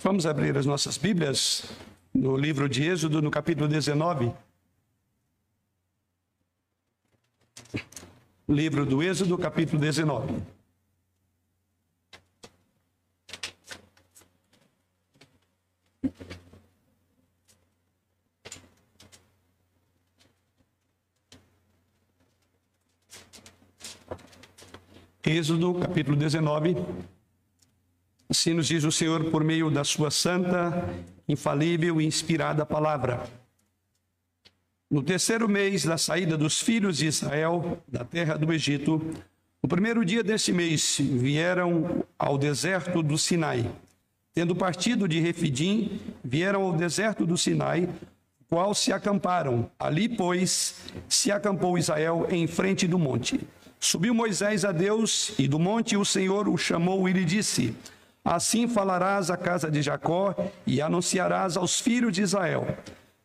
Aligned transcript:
Vamos 0.00 0.26
abrir 0.26 0.56
as 0.56 0.66
nossas 0.66 0.96
Bíblias 0.96 1.64
no 2.14 2.36
livro 2.36 2.68
de 2.68 2.82
Êxodo, 2.82 3.20
no 3.20 3.30
capítulo 3.30 3.68
19. 3.68 4.32
Livro 8.48 8.86
do 8.86 9.02
Êxodo, 9.02 9.36
capítulo 9.38 9.80
19. 9.80 10.42
Êxodo, 25.24 25.74
capítulo 25.74 26.16
19. 26.16 26.76
Assim 28.42 28.54
nos 28.54 28.66
diz 28.66 28.82
o 28.82 28.90
Senhor 28.90 29.26
por 29.26 29.44
meio 29.44 29.70
da 29.70 29.84
sua 29.84 30.10
santa, 30.10 30.84
infalível 31.28 32.00
e 32.00 32.04
inspirada 32.04 32.66
palavra. 32.66 33.22
No 34.90 35.00
terceiro 35.00 35.48
mês 35.48 35.84
da 35.84 35.96
saída 35.96 36.36
dos 36.36 36.60
filhos 36.60 36.96
de 36.96 37.06
Israel 37.06 37.80
da 37.86 38.04
terra 38.04 38.36
do 38.36 38.52
Egito, 38.52 39.00
no 39.62 39.68
primeiro 39.68 40.04
dia 40.04 40.24
deste 40.24 40.50
mês, 40.50 40.98
vieram 41.00 42.04
ao 42.18 42.36
deserto 42.36 43.00
do 43.00 43.16
Sinai. 43.16 43.70
Tendo 44.34 44.56
partido 44.56 45.06
de 45.06 45.20
Refidim, 45.20 46.00
vieram 46.24 46.62
ao 46.62 46.72
deserto 46.72 47.24
do 47.24 47.38
Sinai, 47.38 47.88
qual 48.48 48.74
se 48.74 48.92
acamparam. 48.92 49.70
Ali, 49.78 50.08
pois, 50.08 50.82
se 51.08 51.30
acampou 51.30 51.78
Israel 51.78 52.26
em 52.28 52.48
frente 52.48 52.88
do 52.88 52.98
monte. 52.98 53.40
Subiu 53.78 54.12
Moisés 54.12 54.64
a 54.64 54.72
Deus, 54.72 55.32
e 55.38 55.46
do 55.46 55.60
monte 55.60 55.96
o 55.96 56.04
Senhor 56.04 56.48
o 56.48 56.58
chamou 56.58 57.08
e 57.08 57.12
lhe 57.12 57.24
disse: 57.24 57.72
Assim 58.24 58.68
falarás 58.68 59.30
à 59.30 59.36
casa 59.36 59.70
de 59.70 59.82
Jacó 59.82 60.34
e 60.64 60.80
anunciarás 60.80 61.56
aos 61.56 61.80
filhos 61.80 62.12
de 62.12 62.22
Israel: 62.22 62.66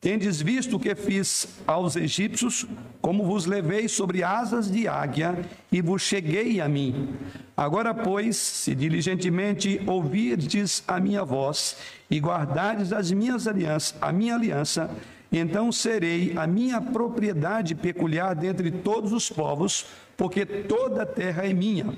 Tendes 0.02 0.42
visto 0.42 0.76
o 0.76 0.80
que 0.80 0.96
fiz 0.96 1.48
aos 1.68 1.96
egípcios, 1.96 2.66
como 3.00 3.24
vos 3.24 3.46
levei 3.46 3.88
sobre 3.88 4.24
asas 4.24 4.72
de 4.72 4.88
águia 4.88 5.38
e 5.72 5.82
vos 5.82 6.02
cheguei 6.02 6.60
a 6.60 6.68
mim. 6.68 7.16
Agora, 7.56 7.94
pois, 7.94 8.38
se 8.38 8.74
diligentemente 8.74 9.82
ouvirdes 9.86 10.84
a 10.88 11.00
minha 11.00 11.24
voz 11.24 11.78
e 12.10 12.20
guardardes 12.20 12.94
as 12.94 13.12
minhas 13.12 13.48
alianças, 13.48 13.96
a 14.02 14.12
minha 14.12 14.36
aliança, 14.36 14.90
então 15.32 15.72
serei 15.72 16.34
a 16.38 16.48
minha 16.48 16.80
propriedade 16.80 17.76
peculiar 17.76 18.36
dentre 18.36 18.72
todos 18.72 19.12
os 19.12 19.30
povos, 19.30 19.86
porque 20.16 20.46
toda 20.46 21.04
a 21.04 21.06
terra 21.06 21.46
é 21.46 21.54
minha. 21.54 21.96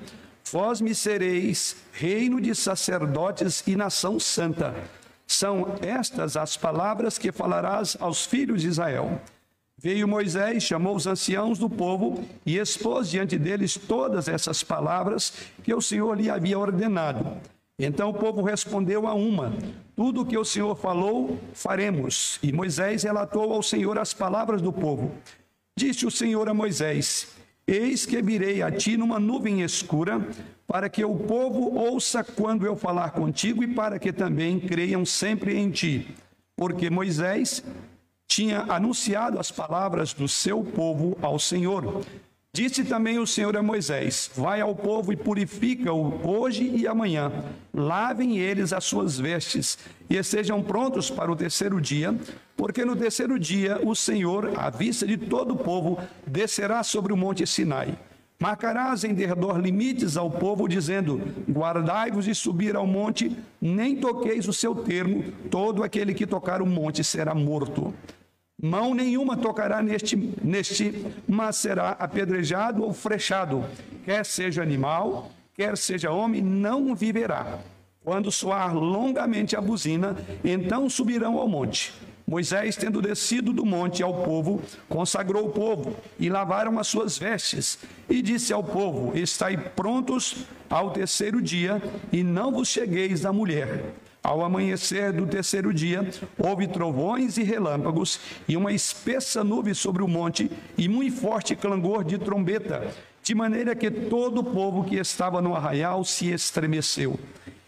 Vós 0.51 0.81
me 0.81 0.95
sereis 0.95 1.75
reino 1.91 2.41
de 2.41 2.55
sacerdotes 2.55 3.63
e 3.67 3.75
nação 3.75 4.19
santa. 4.19 4.75
São 5.27 5.75
estas 5.81 6.35
as 6.35 6.57
palavras 6.57 7.19
que 7.19 7.31
falarás 7.31 7.95
aos 7.99 8.25
filhos 8.25 8.61
de 8.61 8.67
Israel. 8.67 9.21
Veio 9.77 10.07
Moisés, 10.07 10.63
chamou 10.63 10.95
os 10.95 11.05
anciãos 11.05 11.59
do 11.59 11.69
povo 11.69 12.25
e 12.45 12.57
expôs 12.57 13.09
diante 13.09 13.37
deles 13.37 13.77
todas 13.77 14.27
essas 14.27 14.63
palavras 14.63 15.31
que 15.63 15.73
o 15.73 15.81
Senhor 15.81 16.19
lhe 16.19 16.29
havia 16.29 16.57
ordenado. 16.57 17.37
Então 17.77 18.09
o 18.09 18.13
povo 18.13 18.41
respondeu 18.41 19.07
a 19.07 19.13
uma: 19.13 19.53
Tudo 19.95 20.21
o 20.21 20.25
que 20.25 20.37
o 20.37 20.43
Senhor 20.43 20.75
falou, 20.75 21.39
faremos. 21.53 22.39
E 22.41 22.51
Moisés 22.51 23.03
relatou 23.03 23.53
ao 23.53 23.63
Senhor 23.63 23.97
as 23.97 24.13
palavras 24.13 24.61
do 24.61 24.73
povo. 24.73 25.11
Disse 25.77 26.05
o 26.05 26.11
Senhor 26.11 26.49
a 26.49 26.53
Moisés: 26.53 27.38
Eis 27.69 28.03
que 28.03 28.19
virei 28.19 28.63
a 28.63 28.71
ti 28.71 28.97
numa 28.97 29.19
nuvem 29.19 29.61
escura, 29.61 30.19
para 30.65 30.89
que 30.89 31.05
o 31.05 31.15
povo 31.15 31.77
ouça 31.77 32.23
quando 32.23 32.65
eu 32.65 32.75
falar 32.75 33.11
contigo 33.11 33.63
e 33.63 33.67
para 33.67 33.99
que 33.99 34.11
também 34.11 34.59
creiam 34.59 35.05
sempre 35.05 35.55
em 35.55 35.69
ti. 35.69 36.15
Porque 36.55 36.89
Moisés 36.89 37.63
tinha 38.27 38.61
anunciado 38.61 39.37
as 39.37 39.51
palavras 39.51 40.13
do 40.13 40.27
seu 40.27 40.63
povo 40.63 41.15
ao 41.21 41.37
Senhor. 41.37 42.03
Disse 42.51 42.83
também 42.83 43.19
o 43.19 43.27
Senhor 43.27 43.55
a 43.55 43.61
Moisés: 43.61 44.31
Vai 44.35 44.59
ao 44.59 44.75
povo 44.75 45.13
e 45.13 45.15
purifica-o 45.15 46.27
hoje 46.27 46.63
e 46.75 46.87
amanhã. 46.87 47.31
Lavem 47.71 48.39
eles 48.39 48.73
as 48.73 48.83
suas 48.83 49.19
vestes 49.19 49.77
e 50.09 50.17
estejam 50.17 50.63
prontos 50.63 51.11
para 51.11 51.31
o 51.31 51.35
terceiro 51.35 51.79
dia, 51.79 52.13
porque 52.57 52.83
no 52.83 52.95
terceiro 52.95 53.37
dia 53.39 53.79
o 53.83 53.95
Senhor, 53.95 54.51
à 54.57 54.71
vista 54.71 55.05
de 55.05 55.15
todo 55.15 55.53
o 55.53 55.57
povo, 55.57 55.99
descerá 56.25 56.81
sobre 56.81 57.13
o 57.13 57.17
monte 57.17 57.45
Sinai. 57.45 57.95
Marcarás 58.41 59.03
em 59.03 59.13
derredor 59.13 59.59
limites 59.59 60.17
ao 60.17 60.31
povo, 60.31 60.67
dizendo: 60.67 61.21
Guardai-vos 61.47 62.25
de 62.25 62.33
subir 62.33 62.75
ao 62.75 62.87
monte, 62.87 63.37
nem 63.61 63.95
toqueis 63.97 64.47
o 64.47 64.53
seu 64.53 64.73
termo, 64.73 65.23
todo 65.51 65.83
aquele 65.83 66.15
que 66.15 66.25
tocar 66.25 66.63
o 66.63 66.65
monte 66.65 67.03
será 67.03 67.35
morto. 67.35 67.93
Mão 68.61 68.93
nenhuma 68.93 69.37
tocará 69.37 69.81
neste, 69.81 70.17
neste, 70.43 71.05
mas 71.25 71.55
será 71.55 71.91
apedrejado 71.91 72.83
ou 72.83 72.91
frechado. 72.91 73.63
Quer 74.03 74.25
seja 74.25 74.61
animal, 74.61 75.31
quer 75.53 75.77
seja 75.77 76.11
homem, 76.11 76.41
não 76.41 76.93
viverá. 76.93 77.59
Quando 78.03 78.29
soar 78.31 78.75
longamente 78.75 79.55
a 79.55 79.61
buzina, 79.61 80.17
então 80.43 80.89
subirão 80.89 81.37
ao 81.37 81.47
monte. 81.47 81.93
Moisés, 82.27 82.75
tendo 82.75 83.01
descido 83.01 83.53
do 83.53 83.65
monte 83.65 84.03
ao 84.03 84.23
povo, 84.23 84.61
consagrou 84.89 85.47
o 85.47 85.51
povo 85.51 85.95
e 86.19 86.29
lavaram 86.29 86.77
as 86.79 86.87
suas 86.87 87.17
vestes. 87.17 87.79
E 88.09 88.21
disse 88.21 88.51
ao 88.51 88.63
povo: 88.63 89.17
Estai 89.17 89.57
prontos 89.57 90.45
ao 90.69 90.91
terceiro 90.91 91.41
dia, 91.41 91.81
e 92.11 92.23
não 92.23 92.51
vos 92.51 92.67
chegueis 92.67 93.25
à 93.25 93.31
mulher 93.31 93.95
ao 94.23 94.43
amanhecer 94.43 95.13
do 95.13 95.25
terceiro 95.25 95.73
dia, 95.73 96.09
houve 96.37 96.67
trovões 96.67 97.37
e 97.37 97.43
relâmpagos, 97.43 98.19
e 98.47 98.57
uma 98.57 98.73
espessa 98.73 99.43
nuvem 99.43 99.73
sobre 99.73 100.03
o 100.03 100.07
monte, 100.07 100.51
e 100.77 100.87
muito 100.87 101.15
forte 101.17 101.55
clangor 101.55 102.03
de 102.03 102.17
trombeta, 102.17 102.93
de 103.23 103.33
maneira 103.33 103.75
que 103.75 103.89
todo 103.89 104.41
o 104.41 104.43
povo 104.43 104.83
que 104.83 104.95
estava 104.95 105.41
no 105.41 105.55
arraial 105.55 106.03
se 106.03 106.31
estremeceu. 106.31 107.19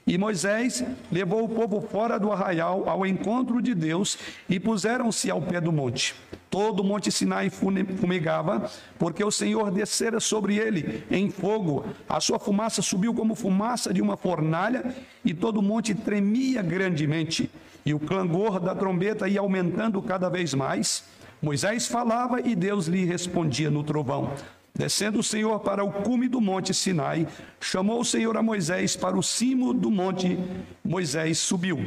E 0.05 0.17
Moisés 0.17 0.83
levou 1.11 1.43
o 1.43 1.49
povo 1.49 1.79
fora 1.81 2.19
do 2.19 2.31
arraial 2.31 2.89
ao 2.89 3.05
encontro 3.05 3.61
de 3.61 3.75
Deus 3.75 4.17
e 4.49 4.59
puseram-se 4.59 5.29
ao 5.29 5.41
pé 5.41 5.61
do 5.61 5.71
monte. 5.71 6.15
Todo 6.49 6.81
o 6.81 6.83
monte 6.83 7.11
Sinai 7.11 7.49
fumegava, 7.49 8.69
porque 8.99 9.23
o 9.23 9.31
Senhor 9.31 9.71
descera 9.71 10.19
sobre 10.19 10.57
ele 10.57 11.03
em 11.09 11.29
fogo. 11.29 11.85
A 12.09 12.19
sua 12.19 12.39
fumaça 12.39 12.81
subiu 12.81 13.13
como 13.13 13.35
fumaça 13.35 13.93
de 13.93 14.01
uma 14.01 14.17
fornalha, 14.17 14.93
e 15.23 15.33
todo 15.33 15.57
o 15.57 15.63
monte 15.63 15.95
tremia 15.95 16.61
grandemente. 16.61 17.49
E 17.85 17.93
o 17.93 17.99
clangor 17.99 18.59
da 18.59 18.75
trombeta 18.75 19.29
ia 19.29 19.39
aumentando 19.39 20.01
cada 20.01 20.29
vez 20.29 20.53
mais. 20.53 21.05
Moisés 21.41 21.87
falava 21.87 22.41
e 22.41 22.55
Deus 22.55 22.87
lhe 22.87 23.05
respondia 23.05 23.71
no 23.71 23.83
trovão. 23.83 24.33
Descendo 24.73 25.19
o 25.19 25.23
Senhor 25.23 25.59
para 25.59 25.83
o 25.83 25.91
cume 25.91 26.27
do 26.27 26.39
monte 26.39 26.73
Sinai, 26.73 27.27
chamou 27.59 27.99
o 27.99 28.05
Senhor 28.05 28.35
a 28.37 28.41
Moisés 28.41 28.95
para 28.95 29.17
o 29.17 29.21
cimo 29.21 29.73
do 29.73 29.91
monte. 29.91 30.39
Moisés 30.83 31.39
subiu. 31.39 31.77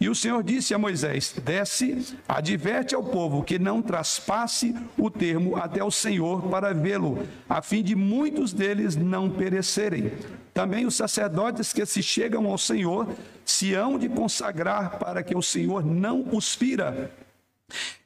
E 0.00 0.08
o 0.08 0.14
Senhor 0.14 0.42
disse 0.44 0.72
a 0.72 0.78
Moisés: 0.78 1.34
Desce, 1.44 2.16
adverte 2.28 2.94
ao 2.94 3.02
povo 3.02 3.42
que 3.42 3.58
não 3.58 3.82
traspasse 3.82 4.74
o 4.96 5.10
termo 5.10 5.56
até 5.56 5.82
o 5.82 5.90
Senhor 5.90 6.42
para 6.42 6.72
vê-lo, 6.72 7.26
a 7.48 7.60
fim 7.60 7.82
de 7.82 7.96
muitos 7.96 8.52
deles 8.52 8.94
não 8.94 9.28
perecerem. 9.28 10.12
Também 10.54 10.86
os 10.86 10.94
sacerdotes 10.94 11.72
que 11.72 11.84
se 11.84 12.02
chegam 12.02 12.46
ao 12.46 12.56
Senhor 12.56 13.08
se 13.44 13.74
hão 13.74 13.98
de 13.98 14.08
consagrar 14.08 14.98
para 14.98 15.22
que 15.22 15.36
o 15.36 15.42
Senhor 15.42 15.84
não 15.84 16.24
os 16.32 16.54
fira. 16.54 17.10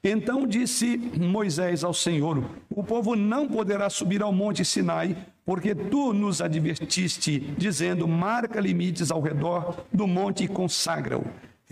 Então 0.03 0.45
disse 0.45 0.97
Moisés 0.97 1.83
ao 1.83 1.93
Senhor: 1.93 2.43
O 2.69 2.83
povo 2.83 3.15
não 3.15 3.47
poderá 3.47 3.89
subir 3.89 4.21
ao 4.21 4.33
monte 4.33 4.65
Sinai, 4.65 5.15
porque 5.45 5.73
tu 5.73 6.11
nos 6.13 6.41
advertiste, 6.41 7.39
dizendo: 7.57 8.07
Marca 8.07 8.59
limites 8.59 9.11
ao 9.11 9.21
redor 9.21 9.85
do 9.93 10.05
monte 10.05 10.43
e 10.43 10.47
consagra-o. 10.47 11.23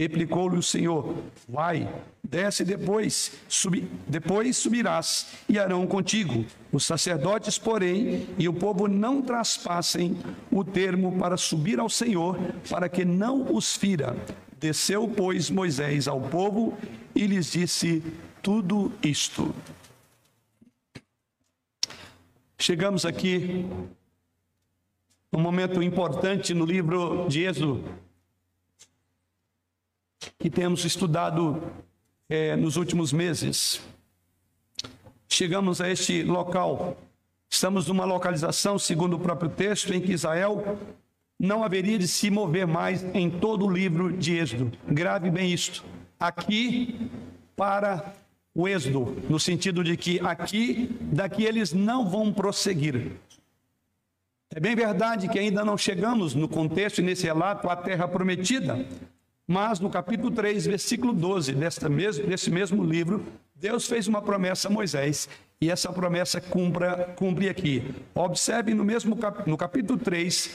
Replicou-lhe 0.02 0.58
o 0.58 0.64
Senhor: 0.64 1.14
Vai, 1.48 1.88
desce 2.24 2.66
depois, 2.66 3.34
subi, 3.48 3.88
depois 4.08 4.58
subirás, 4.58 5.28
e 5.48 5.60
Arão 5.60 5.86
contigo. 5.86 6.44
Os 6.72 6.84
sacerdotes, 6.86 7.60
porém, 7.60 8.28
e 8.36 8.50
o 8.50 8.54
povo 8.54 8.88
não 8.88 9.22
traspassem 9.22 10.18
o 10.50 10.64
termo 10.64 11.20
para 11.20 11.38
subir 11.38 11.80
ao 11.80 11.88
Senhor, 11.88 12.36
para 12.68 12.90
que 12.90 13.06
não 13.06 13.54
os 13.56 13.78
fira. 13.78 14.18
Desceu, 14.60 15.08
pois, 15.08 15.52
Moisés 15.52 16.08
ao 16.08 16.20
povo 16.20 16.76
e 17.14 17.28
lhes 17.28 17.52
disse 17.52 18.02
tudo 18.42 18.92
isto. 19.04 19.54
Chegamos 22.58 23.06
aqui 23.06 23.68
num 25.32 25.40
momento 25.40 25.84
importante 25.84 26.56
no 26.56 26.66
livro 26.66 27.28
de 27.30 27.44
Êxodo, 27.44 27.84
que 30.38 30.50
temos 30.50 30.86
estudado 30.86 31.62
é, 32.30 32.56
nos 32.56 32.78
últimos 32.78 33.12
meses. 33.12 33.82
Chegamos 35.28 35.82
a 35.82 35.90
este 35.90 36.24
local. 36.24 36.98
Estamos 37.50 37.88
numa 37.88 38.06
localização, 38.06 38.80
segundo 38.80 39.16
o 39.16 39.20
próprio 39.20 39.50
texto, 39.50 39.94
em 39.94 40.02
que 40.02 40.14
Israel 40.14 40.78
não 41.40 41.64
haveria 41.64 41.98
de 41.98 42.08
se 42.08 42.30
mover 42.30 42.68
mais 42.68 43.04
em 43.16 43.30
todo 43.30 43.66
o 43.66 43.72
livro 43.72 44.12
de 44.12 44.38
Êxodo. 44.38 44.72
Grave 44.88 45.30
bem 45.30 45.52
isto. 45.52 45.84
Aqui 46.20 47.10
para 47.56 48.14
o 48.54 48.68
Êxodo, 48.68 49.18
no 49.30 49.40
sentido 49.40 49.84
de 49.84 49.98
que 49.98 50.20
aqui, 50.20 50.96
daqui 51.02 51.44
eles 51.44 51.74
não 51.74 52.08
vão 52.08 52.32
prosseguir. 52.32 53.14
É 54.54 54.60
bem 54.60 54.76
verdade 54.76 55.30
que 55.30 55.40
ainda 55.40 55.64
não 55.64 55.78
chegamos 55.78 56.36
no 56.36 56.48
contexto 56.48 57.00
e 57.00 57.04
nesse 57.04 57.26
relato 57.26 57.70
à 57.70 57.76
terra 57.76 58.08
prometida, 58.08 58.86
mas 59.52 59.82
no 59.82 59.90
capítulo 59.90 60.32
3, 60.32 60.66
versículo 60.66 61.12
12 61.12 61.52
desta 61.52 61.90
mesmo, 61.90 62.26
desse 62.26 62.50
mesmo 62.50 62.86
livro, 62.86 63.26
Deus 63.54 63.86
fez 63.86 64.08
uma 64.08 64.22
promessa 64.22 64.70
a 64.70 64.72
Moisés 64.72 65.28
e 65.60 65.70
essa 65.70 65.92
promessa 65.92 66.40
cumpra, 66.40 67.14
cumpre 67.18 67.50
aqui. 67.50 67.84
Observe 68.16 68.74
no 68.74 68.86
mesmo 68.86 69.14
cap, 69.18 69.50
no 69.50 69.58
capítulo 69.58 70.00
3, 70.00 70.50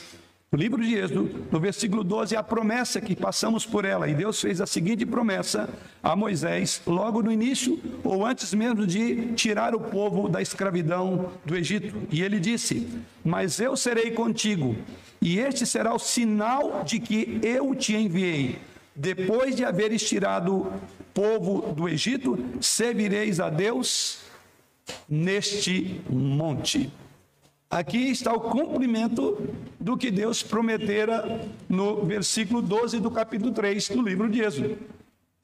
no 0.51 0.59
livro 0.59 0.83
de 0.83 0.95
Êxodo, 0.95 1.47
no 1.53 1.61
versículo 1.61 2.03
12, 2.03 2.37
a 2.37 2.43
promessa 2.43 2.99
que 2.99 3.15
passamos 3.15 3.67
por 3.67 3.85
ela. 3.85 4.09
E 4.09 4.15
Deus 4.15 4.41
fez 4.41 4.63
a 4.63 4.67
seguinte 4.67 5.05
promessa 5.05 5.69
a 6.03 6.17
Moisés, 6.17 6.81
logo 6.87 7.23
no 7.23 7.31
início, 7.31 7.79
ou 8.03 8.25
antes 8.25 8.55
mesmo 8.55 8.87
de 8.87 9.35
tirar 9.35 9.75
o 9.75 9.81
povo 9.81 10.27
da 10.27 10.41
escravidão 10.41 11.33
do 11.45 11.55
Egito. 11.55 11.95
E 12.11 12.23
ele 12.23 12.41
disse: 12.41 12.89
Mas 13.23 13.61
eu 13.61 13.77
serei 13.77 14.13
contigo, 14.13 14.75
e 15.21 15.39
este 15.39 15.67
será 15.67 15.95
o 15.95 15.99
sinal 15.99 16.83
de 16.83 16.99
que 16.99 17.39
eu 17.43 17.75
te 17.75 17.95
enviei. 17.95 18.59
Depois 18.97 19.55
de 19.55 19.63
haveres 19.63 20.09
tirado 20.09 20.57
o 20.57 20.73
povo 21.13 21.75
do 21.75 21.87
Egito, 21.87 22.39
servireis 22.63 23.39
a 23.41 23.51
Deus 23.51 24.21
neste 25.07 26.01
monte. 26.09 26.91
Aqui 27.69 28.11
está 28.11 28.33
o 28.33 28.41
cumprimento 28.41 29.39
do 29.79 29.99
que 29.99 30.11
Deus 30.11 30.43
prometera 30.43 31.47
no 31.69 32.05
versículo 32.05 32.63
12 32.63 33.01
do 33.01 33.11
capítulo 33.11 33.53
3 33.53 33.91
do 33.91 34.01
livro 34.01 34.31
de 34.31 34.41
Êxodo. 34.41 34.79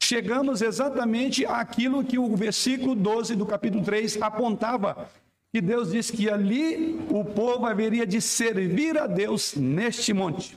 Chegamos 0.03 0.63
exatamente 0.63 1.45
àquilo 1.45 2.03
que 2.05 2.19
o 2.19 2.35
versículo 2.35 2.95
12 2.95 3.37
do 3.37 3.45
capítulo 3.45 3.85
3 3.85 4.23
apontava, 4.23 5.11
que 5.53 5.61
Deus 5.61 5.91
disse 5.93 6.13
que 6.13 6.31
ali 6.31 6.99
o 7.11 7.25
povo 7.25 7.67
haveria 7.67 8.07
de 8.07 8.21
servir 8.21 8.97
a 8.97 9.07
Deus 9.07 9.55
neste 9.55 10.13
monte. 10.15 10.57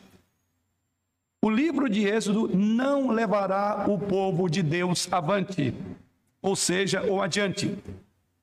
O 1.46 1.50
livro 1.52 1.88
de 1.88 2.08
Êxodo 2.08 2.50
não 2.58 3.12
levará 3.12 3.86
o 3.88 4.00
povo 4.00 4.50
de 4.50 4.64
Deus 4.64 5.08
avante, 5.14 5.76
ou 6.42 6.56
seja, 6.56 7.04
ou 7.04 7.22
adiante. 7.22 7.78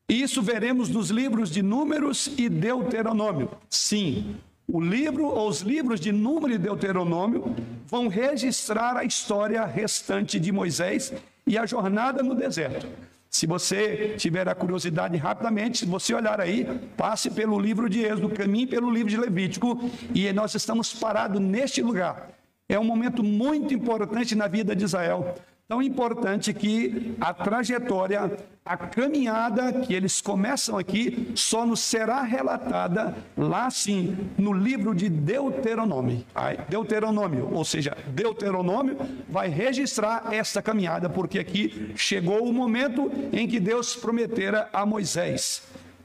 Isso 0.09 0.41
veremos 0.41 0.89
nos 0.89 1.11
livros 1.11 1.51
de 1.51 1.63
Números 1.63 2.31
e 2.39 2.49
Deuteronômio. 2.49 3.51
Sim, 3.69 4.37
o 4.69 4.81
livro 4.81 5.25
ou 5.25 5.49
os 5.49 5.63
livros 5.63 5.99
de 5.99 6.13
Número 6.13 6.55
e 6.55 6.59
Deuteronômio 6.59 7.57
vão 7.89 8.07
registrar 8.07 8.97
a 8.97 9.03
história 9.03 9.65
restante 9.65 10.39
de 10.39 10.53
Moisés 10.53 11.13
e 11.45 11.59
a 11.59 11.67
jornada 11.67 12.23
no 12.23 12.37
deserto. 12.37 12.87
Se 13.29 13.49
você 13.49 14.15
tiver 14.17 14.49
a 14.49 14.55
curiosidade 14.55 15.17
rapidamente, 15.17 15.79
se 15.79 15.87
você 15.87 16.15
olhar 16.15 16.41
aí, 16.41 16.65
passe 16.97 17.33
pelo 17.33 17.59
livro 17.59 17.91
de 17.91 18.05
Êxodo, 18.05 18.29
caminhe 18.29 18.69
pelo 18.69 18.89
livro 18.89 19.11
de 19.11 19.17
Levítico 19.17 19.91
e 20.15 20.33
nós 20.33 20.55
estamos 20.55 20.95
parados 20.95 21.41
neste 21.41 21.83
lugar. 21.83 22.42
É 22.73 22.79
um 22.79 22.85
momento 22.85 23.23
muito 23.23 23.75
importante 23.75 24.35
na 24.35 24.47
vida 24.47 24.75
de 24.75 24.83
Israel 24.83 25.35
tão 25.69 25.83
importante 25.83 26.53
que 26.53 27.15
a 27.21 27.33
trajetória, 27.33 28.37
a 28.65 28.77
caminhada 28.77 29.81
que 29.81 29.95
eles 29.95 30.21
começam 30.21 30.77
aqui, 30.77 31.33
só 31.35 31.65
nos 31.65 31.81
será 31.81 32.23
relatada 32.23 33.15
lá 33.37 33.71
sim, 33.71 34.17
no 34.37 34.53
livro 34.53 34.95
de 34.95 35.09
Deuteronômio. 35.09 36.25
Deuteronômio, 36.69 37.49
ou 37.53 37.65
seja, 37.65 37.97
Deuteronômio 38.09 38.99
vai 39.29 39.49
registrar 39.49 40.33
essa 40.33 40.61
caminhada, 40.61 41.09
porque 41.09 41.39
aqui 41.39 41.93
chegou 41.95 42.47
o 42.47 42.53
momento 42.53 43.11
em 43.33 43.47
que 43.49 43.61
Deus 43.61 43.97
prometera 43.97 44.69
a 44.73 44.85
Moisés 44.85 45.63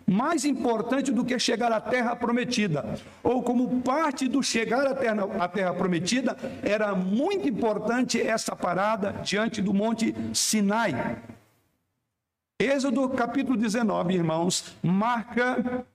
mais 0.09 0.45
importante 0.45 1.11
do 1.11 1.25
que 1.25 1.37
chegar 1.37 1.69
à 1.71 1.81
terra 1.81 2.15
prometida, 2.15 2.97
ou 3.21 3.43
como 3.43 3.81
parte 3.81 4.25
do 4.27 4.41
chegar 4.41 4.87
à 4.87 4.95
terra, 4.95 5.27
à 5.37 5.47
terra 5.49 5.73
prometida, 5.73 6.37
era 6.63 6.95
muito 6.95 7.49
importante 7.49 8.21
essa 8.21 8.55
parada 8.55 9.11
diante 9.21 9.61
do 9.61 9.73
monte 9.73 10.15
Sinai. 10.33 11.17
Êxodo 12.57 13.09
capítulo 13.09 13.57
19, 13.57 14.13
irmãos, 14.13 14.73
marca 14.81 15.85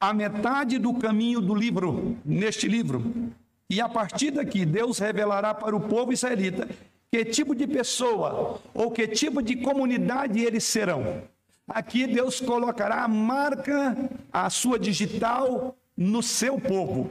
a 0.00 0.12
metade 0.14 0.78
do 0.78 0.94
caminho 0.94 1.40
do 1.40 1.54
livro, 1.54 2.16
neste 2.24 2.66
livro. 2.66 3.30
E 3.68 3.80
a 3.80 3.88
partir 3.88 4.30
daqui, 4.30 4.64
Deus 4.64 4.98
revelará 4.98 5.54
para 5.54 5.76
o 5.76 5.80
povo 5.80 6.12
israelita 6.12 6.66
que 7.12 7.24
tipo 7.24 7.54
de 7.54 7.66
pessoa 7.66 8.60
ou 8.72 8.90
que 8.90 9.06
tipo 9.06 9.42
de 9.42 9.56
comunidade 9.56 10.40
eles 10.40 10.64
serão. 10.64 11.22
Aqui 11.66 12.06
Deus 12.06 12.40
colocará 12.40 13.04
a 13.04 13.08
marca, 13.08 13.96
a 14.32 14.50
sua 14.50 14.78
digital 14.78 15.76
no 15.96 16.22
seu 16.22 16.60
povo. 16.60 17.10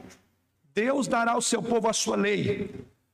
Deus 0.72 1.08
dará 1.08 1.32
ao 1.32 1.42
seu 1.42 1.62
povo 1.62 1.88
a 1.88 1.92
sua 1.92 2.16
lei. 2.16 2.70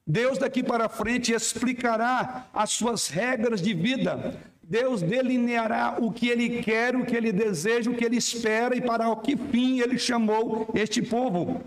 Deus 0.06 0.38
daqui 0.38 0.62
para 0.62 0.88
frente 0.88 1.32
explicará 1.32 2.46
as 2.52 2.70
suas 2.70 3.08
regras 3.08 3.62
de 3.62 3.72
vida. 3.72 4.38
Deus 4.62 5.02
delineará 5.02 5.96
o 5.98 6.12
que 6.12 6.28
ele 6.28 6.62
quer, 6.62 6.94
o 6.94 7.04
que 7.04 7.16
ele 7.16 7.32
deseja, 7.32 7.90
o 7.90 7.94
que 7.94 8.04
ele 8.04 8.16
espera 8.16 8.76
e 8.76 8.80
para 8.80 9.08
o 9.08 9.16
que 9.16 9.36
fim 9.36 9.80
ele 9.80 9.98
chamou 9.98 10.68
este 10.74 11.02
povo. 11.02 11.60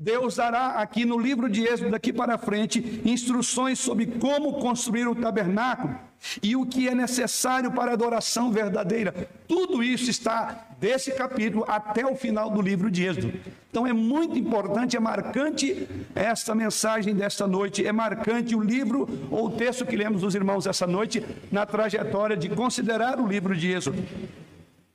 Deus 0.00 0.36
dará 0.36 0.80
aqui 0.80 1.04
no 1.04 1.18
livro 1.18 1.46
de 1.46 1.62
Êxodo, 1.62 1.90
daqui 1.90 2.10
para 2.10 2.38
frente, 2.38 3.02
instruções 3.04 3.78
sobre 3.78 4.06
como 4.06 4.54
construir 4.54 5.06
o 5.06 5.14
tabernáculo 5.14 5.94
e 6.42 6.56
o 6.56 6.64
que 6.64 6.88
é 6.88 6.94
necessário 6.94 7.70
para 7.72 7.90
a 7.90 7.94
adoração 7.94 8.50
verdadeira. 8.50 9.28
Tudo 9.46 9.82
isso 9.82 10.08
está 10.08 10.68
desse 10.78 11.12
capítulo 11.12 11.66
até 11.68 12.06
o 12.06 12.16
final 12.16 12.48
do 12.48 12.62
livro 12.62 12.90
de 12.90 13.04
Êxodo. 13.04 13.30
Então 13.70 13.86
é 13.86 13.92
muito 13.92 14.38
importante, 14.38 14.96
é 14.96 15.00
marcante 15.00 15.86
esta 16.14 16.54
mensagem 16.54 17.14
desta 17.14 17.46
noite, 17.46 17.86
é 17.86 17.92
marcante 17.92 18.56
o 18.56 18.62
livro 18.62 19.06
ou 19.30 19.48
o 19.48 19.50
texto 19.50 19.84
que 19.84 19.96
lemos 19.96 20.22
dos 20.22 20.34
irmãos 20.34 20.66
essa 20.66 20.86
noite 20.86 21.22
na 21.52 21.66
trajetória 21.66 22.38
de 22.38 22.48
considerar 22.48 23.20
o 23.20 23.26
livro 23.26 23.54
de 23.54 23.70
Êxodo. 23.70 24.02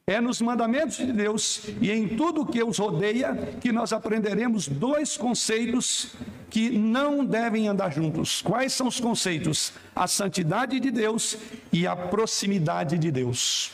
É 0.07 0.22
nos 0.22 0.40
mandamentos 0.40 0.98
de 0.98 1.12
Deus 1.12 1.63
e 1.81 1.90
em 1.90 2.07
tudo 2.07 2.46
que 2.46 2.63
os 2.63 2.78
rodeia 2.78 3.57
que 3.60 3.72
nós 3.72 3.92
aprenderemos 3.92 4.68
dois 4.68 5.18
conceitos 5.18 6.13
que 6.48 6.69
não 6.69 7.25
devem 7.25 7.68
andar 7.68 7.92
juntos. 7.92 8.40
Quais 8.40 8.72
são 8.72 8.86
os 8.86 9.00
conceitos? 9.00 9.74
A 9.96 10.06
santidade 10.06 10.80
de 10.80 10.92
Deus 10.92 11.38
e 11.74 11.88
a 11.88 11.96
proximidade 11.96 13.00
de 13.00 13.10
Deus. 13.10 13.72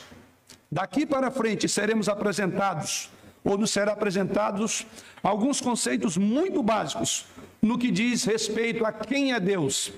Daqui 0.72 1.06
para 1.06 1.30
frente 1.30 1.68
seremos 1.68 2.08
apresentados, 2.08 3.10
ou 3.44 3.58
nos 3.58 3.72
será 3.72 3.92
apresentados, 3.92 4.88
alguns 5.22 5.60
conceitos 5.60 6.16
muito 6.16 6.64
básicos 6.64 7.26
no 7.62 7.78
que 7.78 7.92
diz 7.92 8.24
respeito 8.24 8.86
a 8.86 8.94
quem 8.94 9.34
é 9.34 9.40
Deus, 9.42 9.92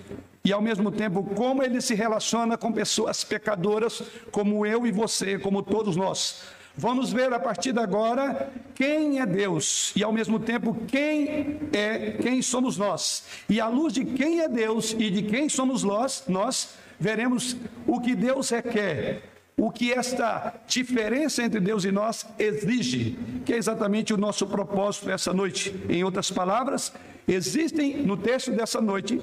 e 0.45 0.51
ao 0.51 0.61
mesmo 0.61 0.91
tempo 0.91 1.23
como 1.23 1.63
ele 1.63 1.79
se 1.79 1.95
relaciona 1.95 2.57
com 2.57 2.69
pessoas 2.69 3.23
pecadoras 3.23 4.03
como 4.29 4.65
eu 4.65 4.85
e 4.85 4.91
você, 4.91 5.39
como 5.39 5.63
todos 5.63 5.95
nós. 5.95 6.43
Vamos 6.75 7.13
ver 7.13 7.31
a 7.31 7.39
partir 7.39 7.71
de 7.71 7.79
agora 7.79 8.51
quem 8.75 9.21
é 9.21 9.25
Deus 9.25 9.93
e 9.95 10.03
ao 10.03 10.11
mesmo 10.11 10.37
tempo 10.39 10.75
quem 10.85 11.59
é 11.71 12.17
quem 12.21 12.41
somos 12.41 12.77
nós. 12.77 13.23
E 13.47 13.61
à 13.61 13.69
luz 13.69 13.93
de 13.93 14.03
quem 14.03 14.41
é 14.41 14.49
Deus 14.49 14.91
e 14.91 15.09
de 15.09 15.21
quem 15.21 15.47
somos 15.47 15.81
nós, 15.81 16.25
nós 16.27 16.73
veremos 16.99 17.55
o 17.87 18.01
que 18.01 18.13
Deus 18.13 18.49
requer, 18.49 19.21
o 19.55 19.71
que 19.71 19.93
esta 19.93 20.55
diferença 20.67 21.41
entre 21.41 21.61
Deus 21.61 21.85
e 21.85 21.91
nós 21.91 22.25
exige, 22.37 23.17
que 23.45 23.53
é 23.53 23.57
exatamente 23.57 24.13
o 24.13 24.17
nosso 24.17 24.45
propósito 24.45 25.09
essa 25.09 25.31
noite. 25.31 25.73
Em 25.87 26.03
outras 26.03 26.29
palavras, 26.29 26.91
existem 27.25 28.03
no 28.03 28.17
texto 28.17 28.51
dessa 28.51 28.81
noite 28.81 29.21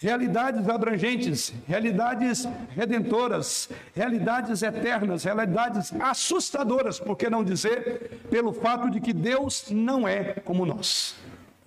realidades 0.00 0.68
abrangentes, 0.68 1.52
realidades 1.66 2.46
redentoras, 2.70 3.68
realidades 3.94 4.62
eternas, 4.62 5.24
realidades 5.24 5.92
assustadoras, 6.00 7.00
por 7.00 7.16
que 7.16 7.28
não 7.28 7.42
dizer, 7.42 8.20
pelo 8.30 8.52
fato 8.52 8.88
de 8.90 9.00
que 9.00 9.12
Deus 9.12 9.66
não 9.70 10.06
é 10.06 10.34
como 10.44 10.64
nós. 10.64 11.16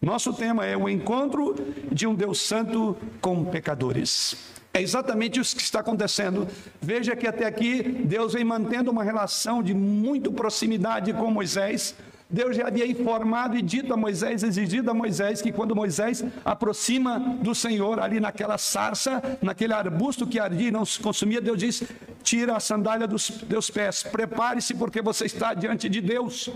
Nosso 0.01 0.33
tema 0.33 0.65
é 0.65 0.77
o 0.77 0.87
encontro 0.87 1.55
de 1.91 2.07
um 2.07 2.15
Deus 2.15 2.41
santo 2.41 2.97
com 3.19 3.43
pecadores. 3.43 4.35
É 4.73 4.81
exatamente 4.81 5.37
isso 5.37 5.53
que 5.53 5.61
está 5.61 5.81
acontecendo. 5.81 6.47
Veja 6.81 7.13
que 7.17 7.27
até 7.27 7.45
aqui 7.45 7.83
Deus 7.83 8.31
vem 8.31 8.45
mantendo 8.45 8.89
uma 8.89 9.03
relação 9.03 9.61
de 9.61 9.73
muito 9.73 10.31
proximidade 10.31 11.11
com 11.11 11.29
Moisés, 11.29 11.93
Deus 12.31 12.55
já 12.55 12.67
havia 12.67 12.87
informado 12.87 13.57
e 13.57 13.61
dito 13.61 13.93
a 13.93 13.97
Moisés, 13.97 14.41
exigido 14.41 14.89
a 14.89 14.93
Moisés, 14.93 15.41
que 15.41 15.51
quando 15.51 15.75
Moisés 15.75 16.23
aproxima 16.45 17.19
do 17.19 17.53
Senhor, 17.53 17.99
ali 17.99 18.19
naquela 18.19 18.57
sarça, 18.57 19.21
naquele 19.41 19.73
arbusto 19.73 20.25
que 20.25 20.39
ardia 20.39 20.69
e 20.69 20.71
não 20.71 20.85
se 20.85 20.99
consumia, 20.99 21.41
Deus 21.41 21.57
diz: 21.57 21.83
tira 22.23 22.55
a 22.55 22.59
sandália 22.59 23.07
dos 23.07 23.27
teus 23.27 23.69
pés, 23.69 24.03
prepare-se, 24.03 24.73
porque 24.75 25.01
você 25.01 25.25
está 25.25 25.53
diante 25.53 25.89
de 25.89 25.99
Deus. 25.99 26.49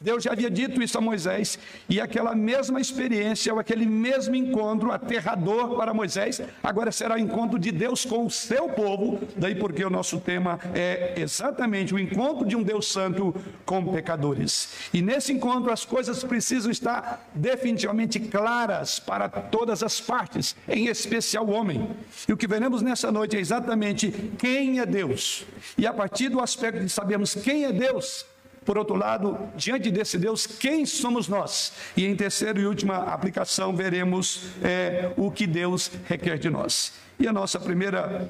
Deus 0.00 0.24
já 0.24 0.32
havia 0.32 0.50
dito 0.50 0.82
isso 0.82 0.98
a 0.98 1.00
Moisés, 1.00 1.58
e 1.88 2.00
aquela 2.00 2.34
mesma 2.34 2.80
experiência, 2.80 3.52
ou 3.52 3.58
aquele 3.58 3.86
mesmo 3.86 4.34
encontro 4.34 4.92
aterrador 4.92 5.76
para 5.76 5.94
Moisés, 5.94 6.40
agora 6.62 6.92
será 6.92 7.14
o 7.14 7.18
encontro 7.18 7.58
de 7.58 7.72
Deus 7.72 8.04
com 8.04 8.26
o 8.26 8.30
seu 8.30 8.68
povo, 8.68 9.20
daí 9.36 9.54
porque 9.54 9.84
o 9.84 9.90
nosso 9.90 10.20
tema 10.20 10.58
é 10.74 11.14
exatamente 11.16 11.94
o 11.94 11.98
encontro 11.98 12.46
de 12.46 12.56
um 12.56 12.62
Deus 12.62 12.90
Santo 12.90 13.34
com 13.64 13.84
pecadores. 13.92 14.68
E 14.92 15.00
nesse 15.00 15.32
encontro 15.32 15.72
as 15.72 15.84
coisas 15.84 16.22
precisam 16.24 16.70
estar 16.70 17.28
definitivamente 17.34 18.18
claras 18.20 18.98
para 18.98 19.28
todas 19.28 19.82
as 19.82 20.00
partes, 20.00 20.56
em 20.68 20.86
especial 20.86 21.46
o 21.46 21.50
homem. 21.50 21.90
E 22.28 22.32
o 22.32 22.36
que 22.36 22.46
veremos 22.46 22.82
nessa 22.82 23.10
noite 23.10 23.36
é 23.36 23.40
exatamente 23.40 24.10
quem 24.38 24.80
é 24.80 24.86
Deus. 24.86 25.44
E 25.76 25.86
a 25.86 25.92
partir 25.92 26.28
do 26.28 26.40
aspecto 26.40 26.80
de 26.80 26.88
sabermos 26.88 27.34
quem 27.34 27.64
é 27.64 27.72
Deus, 27.72 28.24
por 28.66 28.76
outro 28.76 28.96
lado, 28.96 29.38
diante 29.54 29.90
desse 29.90 30.18
Deus, 30.18 30.44
quem 30.46 30.84
somos 30.84 31.28
nós? 31.28 31.72
E 31.96 32.04
em 32.04 32.16
terceira 32.16 32.60
e 32.60 32.66
última 32.66 32.96
aplicação, 32.96 33.74
veremos 33.74 34.42
é, 34.62 35.12
o 35.16 35.30
que 35.30 35.46
Deus 35.46 35.90
requer 36.06 36.36
de 36.36 36.50
nós. 36.50 36.92
E 37.18 37.28
a 37.28 37.32
nossa 37.32 37.60
primeira 37.60 38.28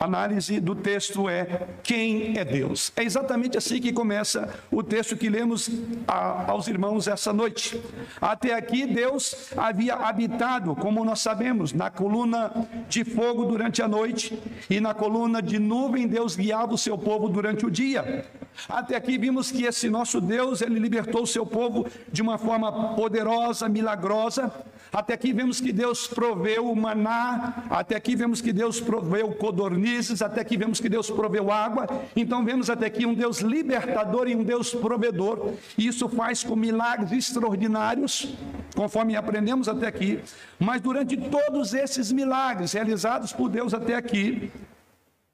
análise 0.00 0.60
do 0.60 0.76
texto 0.76 1.28
é 1.28 1.66
quem 1.82 2.38
é 2.38 2.44
Deus. 2.44 2.92
É 2.94 3.02
exatamente 3.02 3.58
assim 3.58 3.80
que 3.80 3.92
começa 3.92 4.48
o 4.70 4.80
texto 4.80 5.16
que 5.16 5.28
lemos 5.28 5.68
a, 6.06 6.52
aos 6.52 6.68
irmãos 6.68 7.08
essa 7.08 7.32
noite. 7.32 7.82
Até 8.20 8.54
aqui, 8.54 8.86
Deus 8.86 9.50
havia 9.56 9.94
habitado, 9.94 10.76
como 10.76 11.04
nós 11.04 11.18
sabemos, 11.18 11.72
na 11.72 11.90
coluna 11.90 12.52
de 12.88 13.02
fogo 13.02 13.46
durante 13.46 13.82
a 13.82 13.88
noite 13.88 14.38
e 14.70 14.78
na 14.78 14.94
coluna 14.94 15.42
de 15.42 15.58
nuvem, 15.58 16.06
Deus 16.06 16.36
guiava 16.36 16.74
o 16.74 16.78
seu 16.78 16.96
povo 16.96 17.28
durante 17.28 17.66
o 17.66 17.70
dia. 17.70 18.24
Até 18.68 18.94
aqui 18.94 19.18
vimos 19.18 19.50
que 19.50 19.64
esse 19.64 19.90
nosso 19.90 20.20
Deus, 20.20 20.62
ele 20.62 20.78
libertou 20.78 21.22
o 21.22 21.26
seu 21.26 21.44
povo 21.44 21.88
de 22.12 22.22
uma 22.22 22.38
forma 22.38 22.94
poderosa, 22.94 23.68
milagrosa. 23.68 24.52
Até 24.92 25.14
aqui 25.14 25.32
vemos 25.32 25.60
que 25.60 25.72
Deus 25.72 26.06
proveu 26.06 26.70
o 26.70 26.74
maná, 26.74 27.64
até 27.68 27.94
aqui 27.94 28.16
vemos 28.16 28.40
que 28.40 28.52
Deus 28.52 28.80
proveu 28.80 29.32
codorniz 29.32 29.87
até 30.22 30.44
que 30.44 30.56
vemos 30.56 30.80
que 30.80 30.88
Deus 30.88 31.10
proveu 31.10 31.50
água. 31.50 31.86
Então 32.14 32.44
vemos 32.44 32.68
até 32.68 32.86
aqui 32.86 33.06
um 33.06 33.14
Deus 33.14 33.40
libertador 33.40 34.28
e 34.28 34.34
um 34.34 34.42
Deus 34.42 34.74
provedor. 34.74 35.52
Isso 35.76 36.08
faz 36.08 36.42
com 36.42 36.56
milagres 36.56 37.12
extraordinários, 37.12 38.34
conforme 38.74 39.16
aprendemos 39.16 39.68
até 39.68 39.86
aqui. 39.86 40.20
Mas 40.58 40.80
durante 40.80 41.16
todos 41.16 41.74
esses 41.74 42.12
milagres 42.12 42.72
realizados 42.72 43.32
por 43.32 43.48
Deus 43.48 43.74
até 43.74 43.94
aqui, 43.94 44.50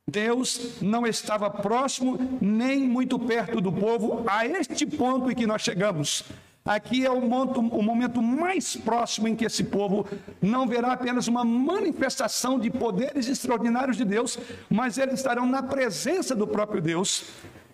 Deus 0.07 0.81
não 0.83 1.07
estava 1.07 1.51
próximo 1.51 2.39
nem 2.41 2.81
muito 2.81 3.19
perto 3.19 3.61
do 3.61 3.73
povo 3.73 4.23
a 4.27 4.47
este 4.47 4.85
ponto 4.85 5.31
em 5.31 5.35
que 5.35 5.47
nós 5.47 5.63
chegamos. 5.63 6.25
Aqui 6.67 7.05
é 7.05 7.11
o 7.11 7.21
momento, 7.21 7.61
o 7.61 7.83
momento 7.83 8.23
mais 8.23 8.75
próximo 8.75 9.29
em 9.29 9.37
que 9.37 9.45
esse 9.45 9.65
povo 9.65 10.09
não 10.41 10.67
verá 10.67 10.95
apenas 10.95 11.29
uma 11.29 11.45
manifestação 11.45 12.59
de 12.59 12.71
poderes 12.71 13.29
extraordinários 13.29 13.99
de 13.99 14.05
Deus, 14.07 14.39
mas 14.71 14.97
eles 14.97 15.17
estarão 15.17 15.45
na 15.45 15.63
presença 15.63 16.35
do 16.35 16.47
próprio 16.47 16.81
Deus. 16.81 17.25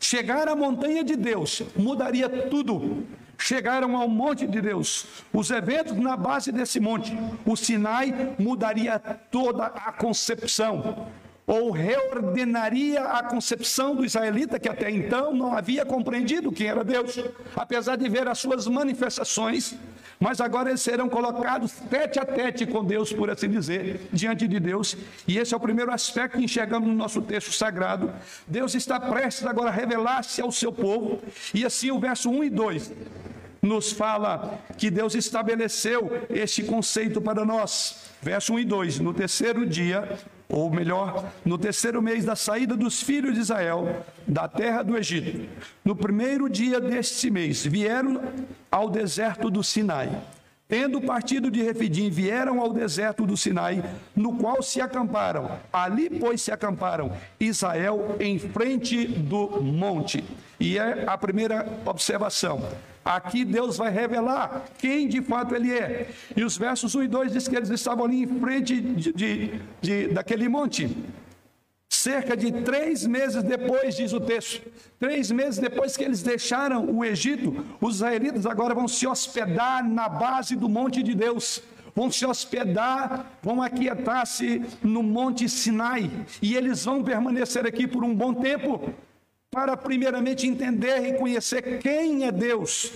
Chegar 0.01 0.49
à 0.49 0.57
montanha 0.57 1.05
de 1.05 1.15
Deus 1.15 1.63
mudaria 1.77 2.29
tudo. 2.29 3.07
Chegaram 3.39 3.97
ao 3.97 4.09
monte 4.09 4.45
de 4.45 4.61
Deus. 4.61 5.07
Os 5.33 5.53
eventos 5.53 5.97
na 5.97 6.17
base 6.17 6.51
desse 6.51 6.81
monte, 6.81 7.17
o 7.47 7.55
Sinai 7.55 8.35
mudaria 8.41 8.99
toda 8.99 9.67
a 9.67 9.93
concepção 9.93 11.07
ou 11.51 11.73
reordenaria 11.73 13.03
a 13.03 13.25
concepção 13.25 13.97
do 13.97 14.05
israelita 14.05 14.57
que 14.61 14.69
até 14.69 14.89
então 14.89 15.35
não 15.35 15.53
havia 15.53 15.85
compreendido 15.85 16.53
quem 16.53 16.69
era 16.69 16.85
Deus, 16.85 17.19
apesar 17.57 17.97
de 17.97 18.09
ver 18.09 18.29
as 18.29 18.39
suas 18.39 18.69
manifestações, 18.69 19.75
mas 20.21 20.41
agora 20.41 20.69
eles 20.69 20.81
serão 20.81 21.09
colocados 21.09 21.73
tete 21.91 22.21
a 22.21 22.25
tete 22.25 22.65
com 22.67 22.85
Deus, 22.85 23.13
por 23.13 23.29
assim 23.29 23.49
dizer, 23.49 24.09
diante 24.13 24.47
de 24.47 24.61
Deus. 24.61 24.97
E 25.27 25.39
esse 25.39 25.53
é 25.53 25.57
o 25.57 25.61
primeiro 25.61 25.91
aspecto 25.91 26.39
que 26.39 26.45
enxergamos 26.45 26.89
no 26.89 26.95
nosso 26.95 27.21
texto 27.21 27.51
sagrado. 27.51 28.13
Deus 28.47 28.77
está 28.77 29.01
prestes 29.01 29.45
agora 29.45 29.71
a 29.71 29.73
revelar-se 29.73 30.41
ao 30.41 30.53
seu 30.53 30.73
povo, 30.73 31.21
e 31.53 31.65
assim 31.65 31.91
o 31.91 31.99
verso 31.99 32.31
1 32.31 32.45
e 32.45 32.51
2 32.51 32.93
nos 33.61 33.91
fala 33.91 34.61
que 34.79 34.89
Deus 34.89 35.17
estabeleceu 35.17 36.27
este 36.31 36.63
conceito 36.63 37.21
para 37.21 37.45
nós. 37.45 38.09
Verso 38.23 38.55
1 38.55 38.61
e 38.61 38.65
2: 38.65 39.01
No 39.01 39.13
terceiro 39.13 39.67
dia, 39.67 40.17
ou 40.51 40.71
melhor, 40.71 41.25
no 41.45 41.57
terceiro 41.57 42.03
mês 42.03 42.25
da 42.25 42.35
saída 42.35 42.77
dos 42.77 43.03
filhos 43.03 43.35
de 43.35 43.41
Israel 43.41 44.05
da 44.27 44.49
terra 44.49 44.83
do 44.83 44.97
Egito, 44.97 45.49
no 45.85 45.95
primeiro 45.95 46.49
dia 46.49 46.81
deste 46.81 47.31
mês, 47.31 47.65
vieram 47.65 48.21
ao 48.71 48.91
deserto 48.91 49.51
do 49.51 49.63
Sinai. 49.63 50.11
Tendo 50.71 51.01
partido 51.01 51.51
de 51.51 51.61
Refidim, 51.63 52.11
vieram 52.11 52.61
ao 52.61 52.73
deserto 52.73 53.27
do 53.27 53.37
Sinai, 53.37 53.83
no 54.15 54.37
qual 54.37 54.63
se 54.63 54.81
acamparam. 54.81 55.59
Ali, 55.73 56.09
pois, 56.09 56.43
se 56.43 56.53
acamparam 56.53 57.13
Israel 57.41 58.15
em 58.21 58.39
frente 58.39 59.05
do 59.05 59.61
monte. 59.61 60.23
E 60.61 60.79
é 60.79 61.03
a 61.09 61.19
primeira 61.19 61.67
observação. 61.85 62.63
Aqui 63.05 63.45
Deus 63.45 63.77
vai 63.77 63.91
revelar 63.91 64.65
quem 64.79 65.09
de 65.09 65.23
fato 65.23 65.55
Ele 65.55 65.73
é. 65.73 66.11
E 66.37 66.45
os 66.45 66.57
versos 66.57 66.95
1 66.95 67.05
e 67.05 67.09
2 67.09 67.33
diz 67.33 67.49
que 67.49 67.57
eles 67.57 67.71
estavam 67.71 68.05
ali 68.05 68.23
em 68.23 68.41
frente 68.41 68.81
de, 68.81 69.13
de, 69.13 69.61
de, 69.81 70.09
daquele 70.09 70.49
monte. 70.49 70.97
Cerca 71.89 72.37
de 72.37 72.53
três 72.63 73.07
meses 73.07 73.43
depois, 73.43 73.97
diz 73.97 74.13
o 74.13 74.21
texto, 74.21 74.63
três 74.99 75.31
meses 75.31 75.59
depois 75.59 75.97
que 75.97 76.05
eles 76.05 76.23
deixaram 76.23 76.89
o 76.89 77.05
Egito, 77.05 77.67
os 77.81 77.97
israelitas 77.97 78.47
agora 78.47 78.75
vão 78.75 78.87
se 78.87 79.07
hospedar 79.07 79.87
na 79.87 80.09
base 80.09 80.55
do 80.55 80.69
monte 80.69 81.03
de 81.03 81.15
Deus 81.15 81.63
vão 81.95 82.11
se 82.11 82.25
hospedar, 82.25 83.27
vão 83.43 83.63
aquietar-se 83.63 84.63
no 84.83 85.03
Monte 85.03 85.49
Sinai, 85.49 86.11
e 86.41 86.55
eles 86.55 86.85
vão 86.85 87.03
permanecer 87.03 87.67
aqui 87.67 87.87
por 87.87 88.05
um 88.05 88.15
bom 88.15 88.33
tempo 88.33 88.95
para 89.51 89.77
primeiramente 89.77 90.47
entender 90.47 91.05
e 91.09 91.15
conhecer 91.15 91.81
quem 91.81 92.25
é 92.25 92.31
Deus. 92.31 92.93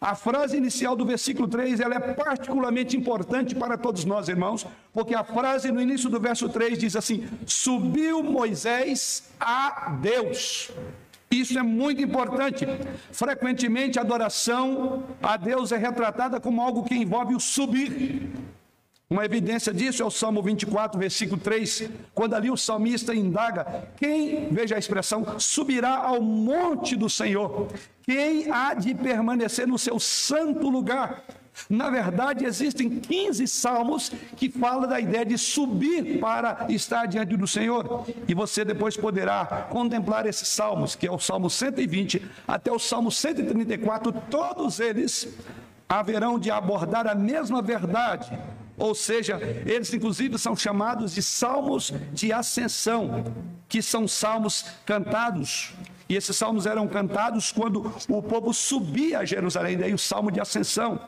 A 0.00 0.16
frase 0.16 0.56
inicial 0.56 0.96
do 0.96 1.06
versículo 1.06 1.46
3 1.46 1.78
ela 1.78 1.94
é 1.94 2.00
particularmente 2.14 2.96
importante 2.96 3.54
para 3.54 3.78
todos 3.78 4.04
nós, 4.04 4.28
irmãos, 4.28 4.66
porque 4.92 5.14
a 5.14 5.22
frase 5.22 5.70
no 5.70 5.80
início 5.80 6.10
do 6.10 6.18
verso 6.18 6.48
3 6.48 6.76
diz 6.76 6.96
assim: 6.96 7.28
Subiu 7.46 8.20
Moisés 8.22 9.30
a 9.38 9.96
Deus. 10.02 10.72
Isso 11.30 11.56
é 11.56 11.62
muito 11.62 12.02
importante. 12.02 12.66
Frequentemente 13.12 13.98
a 13.98 14.02
adoração 14.02 15.04
a 15.22 15.36
Deus 15.36 15.70
é 15.70 15.76
retratada 15.76 16.40
como 16.40 16.60
algo 16.60 16.82
que 16.82 16.96
envolve 16.96 17.36
o 17.36 17.40
subir. 17.40 18.28
Uma 19.12 19.24
evidência 19.24 19.74
disso 19.74 20.04
é 20.04 20.06
o 20.06 20.10
Salmo 20.10 20.40
24, 20.40 20.96
versículo 20.96 21.40
3, 21.40 21.90
quando 22.14 22.34
ali 22.34 22.48
o 22.48 22.56
salmista 22.56 23.12
indaga: 23.12 23.88
quem, 23.96 24.46
veja 24.52 24.76
a 24.76 24.78
expressão, 24.78 25.36
subirá 25.36 25.96
ao 25.96 26.22
monte 26.22 26.94
do 26.94 27.10
Senhor? 27.10 27.66
Quem 28.04 28.48
há 28.52 28.72
de 28.72 28.94
permanecer 28.94 29.66
no 29.66 29.76
seu 29.76 29.98
santo 29.98 30.70
lugar? 30.70 31.24
Na 31.68 31.90
verdade, 31.90 32.44
existem 32.44 32.88
15 32.88 33.48
salmos 33.48 34.12
que 34.36 34.48
falam 34.48 34.88
da 34.88 35.00
ideia 35.00 35.26
de 35.26 35.36
subir 35.36 36.20
para 36.20 36.66
estar 36.68 37.06
diante 37.06 37.36
do 37.36 37.48
Senhor. 37.48 38.06
E 38.28 38.32
você 38.32 38.64
depois 38.64 38.96
poderá 38.96 39.66
contemplar 39.70 40.24
esses 40.24 40.46
salmos, 40.46 40.94
que 40.94 41.08
é 41.08 41.10
o 41.10 41.18
Salmo 41.18 41.50
120 41.50 42.22
até 42.46 42.70
o 42.70 42.78
Salmo 42.78 43.10
134, 43.10 44.12
todos 44.30 44.78
eles 44.78 45.36
haverão 45.88 46.38
de 46.38 46.48
abordar 46.48 47.08
a 47.08 47.14
mesma 47.16 47.60
verdade 47.60 48.38
ou 48.80 48.94
seja, 48.94 49.38
eles 49.66 49.92
inclusive 49.94 50.38
são 50.38 50.56
chamados 50.56 51.14
de 51.14 51.22
salmos 51.22 51.92
de 52.12 52.32
ascensão, 52.32 53.24
que 53.68 53.80
são 53.80 54.08
salmos 54.08 54.64
cantados 54.84 55.74
e 56.10 56.16
esses 56.16 56.36
salmos 56.36 56.66
eram 56.66 56.88
cantados 56.88 57.52
quando 57.52 57.94
o 58.08 58.20
povo 58.20 58.52
subia 58.52 59.20
a 59.20 59.24
Jerusalém, 59.24 59.78
daí 59.78 59.94
o 59.94 59.98
salmo 59.98 60.28
de 60.32 60.40
ascensão. 60.40 60.98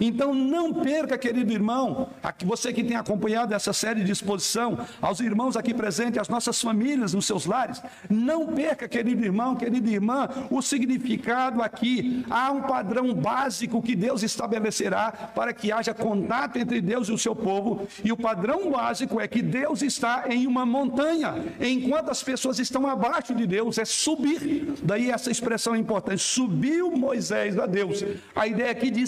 Então 0.00 0.34
não 0.34 0.72
perca, 0.72 1.16
querido 1.18 1.52
irmão, 1.52 2.10
você 2.44 2.72
que 2.72 2.84
tem 2.84 2.96
acompanhado 2.96 3.54
essa 3.54 3.72
série 3.72 4.04
de 4.04 4.12
exposição, 4.12 4.78
aos 5.00 5.20
irmãos 5.20 5.56
aqui 5.56 5.72
presentes, 5.74 6.18
às 6.18 6.28
nossas 6.28 6.60
famílias 6.60 7.14
nos 7.14 7.26
seus 7.26 7.46
lares, 7.46 7.82
não 8.08 8.48
perca, 8.48 8.88
querido 8.88 9.24
irmão, 9.24 9.54
querida 9.54 9.88
irmã, 9.88 10.28
o 10.50 10.60
significado 10.62 11.62
aqui. 11.62 12.24
Há 12.30 12.50
um 12.50 12.62
padrão 12.62 13.12
básico 13.14 13.82
que 13.82 13.94
Deus 13.94 14.22
estabelecerá 14.22 15.12
para 15.34 15.52
que 15.52 15.72
haja 15.72 15.94
contato 15.94 16.58
entre 16.58 16.80
Deus 16.80 17.08
e 17.08 17.12
o 17.12 17.18
seu 17.18 17.34
povo, 17.34 17.86
e 18.04 18.12
o 18.12 18.16
padrão 18.16 18.70
básico 18.70 19.20
é 19.20 19.28
que 19.28 19.42
Deus 19.42 19.82
está 19.82 20.24
em 20.28 20.46
uma 20.46 20.64
montanha, 20.64 21.34
enquanto 21.60 22.10
as 22.10 22.22
pessoas 22.22 22.58
estão 22.58 22.86
abaixo 22.86 23.34
de 23.34 23.46
Deus, 23.46 23.78
é 23.78 23.84
subir 23.84 24.72
Daí 24.82 25.10
essa 25.10 25.30
expressão 25.30 25.74
é 25.74 25.78
importante: 25.78 26.22
subiu 26.22 26.90
Moisés 26.90 27.58
a 27.58 27.66
Deus. 27.66 28.04
A 28.34 28.46
ideia 28.46 28.70
aqui 28.70 28.90
de 28.90 29.06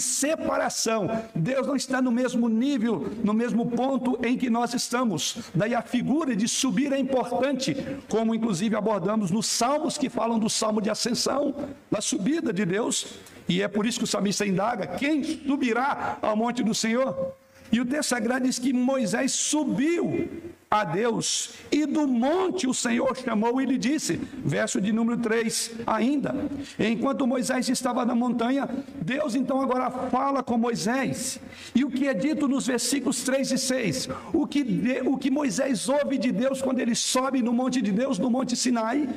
separação. 0.69 1.07
Deus 1.33 1.67
não 1.67 1.75
está 1.75 2.01
no 2.01 2.11
mesmo 2.11 2.49
nível, 2.49 3.11
no 3.23 3.33
mesmo 3.33 3.65
ponto 3.71 4.19
em 4.25 4.37
que 4.37 4.49
nós 4.49 4.73
estamos. 4.73 5.37
Daí 5.53 5.73
a 5.73 5.81
figura 5.81 6.35
de 6.35 6.47
subir 6.47 6.91
é 6.91 6.99
importante, 6.99 7.75
como 8.09 8.33
inclusive 8.33 8.75
abordamos 8.75 9.31
nos 9.31 9.45
salmos 9.45 9.97
que 9.97 10.09
falam 10.09 10.39
do 10.39 10.49
salmo 10.49 10.81
de 10.81 10.89
ascensão, 10.89 11.55
da 11.89 12.01
subida 12.01 12.51
de 12.51 12.65
Deus. 12.65 13.07
E 13.47 13.61
é 13.61 13.67
por 13.67 13.85
isso 13.85 13.99
que 13.99 14.05
o 14.05 14.07
salmista 14.07 14.45
indaga: 14.45 14.87
quem 14.87 15.23
subirá 15.23 16.17
ao 16.21 16.35
monte 16.35 16.63
do 16.63 16.73
Senhor? 16.73 17.33
E 17.71 17.79
o 17.81 17.85
texto 17.85 18.09
sagrado 18.09 18.45
diz 18.45 18.59
que 18.59 18.71
Moisés 18.71 19.31
subiu 19.31 20.29
a 20.69 20.83
Deus, 20.83 21.51
e 21.71 21.85
do 21.85 22.07
monte 22.07 22.67
o 22.67 22.73
Senhor 22.73 23.15
chamou 23.15 23.61
e 23.61 23.65
lhe 23.65 23.77
disse, 23.77 24.19
verso 24.43 24.81
de 24.81 24.91
número 24.91 25.17
3 25.19 25.71
ainda. 25.85 26.35
Enquanto 26.77 27.27
Moisés 27.27 27.69
estava 27.69 28.05
na 28.05 28.15
montanha, 28.15 28.67
Deus 29.01 29.35
então 29.35 29.61
agora 29.61 29.89
fala 30.09 30.43
com 30.43 30.57
Moisés. 30.57 31.39
E 31.73 31.85
o 31.85 31.89
que 31.89 32.07
é 32.07 32.13
dito 32.13 32.47
nos 32.47 32.67
versículos 32.67 33.23
3 33.23 33.51
e 33.51 33.57
6? 33.57 34.09
O 34.33 34.45
que, 34.47 34.65
o 35.05 35.17
que 35.17 35.31
Moisés 35.31 35.87
ouve 35.87 36.17
de 36.17 36.31
Deus 36.31 36.61
quando 36.61 36.79
ele 36.79 36.95
sobe 36.95 37.41
no 37.41 37.53
monte 37.53 37.81
de 37.81 37.91
Deus, 37.91 38.19
no 38.19 38.29
monte 38.29 38.55
Sinai, 38.55 39.07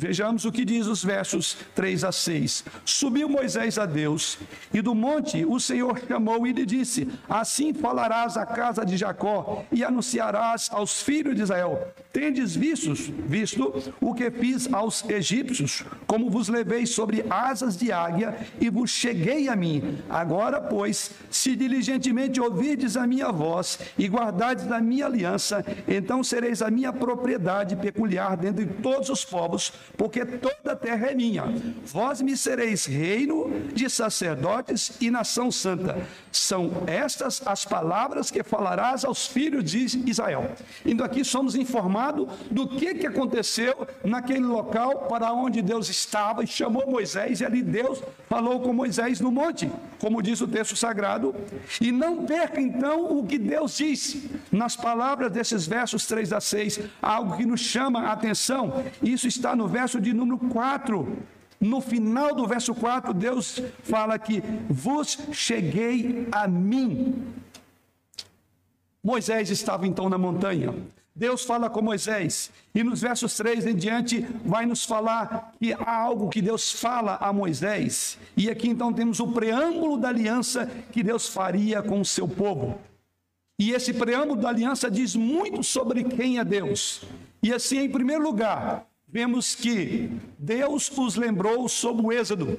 Vejamos 0.00 0.46
o 0.46 0.50
que 0.50 0.64
diz 0.64 0.86
os 0.86 1.04
versos 1.04 1.58
3 1.74 2.04
a 2.04 2.10
6. 2.10 2.64
Subiu 2.86 3.28
Moisés 3.28 3.76
a 3.76 3.84
Deus, 3.84 4.38
e 4.72 4.80
do 4.80 4.94
monte 4.94 5.44
o 5.44 5.60
Senhor 5.60 6.00
chamou 6.08 6.46
e 6.46 6.52
lhe 6.54 6.64
disse: 6.64 7.06
Assim 7.28 7.74
falarás 7.74 8.34
à 8.38 8.46
casa 8.46 8.82
de 8.82 8.96
Jacó 8.96 9.62
e 9.70 9.84
anunciarás 9.84 10.70
aos 10.72 11.02
filhos 11.02 11.36
de 11.36 11.42
Israel: 11.42 11.92
Tendes 12.14 12.56
vistos, 12.56 13.12
visto 13.26 13.92
o 14.00 14.14
que 14.14 14.30
fiz 14.30 14.72
aos 14.72 15.04
egípcios, 15.04 15.84
como 16.06 16.30
vos 16.30 16.48
levei 16.48 16.86
sobre 16.86 17.22
asas 17.28 17.76
de 17.76 17.92
águia 17.92 18.34
e 18.58 18.70
vos 18.70 18.88
cheguei 18.88 19.50
a 19.50 19.54
mim. 19.54 19.98
Agora, 20.08 20.62
pois, 20.62 21.10
se 21.30 21.54
diligentemente 21.54 22.40
ouvirdes 22.40 22.96
a 22.96 23.06
minha 23.06 23.30
voz 23.30 23.78
e 23.98 24.08
guardardes 24.08 24.72
a 24.72 24.80
minha 24.80 25.04
aliança, 25.04 25.62
então 25.86 26.24
sereis 26.24 26.62
a 26.62 26.70
minha 26.70 26.90
propriedade 26.90 27.76
peculiar 27.76 28.34
dentre 28.38 28.64
todos 28.64 29.10
os 29.10 29.26
povos 29.26 29.74
porque 29.96 30.24
toda 30.24 30.72
a 30.72 30.76
terra 30.76 31.08
é 31.08 31.14
minha. 31.14 31.44
Vós 31.84 32.20
me 32.20 32.36
sereis 32.36 32.86
reino 32.86 33.50
de 33.72 33.88
sacerdotes 33.90 34.92
e 35.00 35.10
nação 35.10 35.50
santa. 35.50 36.06
São 36.32 36.84
estas 36.86 37.46
as 37.46 37.64
palavras 37.64 38.30
que 38.30 38.42
falarás 38.42 39.04
aos 39.04 39.26
filhos 39.26 39.64
de 39.64 40.08
Israel. 40.08 40.52
Indo 40.84 41.04
aqui 41.04 41.24
somos 41.24 41.54
informados 41.54 42.28
do 42.50 42.68
que, 42.68 42.94
que 42.94 43.06
aconteceu 43.06 43.86
naquele 44.04 44.44
local 44.44 45.06
para 45.08 45.32
onde 45.32 45.60
Deus 45.60 45.88
estava 45.88 46.42
e 46.42 46.46
chamou 46.46 46.90
Moisés, 46.90 47.40
e 47.40 47.44
ali 47.44 47.62
Deus 47.62 48.02
falou 48.28 48.60
com 48.60 48.72
Moisés 48.72 49.20
no 49.20 49.30
monte, 49.30 49.70
como 49.98 50.22
diz 50.22 50.40
o 50.40 50.48
texto 50.48 50.76
sagrado. 50.76 51.34
E 51.80 51.92
não 51.92 52.24
perca 52.24 52.60
então 52.60 53.18
o 53.18 53.26
que 53.26 53.38
Deus 53.38 53.76
diz 53.76 54.24
nas 54.50 54.76
palavras 54.76 55.30
desses 55.30 55.66
versos 55.66 56.06
3 56.06 56.32
a 56.32 56.40
6, 56.40 56.80
algo 57.02 57.36
que 57.36 57.44
nos 57.44 57.60
chama 57.60 58.02
a 58.02 58.12
atenção. 58.12 58.84
Isso 59.02 59.26
está 59.26 59.54
no 59.54 59.68
verso 59.68 59.79
de 60.00 60.12
número 60.12 60.38
4. 60.38 61.16
No 61.60 61.80
final 61.80 62.34
do 62.34 62.46
verso 62.46 62.74
4, 62.74 63.12
Deus 63.12 63.60
fala 63.82 64.18
que 64.18 64.42
vos 64.68 65.18
cheguei 65.32 66.26
a 66.32 66.48
mim. 66.48 67.22
Moisés 69.02 69.50
estava 69.50 69.86
então 69.86 70.08
na 70.08 70.18
montanha. 70.18 70.74
Deus 71.14 71.44
fala 71.44 71.68
com 71.68 71.82
Moisés, 71.82 72.50
e 72.74 72.82
nos 72.82 73.02
versos 73.02 73.34
3 73.34 73.66
em 73.66 73.74
diante 73.74 74.24
vai 74.44 74.64
nos 74.64 74.84
falar 74.84 75.52
que 75.58 75.72
há 75.72 75.94
algo 75.94 76.30
que 76.30 76.40
Deus 76.40 76.72
fala 76.72 77.18
a 77.20 77.32
Moisés. 77.32 78.16
E 78.36 78.48
aqui 78.48 78.68
então 78.68 78.92
temos 78.92 79.20
o 79.20 79.28
preâmbulo 79.28 79.98
da 79.98 80.08
aliança 80.08 80.66
que 80.92 81.02
Deus 81.02 81.28
faria 81.28 81.82
com 81.82 82.00
o 82.00 82.04
seu 82.04 82.26
povo. 82.26 82.78
E 83.58 83.72
esse 83.72 83.92
preâmbulo 83.92 84.40
da 84.40 84.48
aliança 84.48 84.90
diz 84.90 85.14
muito 85.14 85.62
sobre 85.62 86.04
quem 86.04 86.38
é 86.38 86.44
Deus. 86.44 87.02
E 87.42 87.52
assim, 87.52 87.80
em 87.80 87.90
primeiro 87.90 88.22
lugar, 88.22 88.86
vemos 89.12 89.54
que 89.54 90.10
Deus 90.38 90.90
os 90.96 91.16
lembrou 91.16 91.68
sobre 91.68 92.06
o 92.06 92.12
Êxodo. 92.12 92.58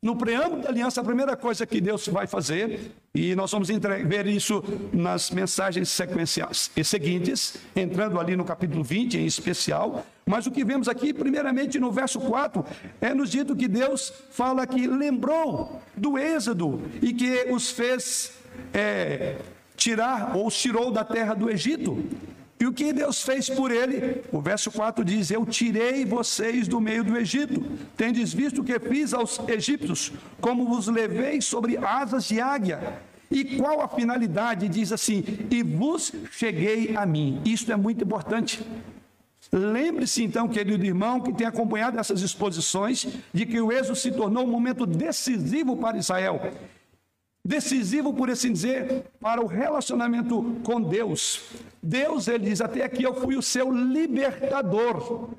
No 0.00 0.16
preâmbulo 0.16 0.62
da 0.62 0.68
aliança, 0.68 1.00
a 1.00 1.04
primeira 1.04 1.36
coisa 1.36 1.64
que 1.64 1.80
Deus 1.80 2.08
vai 2.08 2.26
fazer, 2.26 2.90
e 3.14 3.36
nós 3.36 3.52
vamos 3.52 3.68
ver 3.68 4.26
isso 4.26 4.62
nas 4.92 5.30
mensagens 5.30 5.88
sequenciais 5.90 6.72
seguintes, 6.84 7.56
entrando 7.76 8.18
ali 8.18 8.34
no 8.34 8.44
capítulo 8.44 8.82
20 8.82 9.18
em 9.18 9.26
especial, 9.26 10.04
mas 10.26 10.44
o 10.44 10.50
que 10.50 10.64
vemos 10.64 10.88
aqui, 10.88 11.14
primeiramente 11.14 11.78
no 11.78 11.92
verso 11.92 12.18
4, 12.18 12.64
é 13.00 13.14
nos 13.14 13.30
dito 13.30 13.54
que 13.54 13.68
Deus 13.68 14.12
fala 14.30 14.66
que 14.66 14.88
lembrou 14.88 15.80
do 15.96 16.18
Êxodo 16.18 16.82
e 17.00 17.12
que 17.12 17.46
os 17.52 17.70
fez 17.70 18.32
é, 18.74 19.36
tirar 19.76 20.36
ou 20.36 20.48
os 20.48 20.60
tirou 20.60 20.90
da 20.90 21.04
terra 21.04 21.34
do 21.34 21.48
Egito. 21.48 22.04
E 22.62 22.64
o 22.64 22.72
que 22.72 22.92
Deus 22.92 23.20
fez 23.20 23.50
por 23.50 23.72
ele? 23.72 24.22
O 24.30 24.40
verso 24.40 24.70
4 24.70 25.04
diz: 25.04 25.32
Eu 25.32 25.44
tirei 25.44 26.04
vocês 26.04 26.68
do 26.68 26.80
meio 26.80 27.02
do 27.02 27.16
Egito. 27.16 27.60
Tendes 27.96 28.32
visto 28.32 28.60
o 28.60 28.64
que 28.64 28.78
fiz 28.78 29.12
aos 29.12 29.40
egípcios, 29.48 30.12
como 30.40 30.68
vos 30.68 30.86
levei 30.86 31.40
sobre 31.40 31.76
asas 31.76 32.26
de 32.26 32.40
águia. 32.40 33.00
E 33.28 33.56
qual 33.56 33.80
a 33.80 33.88
finalidade? 33.88 34.68
Diz 34.68 34.92
assim: 34.92 35.24
E 35.50 35.60
vos 35.60 36.12
cheguei 36.30 36.94
a 36.94 37.04
mim. 37.04 37.42
Isto 37.44 37.72
é 37.72 37.76
muito 37.76 38.04
importante. 38.04 38.64
Lembre-se 39.50 40.22
então, 40.22 40.46
querido 40.46 40.86
irmão, 40.86 41.20
que 41.20 41.32
tem 41.32 41.48
acompanhado 41.48 41.98
essas 41.98 42.22
exposições, 42.22 43.08
de 43.34 43.44
que 43.44 43.60
o 43.60 43.72
êxodo 43.72 43.96
se 43.96 44.12
tornou 44.12 44.44
um 44.44 44.50
momento 44.50 44.86
decisivo 44.86 45.76
para 45.76 45.98
Israel 45.98 46.40
decisivo, 47.44 48.14
por 48.14 48.30
assim 48.30 48.52
dizer, 48.52 49.04
para 49.20 49.42
o 49.42 49.46
relacionamento 49.46 50.60
com 50.62 50.80
Deus. 50.80 51.42
Deus, 51.82 52.28
ele 52.28 52.50
diz: 52.50 52.60
Até 52.60 52.84
aqui 52.84 53.02
eu 53.02 53.14
fui 53.14 53.36
o 53.36 53.42
seu 53.42 53.72
libertador. 53.72 55.30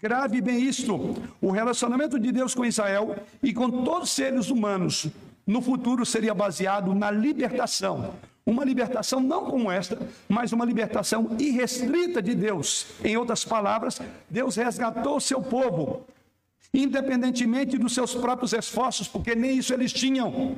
Grave 0.00 0.40
bem 0.40 0.60
isto: 0.62 1.16
o 1.40 1.50
relacionamento 1.50 2.18
de 2.18 2.32
Deus 2.32 2.54
com 2.54 2.64
Israel 2.64 3.16
e 3.42 3.52
com 3.52 3.70
todos 3.84 4.08
os 4.08 4.14
seres 4.14 4.50
humanos 4.50 5.08
no 5.46 5.62
futuro 5.62 6.04
seria 6.04 6.34
baseado 6.34 6.94
na 6.94 7.10
libertação. 7.10 8.14
Uma 8.44 8.64
libertação 8.64 9.20
não 9.20 9.44
como 9.44 9.70
esta, 9.70 9.98
mas 10.28 10.52
uma 10.52 10.64
libertação 10.64 11.36
irrestrita 11.38 12.22
de 12.22 12.34
Deus. 12.34 12.86
Em 13.04 13.16
outras 13.16 13.44
palavras, 13.44 14.00
Deus 14.28 14.56
resgatou 14.56 15.16
o 15.16 15.20
seu 15.20 15.42
povo, 15.42 16.06
independentemente 16.72 17.76
dos 17.76 17.92
seus 17.92 18.14
próprios 18.14 18.54
esforços, 18.54 19.06
porque 19.06 19.34
nem 19.34 19.58
isso 19.58 19.74
eles 19.74 19.92
tinham. 19.92 20.56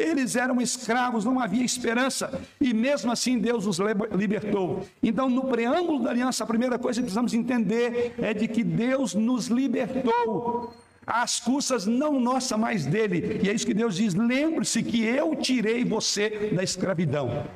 Eles 0.00 0.36
eram 0.36 0.60
escravos, 0.60 1.24
não 1.24 1.38
havia 1.38 1.64
esperança, 1.64 2.40
e 2.60 2.72
mesmo 2.72 3.12
assim 3.12 3.38
Deus 3.38 3.66
os 3.66 3.78
libertou. 4.12 4.86
Então, 5.02 5.28
no 5.28 5.44
preâmbulo 5.44 6.02
da 6.02 6.10
aliança, 6.10 6.44
a 6.44 6.46
primeira 6.46 6.78
coisa 6.78 7.00
que 7.00 7.04
precisamos 7.04 7.34
entender 7.34 8.14
é 8.18 8.32
de 8.32 8.48
que 8.48 8.64
Deus 8.64 9.14
nos 9.14 9.46
libertou 9.48 10.72
às 11.06 11.40
custas 11.40 11.86
não 11.86 12.20
nossa, 12.20 12.56
mas 12.56 12.86
dele. 12.86 13.40
E 13.42 13.50
é 13.50 13.52
isso 13.52 13.66
que 13.66 13.74
Deus 13.74 13.96
diz: 13.96 14.14
lembre-se 14.14 14.82
que 14.82 15.04
eu 15.04 15.34
tirei 15.36 15.84
você 15.84 16.50
da 16.54 16.62
escravidão. 16.62 17.46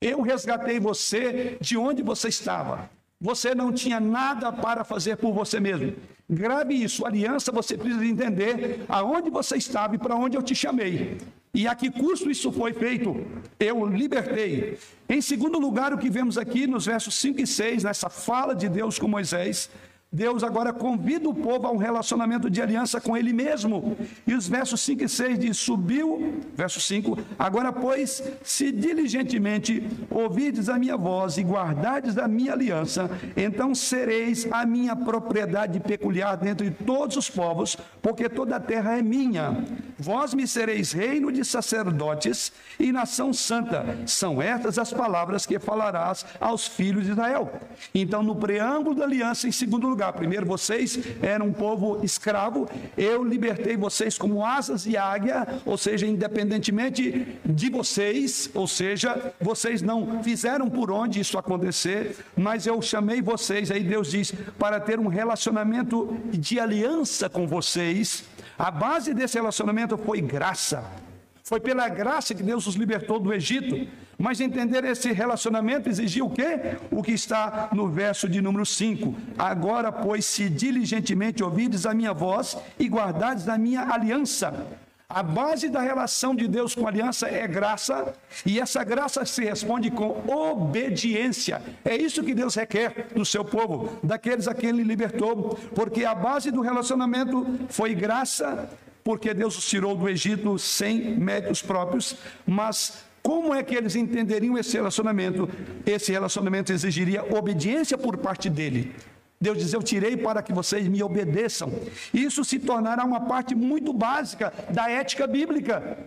Eu 0.00 0.22
resgatei 0.22 0.80
você 0.80 1.58
de 1.60 1.76
onde 1.76 2.02
você 2.02 2.28
estava. 2.28 2.90
Você 3.20 3.54
não 3.54 3.70
tinha 3.70 4.00
nada 4.00 4.50
para 4.50 4.82
fazer 4.82 5.16
por 5.16 5.34
você 5.34 5.60
mesmo. 5.60 5.94
Grave 6.32 6.74
isso, 6.74 7.04
aliança, 7.04 7.50
você 7.50 7.76
precisa 7.76 8.06
entender 8.06 8.84
aonde 8.88 9.28
você 9.30 9.56
estava 9.56 9.96
e 9.96 9.98
para 9.98 10.14
onde 10.14 10.36
eu 10.36 10.42
te 10.42 10.54
chamei. 10.54 11.18
E 11.52 11.66
a 11.66 11.74
que 11.74 11.90
custo 11.90 12.30
isso 12.30 12.52
foi 12.52 12.72
feito? 12.72 13.26
Eu 13.58 13.84
libertei. 13.84 14.78
Em 15.08 15.20
segundo 15.20 15.58
lugar, 15.58 15.92
o 15.92 15.98
que 15.98 16.08
vemos 16.08 16.38
aqui 16.38 16.68
nos 16.68 16.86
versos 16.86 17.16
5 17.16 17.40
e 17.40 17.46
6, 17.48 17.82
nessa 17.82 18.08
fala 18.08 18.54
de 18.54 18.68
Deus 18.68 18.96
com 18.96 19.08
Moisés, 19.08 19.68
Deus 20.12 20.42
agora 20.42 20.72
convida 20.72 21.28
o 21.28 21.34
povo 21.34 21.68
a 21.68 21.70
um 21.70 21.76
relacionamento 21.76 22.50
de 22.50 22.60
aliança 22.60 23.00
com 23.00 23.16
Ele 23.16 23.32
mesmo. 23.32 23.96
E 24.26 24.34
os 24.34 24.48
versos 24.48 24.80
5 24.80 25.04
e 25.04 25.08
6 25.08 25.38
diz: 25.38 25.56
Subiu, 25.56 26.40
verso 26.52 26.80
5, 26.80 27.16
agora, 27.38 27.72
pois, 27.72 28.20
se 28.42 28.72
diligentemente 28.72 29.86
ouvides 30.10 30.68
a 30.68 30.76
minha 30.76 30.96
voz 30.96 31.38
e 31.38 31.42
guardardes 31.44 32.18
a 32.18 32.26
minha 32.26 32.54
aliança, 32.54 33.08
então 33.36 33.72
sereis 33.72 34.48
a 34.50 34.66
minha 34.66 34.96
propriedade 34.96 35.78
peculiar 35.78 36.36
dentre 36.36 36.72
todos 36.72 37.16
os 37.16 37.30
povos, 37.30 37.76
porque 38.02 38.28
toda 38.28 38.56
a 38.56 38.60
terra 38.60 38.98
é 38.98 39.02
minha. 39.02 39.64
Vós 39.96 40.34
me 40.34 40.44
sereis 40.44 40.90
reino 40.90 41.30
de 41.30 41.44
sacerdotes 41.44 42.52
e 42.80 42.90
nação 42.90 43.32
santa. 43.32 43.86
São 44.06 44.42
estas 44.42 44.76
as 44.76 44.92
palavras 44.92 45.46
que 45.46 45.60
falarás 45.60 46.26
aos 46.40 46.66
filhos 46.66 47.04
de 47.04 47.12
Israel. 47.12 47.52
Então, 47.94 48.24
no 48.24 48.34
preâmbulo 48.34 48.96
da 48.96 49.04
aliança, 49.04 49.46
em 49.46 49.52
segundo 49.52 49.86
lugar, 49.86 49.99
lugar. 50.00 50.12
Primeiro, 50.14 50.46
vocês 50.46 50.98
eram 51.20 51.48
um 51.48 51.52
povo 51.52 52.02
escravo, 52.02 52.66
eu 52.96 53.22
libertei 53.22 53.76
vocês 53.76 54.16
como 54.16 54.44
asas 54.44 54.84
de 54.84 54.96
águia, 54.96 55.46
ou 55.66 55.76
seja, 55.76 56.06
independentemente 56.06 57.38
de 57.44 57.68
vocês, 57.68 58.50
ou 58.54 58.66
seja, 58.66 59.34
vocês 59.38 59.82
não 59.82 60.22
fizeram 60.22 60.70
por 60.70 60.90
onde 60.90 61.20
isso 61.20 61.36
acontecer, 61.36 62.16
mas 62.34 62.66
eu 62.66 62.80
chamei 62.80 63.20
vocês, 63.20 63.70
aí 63.70 63.84
Deus 63.84 64.10
diz, 64.10 64.32
para 64.58 64.80
ter 64.80 64.98
um 64.98 65.08
relacionamento 65.08 66.16
de 66.32 66.58
aliança 66.58 67.28
com 67.28 67.46
vocês. 67.46 68.24
A 68.58 68.70
base 68.70 69.12
desse 69.12 69.36
relacionamento 69.36 69.98
foi 69.98 70.20
graça. 70.22 71.09
Foi 71.50 71.58
pela 71.58 71.88
graça 71.88 72.32
que 72.32 72.44
Deus 72.44 72.68
os 72.68 72.76
libertou 72.76 73.18
do 73.18 73.34
Egito. 73.34 73.84
Mas 74.16 74.40
entender 74.40 74.84
esse 74.84 75.10
relacionamento 75.10 75.88
exigia 75.88 76.24
o 76.24 76.30
quê? 76.30 76.76
O 76.92 77.02
que 77.02 77.10
está 77.10 77.70
no 77.72 77.88
verso 77.88 78.28
de 78.28 78.40
número 78.40 78.64
5. 78.64 79.12
Agora, 79.36 79.90
pois, 79.90 80.24
se 80.24 80.48
diligentemente 80.48 81.42
ouvides 81.42 81.86
a 81.86 81.92
minha 81.92 82.14
voz 82.14 82.56
e 82.78 82.86
guardardes 82.86 83.48
a 83.48 83.58
minha 83.58 83.82
aliança. 83.92 84.64
A 85.08 85.24
base 85.24 85.68
da 85.68 85.80
relação 85.80 86.36
de 86.36 86.46
Deus 86.46 86.72
com 86.72 86.86
a 86.86 86.88
aliança 86.88 87.26
é 87.26 87.48
graça, 87.48 88.14
e 88.46 88.60
essa 88.60 88.84
graça 88.84 89.24
se 89.24 89.42
responde 89.42 89.90
com 89.90 90.22
obediência. 90.32 91.60
É 91.84 91.96
isso 91.96 92.22
que 92.22 92.32
Deus 92.32 92.54
requer 92.54 93.08
do 93.12 93.24
seu 93.24 93.44
povo, 93.44 93.98
daqueles 94.04 94.46
a 94.46 94.54
quem 94.54 94.68
ele 94.68 94.84
libertou, 94.84 95.58
porque 95.74 96.04
a 96.04 96.14
base 96.14 96.52
do 96.52 96.60
relacionamento 96.60 97.44
foi 97.68 97.92
graça, 97.92 98.70
porque 99.02 99.32
Deus 99.34 99.56
os 99.56 99.66
tirou 99.66 99.96
do 99.96 100.08
Egito 100.08 100.58
sem 100.58 101.16
méritos 101.18 101.62
próprios, 101.62 102.16
mas 102.46 103.04
como 103.22 103.54
é 103.54 103.62
que 103.62 103.74
eles 103.74 103.96
entenderiam 103.96 104.56
esse 104.56 104.76
relacionamento? 104.76 105.48
Esse 105.84 106.12
relacionamento 106.12 106.72
exigiria 106.72 107.24
obediência 107.36 107.98
por 107.98 108.16
parte 108.16 108.48
dele. 108.48 108.94
Deus 109.40 109.58
diz: 109.58 109.72
Eu 109.72 109.82
tirei 109.82 110.16
para 110.16 110.42
que 110.42 110.52
vocês 110.52 110.86
me 110.88 111.02
obedeçam. 111.02 111.72
Isso 112.12 112.44
se 112.44 112.58
tornará 112.58 113.04
uma 113.04 113.20
parte 113.20 113.54
muito 113.54 113.92
básica 113.92 114.52
da 114.70 114.90
ética 114.90 115.26
bíblica. 115.26 115.98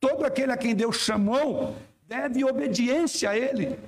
Todo 0.00 0.24
aquele 0.24 0.52
a 0.52 0.56
quem 0.56 0.74
Deus 0.74 0.96
chamou 0.96 1.76
deve 2.06 2.44
obediência 2.44 3.30
a 3.30 3.36
Ele. 3.36 3.78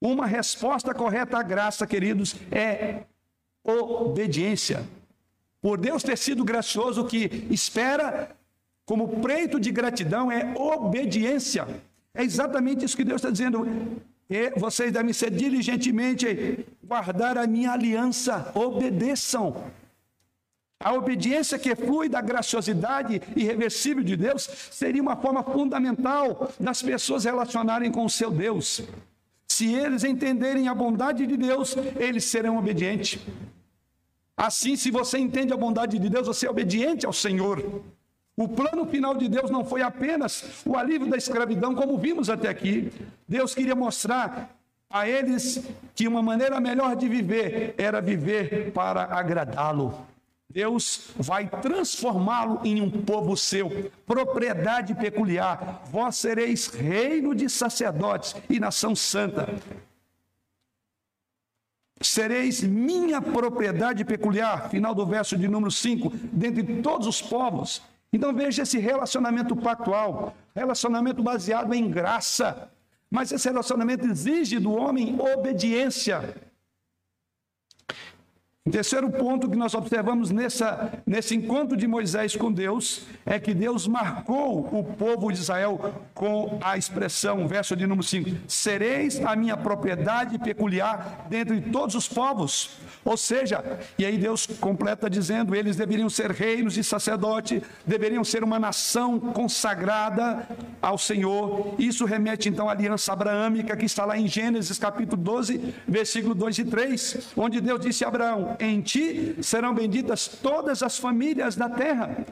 Uma 0.00 0.26
resposta 0.26 0.92
correta 0.94 1.38
à 1.38 1.42
graça, 1.42 1.86
queridos, 1.86 2.36
é 2.50 3.04
obediência. 3.64 4.84
Por 5.66 5.78
Deus 5.78 6.04
ter 6.04 6.16
sido 6.16 6.44
gracioso, 6.44 7.00
o 7.00 7.08
que 7.08 7.44
espera 7.50 8.30
como 8.84 9.20
preito 9.20 9.58
de 9.58 9.72
gratidão 9.72 10.30
é 10.30 10.54
obediência. 10.56 11.66
É 12.14 12.22
exatamente 12.22 12.84
isso 12.84 12.96
que 12.96 13.02
Deus 13.02 13.20
está 13.20 13.30
dizendo. 13.32 13.66
E 14.30 14.50
vocês 14.50 14.92
devem 14.92 15.12
ser 15.12 15.32
diligentemente 15.32 16.64
guardar 16.84 17.36
a 17.36 17.48
minha 17.48 17.72
aliança, 17.72 18.52
obedeçam. 18.54 19.56
A 20.78 20.92
obediência 20.92 21.58
que 21.58 21.74
flui 21.74 22.08
da 22.08 22.20
graciosidade 22.20 23.20
irreversível 23.34 24.04
de 24.04 24.16
Deus 24.16 24.48
seria 24.70 25.02
uma 25.02 25.16
forma 25.16 25.42
fundamental 25.42 26.48
das 26.60 26.80
pessoas 26.80 27.24
relacionarem 27.24 27.90
com 27.90 28.04
o 28.04 28.10
seu 28.10 28.30
Deus. 28.30 28.82
Se 29.48 29.74
eles 29.74 30.04
entenderem 30.04 30.68
a 30.68 30.74
bondade 30.76 31.26
de 31.26 31.36
Deus, 31.36 31.74
eles 31.98 32.22
serão 32.22 32.56
obedientes. 32.56 33.18
Assim, 34.36 34.76
se 34.76 34.90
você 34.90 35.18
entende 35.18 35.52
a 35.52 35.56
bondade 35.56 35.98
de 35.98 36.10
Deus, 36.10 36.26
você 36.26 36.46
é 36.46 36.50
obediente 36.50 37.06
ao 37.06 37.12
Senhor. 37.12 37.82
O 38.36 38.46
plano 38.46 38.84
final 38.84 39.14
de 39.14 39.28
Deus 39.28 39.50
não 39.50 39.64
foi 39.64 39.80
apenas 39.80 40.62
o 40.66 40.76
alívio 40.76 41.08
da 41.08 41.16
escravidão, 41.16 41.74
como 41.74 41.96
vimos 41.96 42.28
até 42.28 42.48
aqui. 42.48 42.92
Deus 43.26 43.54
queria 43.54 43.74
mostrar 43.74 44.54
a 44.90 45.08
eles 45.08 45.64
que 45.94 46.06
uma 46.06 46.20
maneira 46.20 46.60
melhor 46.60 46.94
de 46.96 47.08
viver 47.08 47.74
era 47.78 48.00
viver 48.00 48.72
para 48.72 49.04
agradá-lo. 49.04 50.06
Deus 50.50 51.10
vai 51.16 51.48
transformá-lo 51.48 52.60
em 52.62 52.80
um 52.80 52.90
povo 52.90 53.36
seu, 53.38 53.90
propriedade 54.06 54.94
peculiar. 54.94 55.82
Vós 55.90 56.16
sereis 56.16 56.66
reino 56.66 57.34
de 57.34 57.48
sacerdotes 57.48 58.36
e 58.50 58.60
nação 58.60 58.94
santa. 58.94 59.48
Sereis 62.00 62.62
minha 62.62 63.22
propriedade 63.22 64.04
peculiar, 64.04 64.68
final 64.68 64.94
do 64.94 65.06
verso 65.06 65.36
de 65.36 65.48
número 65.48 65.70
5, 65.70 66.10
dentre 66.32 66.82
todos 66.82 67.06
os 67.06 67.22
povos. 67.22 67.82
Então 68.12 68.34
veja 68.34 68.62
esse 68.62 68.78
relacionamento 68.78 69.56
pactual, 69.56 70.34
relacionamento 70.54 71.22
baseado 71.22 71.72
em 71.72 71.90
graça. 71.90 72.70
Mas 73.10 73.32
esse 73.32 73.48
relacionamento 73.48 74.06
exige 74.06 74.58
do 74.58 74.72
homem 74.72 75.16
obediência. 75.18 76.34
Terceiro 78.70 79.08
ponto 79.10 79.48
que 79.48 79.56
nós 79.56 79.74
observamos 79.74 80.32
nessa, 80.32 80.92
nesse 81.06 81.36
encontro 81.36 81.76
de 81.76 81.86
Moisés 81.86 82.34
com 82.34 82.52
Deus 82.52 83.02
é 83.24 83.38
que 83.38 83.54
Deus 83.54 83.86
marcou 83.86 84.58
o 84.72 84.82
povo 84.82 85.30
de 85.30 85.38
Israel 85.38 85.94
com 86.12 86.58
a 86.60 86.76
expressão, 86.76 87.46
verso 87.46 87.76
de 87.76 87.86
número 87.86 88.02
5: 88.02 88.30
Sereis 88.48 89.24
a 89.24 89.36
minha 89.36 89.56
propriedade 89.56 90.36
peculiar 90.40 91.26
dentre 91.30 91.60
todos 91.60 91.94
os 91.94 92.08
povos. 92.08 92.70
Ou 93.04 93.16
seja, 93.16 93.62
e 93.96 94.04
aí 94.04 94.18
Deus 94.18 94.46
completa 94.46 95.08
dizendo: 95.08 95.54
eles 95.54 95.76
deveriam 95.76 96.10
ser 96.10 96.32
reinos 96.32 96.76
e 96.76 96.82
sacerdote, 96.82 97.62
deveriam 97.86 98.24
ser 98.24 98.42
uma 98.42 98.58
nação 98.58 99.20
consagrada 99.20 100.44
ao 100.82 100.98
Senhor. 100.98 101.76
Isso 101.78 102.04
remete 102.04 102.48
então 102.48 102.68
à 102.68 102.72
aliança 102.72 103.12
abraâmica 103.12 103.76
que 103.76 103.86
está 103.86 104.04
lá 104.04 104.18
em 104.18 104.26
Gênesis 104.26 104.76
capítulo 104.76 105.22
12, 105.22 105.72
versículo 105.86 106.34
2 106.34 106.58
e 106.58 106.64
3, 106.64 107.28
onde 107.36 107.60
Deus 107.60 107.80
disse 107.80 108.04
a 108.04 108.08
Abraão: 108.08 108.55
em 108.58 108.80
ti 108.80 109.36
serão 109.42 109.74
benditas 109.74 110.26
todas 110.28 110.82
as 110.82 110.98
famílias 110.98 111.56
da 111.56 111.68
terra. 111.68 112.24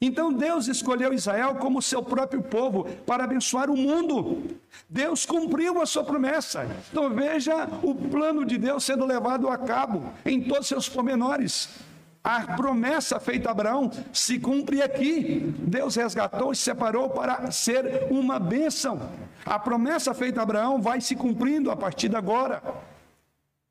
Então 0.00 0.32
Deus 0.32 0.68
escolheu 0.68 1.12
Israel 1.12 1.56
como 1.56 1.82
seu 1.82 2.02
próprio 2.02 2.40
povo 2.40 2.84
para 3.04 3.24
abençoar 3.24 3.68
o 3.68 3.76
mundo. 3.76 4.56
Deus 4.88 5.26
cumpriu 5.26 5.82
a 5.82 5.86
sua 5.86 6.04
promessa. 6.04 6.68
Então 6.90 7.10
veja 7.10 7.68
o 7.82 7.94
plano 7.94 8.44
de 8.44 8.56
Deus 8.56 8.84
sendo 8.84 9.04
levado 9.04 9.48
a 9.48 9.58
cabo 9.58 10.04
em 10.24 10.40
todos 10.42 10.68
seus 10.68 10.88
pormenores. 10.88 11.68
A 12.22 12.54
promessa 12.56 13.18
feita 13.18 13.48
a 13.48 13.52
Abraão 13.52 13.90
se 14.12 14.38
cumpre 14.38 14.82
aqui. 14.82 15.52
Deus 15.58 15.96
resgatou 15.96 16.52
e 16.52 16.56
separou 16.56 17.10
para 17.10 17.50
ser 17.50 18.06
uma 18.10 18.38
bênção. 18.38 19.00
A 19.44 19.58
promessa 19.58 20.14
feita 20.14 20.38
a 20.38 20.42
Abraão 20.44 20.80
vai 20.80 21.00
se 21.00 21.16
cumprindo 21.16 21.70
a 21.70 21.76
partir 21.76 22.08
de 22.08 22.16
agora. 22.16 22.62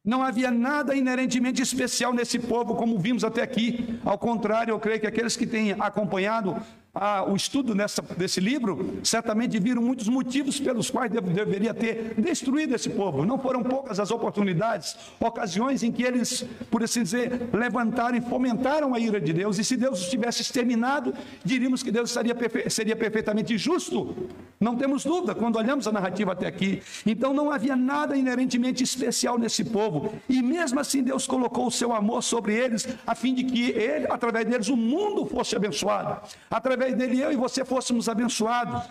Não 0.08 0.24
havia 0.24 0.50
nada 0.50 0.96
inerentemente 0.96 1.62
especial 1.62 2.14
nesse 2.14 2.40
povo, 2.40 2.76
como 2.76 2.98
vimos 2.98 3.26
até 3.26 3.42
aqui. 3.42 4.00
Ao 4.06 4.18
contrário, 4.18 4.72
eu 4.72 4.80
creio 4.80 5.02
que 5.02 5.06
aqueles 5.06 5.36
que 5.36 5.46
têm 5.46 5.74
acompanhado 5.74 6.56
ah, 7.00 7.26
o 7.28 7.36
estudo 7.36 7.76
nessa, 7.76 8.02
desse 8.02 8.40
livro, 8.40 9.00
certamente 9.04 9.60
viram 9.60 9.82
muitos 9.82 10.08
motivos 10.08 10.60
pelos 10.60 10.90
quais 10.90 11.12
Deus 11.12 11.26
deveria 11.26 11.74
ter 11.74 12.14
destruído 12.18 12.76
esse 12.76 12.90
povo. 12.90 13.26
Não 13.26 13.38
foram 13.38 13.64
poucas 13.64 14.00
as 14.00 14.12
oportunidades, 14.12 14.96
ocasiões 15.20 15.84
em 15.84 15.92
que 15.92 16.04
eles, 16.04 16.46
por 16.70 16.84
assim 16.84 17.04
dizer, 17.04 17.50
levantaram 17.54 18.18
e 18.18 18.22
fomentaram 18.22 18.94
a 18.94 19.00
ira 19.00 19.20
de 19.20 19.34
Deus. 19.34 19.58
E 19.60 19.64
se 19.64 19.78
Deus 19.78 20.02
os 20.02 20.10
tivesse 20.10 20.42
exterminado, 20.42 21.14
diríamos 21.44 21.84
que 21.84 21.92
Deus 21.92 22.12
seria, 22.12 22.36
perfe 22.36 22.70
seria 22.70 22.96
perfeitamente 22.96 23.58
justo. 23.58 24.28
Não 24.60 24.76
temos 24.76 25.04
dúvida 25.04 25.36
quando 25.36 25.58
olhamos 25.58 25.88
a 25.88 25.92
narrativa 25.92 26.32
até 26.32 26.48
aqui. 26.48 26.82
Então 27.06 27.34
não 27.34 27.52
havia 27.52 27.76
nada 27.76 28.16
inerentemente 28.16 28.84
especial 28.84 29.38
nesse 29.38 29.64
povo. 29.64 30.14
E 30.28 30.42
mesmo 30.42 30.80
assim 30.80 31.04
Deus 31.04 31.28
colocou 31.28 31.68
o 31.68 31.72
seu 31.72 31.94
amor 31.94 32.24
sobre 32.24 32.56
eles, 32.56 32.88
a 33.06 33.14
fim 33.14 33.34
de 33.36 33.44
que 33.44 33.70
ele, 33.70 34.08
através 34.10 34.46
deles 34.46 34.68
o 34.68 34.76
mundo 34.76 35.26
fosse 35.26 35.56
abençoado. 35.56 36.22
Através 36.50 36.87
através 36.88 36.96
dele 36.96 37.22
eu 37.22 37.32
e 37.32 37.36
você 37.36 37.66
fôssemos 37.66 38.08
abençoados. 38.08 38.84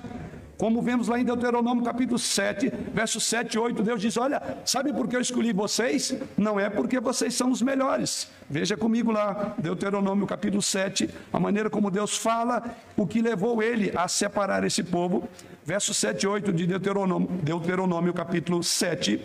Como 0.59 0.81
vemos 0.81 1.09
lá 1.09 1.21
em 1.21 1.25
Deuteronômio 1.25 1.85
capítulo 1.85 2.19
7, 2.19 2.73
versos 2.93 3.25
7 3.25 3.55
e 3.55 3.59
8, 3.59 3.83
Deus 3.83 4.01
diz: 4.01 4.17
Olha, 4.17 4.59
sabe 4.65 4.91
por 4.91 5.07
que 5.07 5.15
eu 5.15 5.21
escolhi 5.21 5.53
vocês? 5.53 6.17
Não 6.37 6.59
é 6.59 6.71
porque 6.71 6.99
vocês 6.99 7.35
são 7.35 7.51
os 7.51 7.61
melhores. 7.61 8.31
Veja 8.49 8.75
comigo 8.75 9.13
lá, 9.13 9.55
Deuteronômio 9.59 10.27
capítulo 10.27 10.63
7, 10.63 11.11
a 11.31 11.39
maneira 11.39 11.69
como 11.69 11.91
Deus 11.91 12.17
fala, 12.17 12.75
o 12.97 13.07
que 13.07 13.21
levou 13.21 13.63
ele 13.63 13.93
a 13.95 14.09
separar 14.09 14.65
esse 14.65 14.83
povo. 14.83 15.29
Versos 15.63 15.97
7 15.99 16.23
e 16.23 16.27
8 16.27 16.53
de 16.55 16.67
Deuteronômio, 16.67 17.29
Deuteronômio 17.43 18.15
capítulo 18.15 18.63
7. 18.63 19.21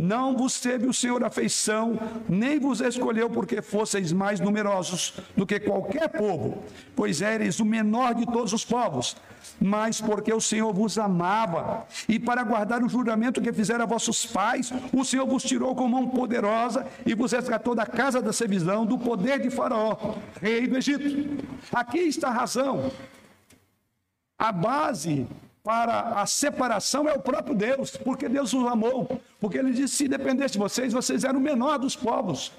Não 0.00 0.36
vos 0.36 0.60
teve 0.60 0.86
o 0.86 0.94
Senhor 0.94 1.24
afeição, 1.24 1.98
nem 2.28 2.60
vos 2.60 2.80
escolheu 2.80 3.28
porque 3.28 3.60
fosseis 3.60 4.12
mais 4.12 4.38
numerosos 4.38 5.14
do 5.36 5.44
que 5.44 5.58
qualquer 5.58 6.08
povo, 6.08 6.62
pois 6.94 7.20
éreis 7.20 7.58
o 7.58 7.64
menor 7.64 8.14
de 8.14 8.24
todos 8.24 8.52
os 8.52 8.64
povos, 8.64 9.16
mas 9.60 10.00
porque 10.00 10.32
o 10.32 10.40
Senhor 10.40 10.72
vos 10.72 10.98
amava, 10.98 11.84
e 12.08 12.16
para 12.16 12.44
guardar 12.44 12.80
o 12.84 12.88
juramento 12.88 13.40
que 13.40 13.52
fizera 13.52 13.86
vossos 13.86 14.24
pais, 14.24 14.72
o 14.92 15.04
Senhor 15.04 15.26
vos 15.26 15.42
tirou 15.42 15.74
com 15.74 15.88
mão 15.88 16.08
poderosa 16.08 16.86
e 17.04 17.12
vos 17.12 17.32
resgatou 17.32 17.74
da 17.74 17.84
casa 17.84 18.22
da 18.22 18.32
servidão, 18.32 18.86
do 18.86 18.98
poder 18.98 19.40
de 19.40 19.50
Faraó, 19.50 20.14
rei 20.40 20.68
do 20.68 20.76
Egito. 20.76 21.44
Aqui 21.72 21.98
está 21.98 22.28
a 22.28 22.32
razão. 22.32 22.92
A 24.38 24.52
base 24.52 25.26
para 25.62 26.20
a 26.20 26.26
separação 26.26 27.08
é 27.08 27.12
o 27.12 27.20
próprio 27.20 27.54
Deus, 27.54 27.96
porque 27.96 28.28
Deus 28.28 28.52
os 28.52 28.66
amou, 28.66 29.20
porque 29.40 29.58
ele 29.58 29.72
disse: 29.72 29.96
se 29.96 30.08
dependesse 30.08 30.52
de 30.52 30.58
vocês, 30.58 30.92
vocês 30.92 31.24
eram 31.24 31.38
o 31.38 31.42
menor 31.42 31.78
dos 31.78 31.94
povos. 31.94 32.52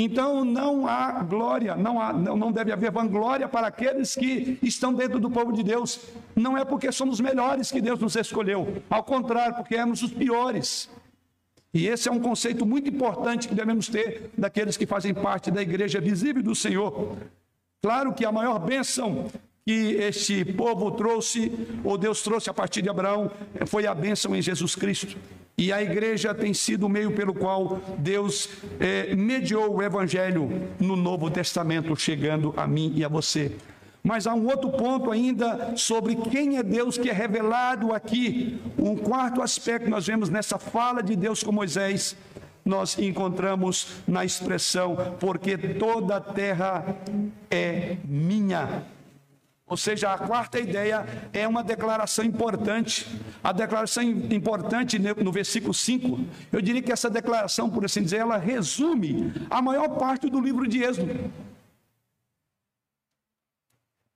Então 0.00 0.44
não 0.44 0.86
há 0.86 1.24
glória, 1.24 1.74
não, 1.74 2.00
há, 2.00 2.12
não, 2.12 2.36
não 2.36 2.52
deve 2.52 2.70
haver 2.70 2.92
vanglória 2.92 3.48
para 3.48 3.66
aqueles 3.66 4.14
que 4.14 4.56
estão 4.62 4.94
dentro 4.94 5.18
do 5.18 5.28
povo 5.28 5.52
de 5.52 5.64
Deus. 5.64 6.00
Não 6.36 6.56
é 6.56 6.64
porque 6.64 6.92
somos 6.92 7.18
melhores 7.20 7.72
que 7.72 7.80
Deus 7.80 7.98
nos 7.98 8.14
escolheu, 8.14 8.80
ao 8.88 9.02
contrário, 9.02 9.56
porque 9.56 9.74
éramos 9.74 10.00
os 10.02 10.12
piores. 10.12 10.88
E 11.74 11.88
esse 11.88 12.08
é 12.08 12.12
um 12.12 12.20
conceito 12.20 12.64
muito 12.64 12.88
importante 12.88 13.48
que 13.48 13.54
devemos 13.54 13.88
ter 13.88 14.30
daqueles 14.38 14.76
que 14.76 14.86
fazem 14.86 15.12
parte 15.12 15.50
da 15.50 15.60
igreja 15.60 16.00
visível 16.00 16.44
do 16.44 16.54
Senhor. 16.54 17.16
Claro 17.82 18.14
que 18.14 18.24
a 18.24 18.30
maior 18.32 18.60
bênção 18.60 19.26
que 19.68 19.96
este 19.96 20.46
povo 20.46 20.90
trouxe, 20.92 21.52
ou 21.84 21.98
Deus 21.98 22.22
trouxe 22.22 22.48
a 22.48 22.54
partir 22.54 22.80
de 22.80 22.88
Abraão, 22.88 23.30
foi 23.66 23.86
a 23.86 23.94
bênção 23.94 24.34
em 24.34 24.40
Jesus 24.40 24.74
Cristo. 24.74 25.14
E 25.58 25.70
a 25.70 25.82
igreja 25.82 26.34
tem 26.34 26.54
sido 26.54 26.86
o 26.86 26.88
meio 26.88 27.12
pelo 27.12 27.34
qual 27.34 27.78
Deus 27.98 28.48
é, 28.80 29.14
mediou 29.14 29.76
o 29.76 29.82
evangelho 29.82 30.48
no 30.80 30.96
Novo 30.96 31.30
Testamento, 31.30 31.94
chegando 31.96 32.54
a 32.56 32.66
mim 32.66 32.94
e 32.96 33.04
a 33.04 33.08
você. 33.08 33.56
Mas 34.02 34.26
há 34.26 34.32
um 34.32 34.46
outro 34.46 34.70
ponto 34.70 35.10
ainda 35.10 35.76
sobre 35.76 36.16
quem 36.16 36.56
é 36.56 36.62
Deus 36.62 36.96
que 36.96 37.10
é 37.10 37.12
revelado 37.12 37.92
aqui. 37.92 38.58
Um 38.78 38.96
quarto 38.96 39.42
aspecto 39.42 39.84
que 39.84 39.90
nós 39.90 40.06
vemos 40.06 40.30
nessa 40.30 40.58
fala 40.58 41.02
de 41.02 41.14
Deus 41.14 41.42
com 41.42 41.52
Moisés, 41.52 42.16
nós 42.64 42.98
encontramos 42.98 44.00
na 44.06 44.24
expressão, 44.24 44.96
porque 45.20 45.58
toda 45.58 46.16
a 46.16 46.20
terra 46.22 46.96
é 47.50 47.98
minha. 48.02 48.96
Ou 49.68 49.76
seja, 49.76 50.12
a 50.12 50.18
quarta 50.18 50.58
ideia 50.58 51.04
é 51.32 51.46
uma 51.46 51.62
declaração 51.62 52.24
importante. 52.24 53.06
A 53.44 53.52
declaração 53.52 54.02
importante 54.02 54.98
no 54.98 55.30
versículo 55.30 55.74
5, 55.74 56.18
eu 56.50 56.62
diria 56.62 56.80
que 56.80 56.90
essa 56.90 57.10
declaração, 57.10 57.68
por 57.68 57.84
assim 57.84 58.02
dizer, 58.02 58.18
ela 58.18 58.38
resume 58.38 59.32
a 59.50 59.60
maior 59.60 59.90
parte 59.98 60.30
do 60.30 60.40
livro 60.40 60.66
de 60.66 60.82
Êxodo. 60.82 61.30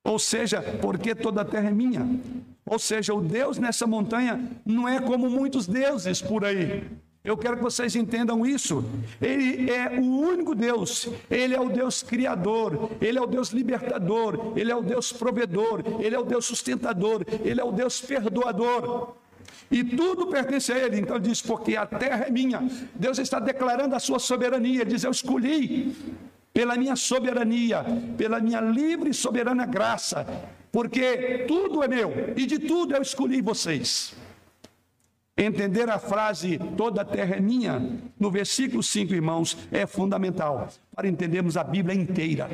Ou 0.05 0.19
seja, 0.19 0.63
porque 0.81 1.15
toda 1.15 1.43
a 1.43 1.45
terra 1.45 1.69
é 1.69 1.73
minha. 1.73 2.21
Ou 2.65 2.79
seja, 2.79 3.13
o 3.13 3.21
Deus 3.21 3.59
nessa 3.59 3.87
montanha 3.87 4.51
não 4.65 4.89
é 4.89 5.01
como 5.01 5.29
muitos 5.29 5.67
deuses 5.67 6.23
por 6.23 6.45
aí. 6.45 6.91
Eu 7.25 7.37
quero 7.37 7.57
que 7.57 7.63
vocês 7.63 7.95
entendam 7.95 8.45
isso. 8.45 8.85
Ele 9.21 9.71
é 9.71 9.97
o 9.97 10.03
único 10.03 10.57
Deus. 10.57 11.09
Ele 11.31 11.55
é 11.55 11.61
o 11.61 11.69
Deus 11.69 12.03
criador. 12.03 12.91
Ele 13.01 13.17
é 13.17 13.23
o 13.23 13.27
Deus 13.27 13.51
libertador. 13.51 14.53
Ele 14.57 14.73
é 14.73 14.75
o 14.75 14.83
Deus 14.83 15.13
provedor. 15.13 15.85
Ele 16.01 16.17
é 16.17 16.19
o 16.19 16.25
Deus 16.25 16.45
sustentador. 16.45 17.25
Ele 17.45 17.61
é 17.61 17.65
o 17.65 17.71
Deus 17.71 18.01
perdoador. 18.01 19.15
E 19.71 19.85
tudo 19.85 20.27
pertence 20.27 20.73
a 20.73 20.79
Ele. 20.79 20.99
Então 20.99 21.15
ele 21.15 21.29
diz: 21.29 21.41
Porque 21.41 21.77
a 21.77 21.87
terra 21.87 22.25
é 22.27 22.31
minha. 22.31 22.69
Deus 22.93 23.19
está 23.19 23.39
declarando 23.39 23.95
a 23.95 24.01
sua 24.01 24.19
soberania. 24.19 24.81
Ele 24.81 24.91
diz: 24.91 25.05
Eu 25.05 25.13
escolhi 25.13 25.95
pela 26.53 26.77
minha 26.77 26.97
soberania, 26.97 27.85
pela 28.19 28.41
minha 28.41 28.61
livre 28.61 29.11
e 29.11 29.15
soberana 29.15 29.65
graça. 29.65 30.27
Porque 30.73 31.45
tudo 31.47 31.85
é 31.85 31.89
meu. 31.89 32.35
E 32.37 32.47
de 32.47 32.59
tudo 32.59 32.97
eu 32.97 33.03
escolhi 33.03 33.41
vocês. 33.41 34.13
Entender 35.43 35.91
a 35.91 35.99
frase 35.99 36.57
toda 36.77 37.03
a 37.03 37.05
terra 37.05 37.35
é 37.35 37.41
minha, 37.41 38.01
no 38.19 38.31
versículo 38.31 38.81
5, 38.81 39.13
irmãos, 39.13 39.59
é 39.73 39.87
fundamental 39.87 40.69
para 40.95 41.09
entendermos 41.09 41.57
a 41.57 41.65
Bíblia 41.65 41.97
inteira. 41.97 42.49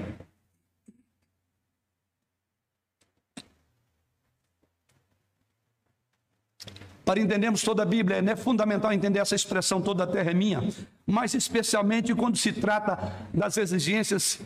Para 7.04 7.20
entendermos 7.20 7.62
toda 7.62 7.82
a 7.82 7.86
Bíblia, 7.86 8.18
é 8.18 8.36
fundamental 8.36 8.90
entender 8.90 9.18
essa 9.18 9.34
expressão 9.34 9.82
toda 9.82 10.04
a 10.04 10.06
terra 10.06 10.30
é 10.30 10.34
minha, 10.34 10.66
mas 11.06 11.34
especialmente 11.34 12.14
quando 12.14 12.38
se 12.38 12.54
trata 12.54 13.14
das 13.34 13.58
exigências 13.58 14.40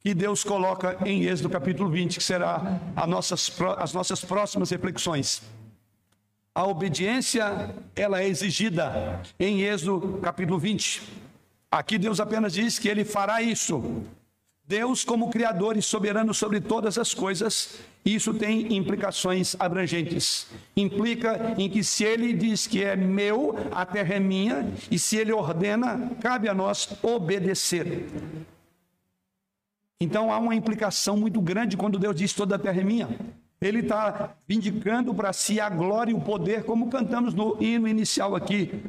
que 0.00 0.14
Deus 0.14 0.42
coloca 0.42 0.96
em 1.04 1.24
Êxodo 1.24 1.50
capítulo 1.50 1.90
20, 1.90 2.16
que 2.16 2.24
será 2.24 2.80
nossas, 3.06 3.52
as 3.76 3.92
nossas 3.92 4.24
próximas 4.24 4.70
reflexões. 4.70 5.42
A 6.58 6.66
obediência, 6.66 7.72
ela 7.94 8.20
é 8.20 8.26
exigida 8.26 9.22
em 9.38 9.62
Êxodo 9.62 10.18
capítulo 10.20 10.58
20. 10.58 11.04
Aqui 11.70 11.96
Deus 11.96 12.18
apenas 12.18 12.52
diz 12.52 12.80
que 12.80 12.88
ele 12.88 13.04
fará 13.04 13.40
isso. 13.40 14.02
Deus, 14.66 15.04
como 15.04 15.30
Criador 15.30 15.76
e 15.76 15.82
soberano 15.82 16.34
sobre 16.34 16.60
todas 16.60 16.98
as 16.98 17.14
coisas, 17.14 17.78
isso 18.04 18.34
tem 18.34 18.74
implicações 18.74 19.54
abrangentes. 19.56 20.48
Implica 20.76 21.54
em 21.56 21.70
que 21.70 21.84
se 21.84 22.02
ele 22.02 22.32
diz 22.32 22.66
que 22.66 22.82
é 22.82 22.96
meu, 22.96 23.54
a 23.70 23.86
terra 23.86 24.14
é 24.14 24.18
minha, 24.18 24.68
e 24.90 24.98
se 24.98 25.16
ele 25.16 25.30
ordena, 25.30 26.10
cabe 26.20 26.48
a 26.48 26.54
nós 26.54 26.88
obedecer. 27.04 28.08
Então 30.00 30.32
há 30.32 30.38
uma 30.38 30.56
implicação 30.56 31.16
muito 31.16 31.40
grande 31.40 31.76
quando 31.76 32.00
Deus 32.00 32.16
diz 32.16 32.32
toda 32.32 32.56
a 32.56 32.58
terra 32.58 32.80
é 32.80 32.84
minha. 32.84 33.08
Ele 33.60 33.80
está 33.80 34.36
vindicando 34.46 35.12
para 35.12 35.32
si 35.32 35.60
a 35.60 35.68
glória 35.68 36.12
e 36.12 36.14
o 36.14 36.20
poder, 36.20 36.64
como 36.64 36.88
cantamos 36.88 37.34
no 37.34 37.56
hino 37.60 37.88
inicial 37.88 38.36
aqui. 38.36 38.82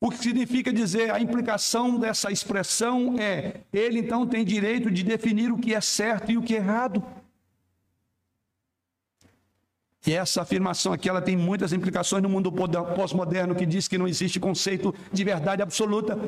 O 0.00 0.10
que 0.10 0.18
significa 0.18 0.72
dizer, 0.72 1.10
a 1.10 1.20
implicação 1.20 1.98
dessa 1.98 2.30
expressão 2.30 3.16
é: 3.18 3.60
ele 3.72 4.00
então 4.00 4.26
tem 4.26 4.44
direito 4.44 4.90
de 4.90 5.02
definir 5.02 5.52
o 5.52 5.58
que 5.58 5.74
é 5.74 5.80
certo 5.80 6.30
e 6.32 6.38
o 6.38 6.42
que 6.42 6.54
é 6.54 6.58
errado. 6.58 7.02
E 10.06 10.12
essa 10.12 10.42
afirmação 10.42 10.92
aqui 10.92 11.08
ela 11.08 11.22
tem 11.22 11.36
muitas 11.36 11.72
implicações 11.72 12.22
no 12.22 12.28
mundo 12.28 12.52
pós-moderno 12.52 13.54
que 13.54 13.64
diz 13.64 13.88
que 13.88 13.96
não 13.96 14.06
existe 14.06 14.38
conceito 14.38 14.94
de 15.10 15.24
verdade 15.24 15.62
absoluta. 15.62 16.18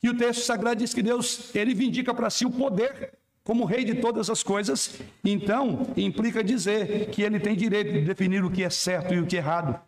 E 0.00 0.08
o 0.08 0.16
texto 0.16 0.44
sagrado 0.44 0.78
diz 0.78 0.94
que 0.94 1.02
Deus, 1.02 1.52
ele 1.54 1.74
vindica 1.74 2.14
para 2.14 2.30
si 2.30 2.46
o 2.46 2.50
poder 2.50 3.12
como 3.46 3.64
rei 3.64 3.84
de 3.84 3.94
todas 3.94 4.28
as 4.28 4.42
coisas, 4.42 5.00
então 5.24 5.86
implica 5.96 6.42
dizer 6.42 7.10
que 7.10 7.22
ele 7.22 7.38
tem 7.38 7.54
direito 7.54 7.92
de 7.92 8.00
definir 8.00 8.44
o 8.44 8.50
que 8.50 8.64
é 8.64 8.68
certo 8.68 9.14
e 9.14 9.20
o 9.20 9.26
que 9.26 9.36
é 9.36 9.38
errado. 9.38 9.80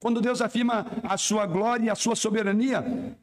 Quando 0.00 0.22
Deus 0.22 0.40
afirma 0.40 0.86
a 1.02 1.18
sua 1.18 1.44
glória 1.44 1.84
e 1.84 1.90
a 1.90 1.94
sua 1.94 2.16
soberania, 2.16 3.14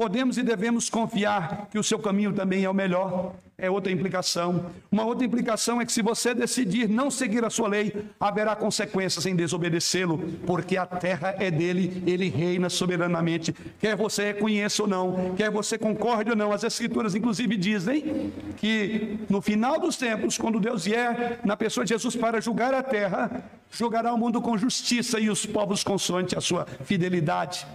Podemos 0.00 0.38
e 0.38 0.42
devemos 0.42 0.88
confiar 0.88 1.68
que 1.70 1.78
o 1.78 1.84
seu 1.84 1.98
caminho 1.98 2.32
também 2.32 2.64
é 2.64 2.70
o 2.70 2.72
melhor. 2.72 3.34
É 3.58 3.70
outra 3.70 3.92
implicação. 3.92 4.70
Uma 4.90 5.04
outra 5.04 5.26
implicação 5.26 5.78
é 5.78 5.84
que 5.84 5.92
se 5.92 6.00
você 6.00 6.32
decidir 6.32 6.88
não 6.88 7.10
seguir 7.10 7.44
a 7.44 7.50
sua 7.50 7.68
lei, 7.68 8.06
haverá 8.18 8.56
consequências 8.56 9.26
em 9.26 9.36
desobedecê-lo, 9.36 10.16
porque 10.46 10.78
a 10.78 10.86
terra 10.86 11.34
é 11.38 11.50
dele, 11.50 12.02
ele 12.06 12.30
reina 12.30 12.70
soberanamente. 12.70 13.54
Quer 13.78 13.94
você 13.94 14.28
reconheça 14.28 14.84
ou 14.84 14.88
não, 14.88 15.34
quer 15.36 15.50
você 15.50 15.76
concorde 15.76 16.30
ou 16.30 16.36
não, 16.36 16.50
as 16.50 16.64
escrituras 16.64 17.14
inclusive 17.14 17.54
dizem 17.58 18.32
que 18.56 19.18
no 19.28 19.42
final 19.42 19.78
dos 19.78 19.98
tempos, 19.98 20.38
quando 20.38 20.58
Deus 20.58 20.86
vier 20.86 21.40
na 21.44 21.58
pessoa 21.58 21.84
de 21.84 21.90
Jesus 21.90 22.16
para 22.16 22.40
julgar 22.40 22.72
a 22.72 22.82
terra, 22.82 23.44
julgará 23.70 24.14
o 24.14 24.16
mundo 24.16 24.40
com 24.40 24.56
justiça 24.56 25.20
e 25.20 25.28
os 25.28 25.44
povos 25.44 25.84
consoante 25.84 26.38
a 26.38 26.40
sua 26.40 26.64
fidelidade. 26.86 27.66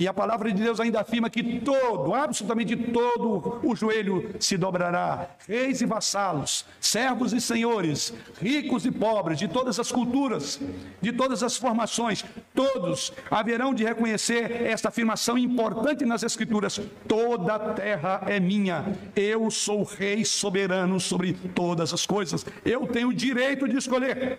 E 0.00 0.08
a 0.08 0.14
palavra 0.14 0.50
de 0.50 0.62
Deus 0.62 0.80
ainda 0.80 1.02
afirma 1.02 1.28
que 1.28 1.60
todo, 1.60 2.14
absolutamente 2.14 2.74
todo 2.74 3.60
o 3.62 3.76
joelho 3.76 4.34
se 4.40 4.56
dobrará. 4.56 5.28
Reis 5.46 5.82
e 5.82 5.84
vassalos, 5.84 6.64
servos 6.80 7.34
e 7.34 7.40
senhores, 7.40 8.14
ricos 8.40 8.86
e 8.86 8.90
pobres, 8.90 9.38
de 9.38 9.46
todas 9.46 9.78
as 9.78 9.92
culturas, 9.92 10.58
de 11.02 11.12
todas 11.12 11.42
as 11.42 11.58
formações, 11.58 12.24
todos 12.54 13.12
haverão 13.30 13.74
de 13.74 13.84
reconhecer 13.84 14.64
esta 14.64 14.88
afirmação 14.88 15.36
importante 15.36 16.06
nas 16.06 16.22
Escrituras: 16.22 16.80
toda 17.06 17.56
a 17.56 17.74
terra 17.74 18.22
é 18.26 18.40
minha, 18.40 18.96
eu 19.14 19.50
sou 19.50 19.82
rei 19.82 20.24
soberano 20.24 20.98
sobre 20.98 21.34
todas 21.54 21.92
as 21.92 22.06
coisas, 22.06 22.46
eu 22.64 22.86
tenho 22.86 23.08
o 23.08 23.14
direito 23.14 23.68
de 23.68 23.76
escolher. 23.76 24.38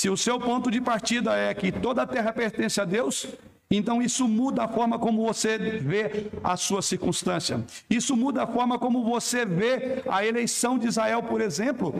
Se 0.00 0.08
o 0.08 0.16
seu 0.16 0.40
ponto 0.40 0.70
de 0.70 0.80
partida 0.80 1.36
é 1.36 1.52
que 1.52 1.70
toda 1.70 2.00
a 2.00 2.06
terra 2.06 2.32
pertence 2.32 2.80
a 2.80 2.86
Deus, 2.86 3.26
então 3.70 4.00
isso 4.00 4.26
muda 4.26 4.64
a 4.64 4.68
forma 4.68 4.98
como 4.98 5.26
você 5.26 5.58
vê 5.58 6.30
a 6.42 6.56
sua 6.56 6.80
circunstância. 6.80 7.62
Isso 7.90 8.16
muda 8.16 8.44
a 8.44 8.46
forma 8.46 8.78
como 8.78 9.04
você 9.04 9.44
vê 9.44 10.02
a 10.08 10.24
eleição 10.24 10.78
de 10.78 10.88
Israel, 10.88 11.22
por 11.24 11.42
exemplo, 11.42 11.94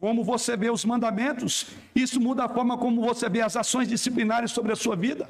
como 0.00 0.24
você 0.24 0.56
vê 0.56 0.68
os 0.68 0.84
mandamentos. 0.84 1.66
Isso 1.94 2.20
muda 2.20 2.46
a 2.46 2.48
forma 2.48 2.76
como 2.76 3.02
você 3.02 3.28
vê 3.28 3.40
as 3.40 3.56
ações 3.56 3.86
disciplinares 3.86 4.50
sobre 4.50 4.72
a 4.72 4.76
sua 4.76 4.96
vida. 4.96 5.24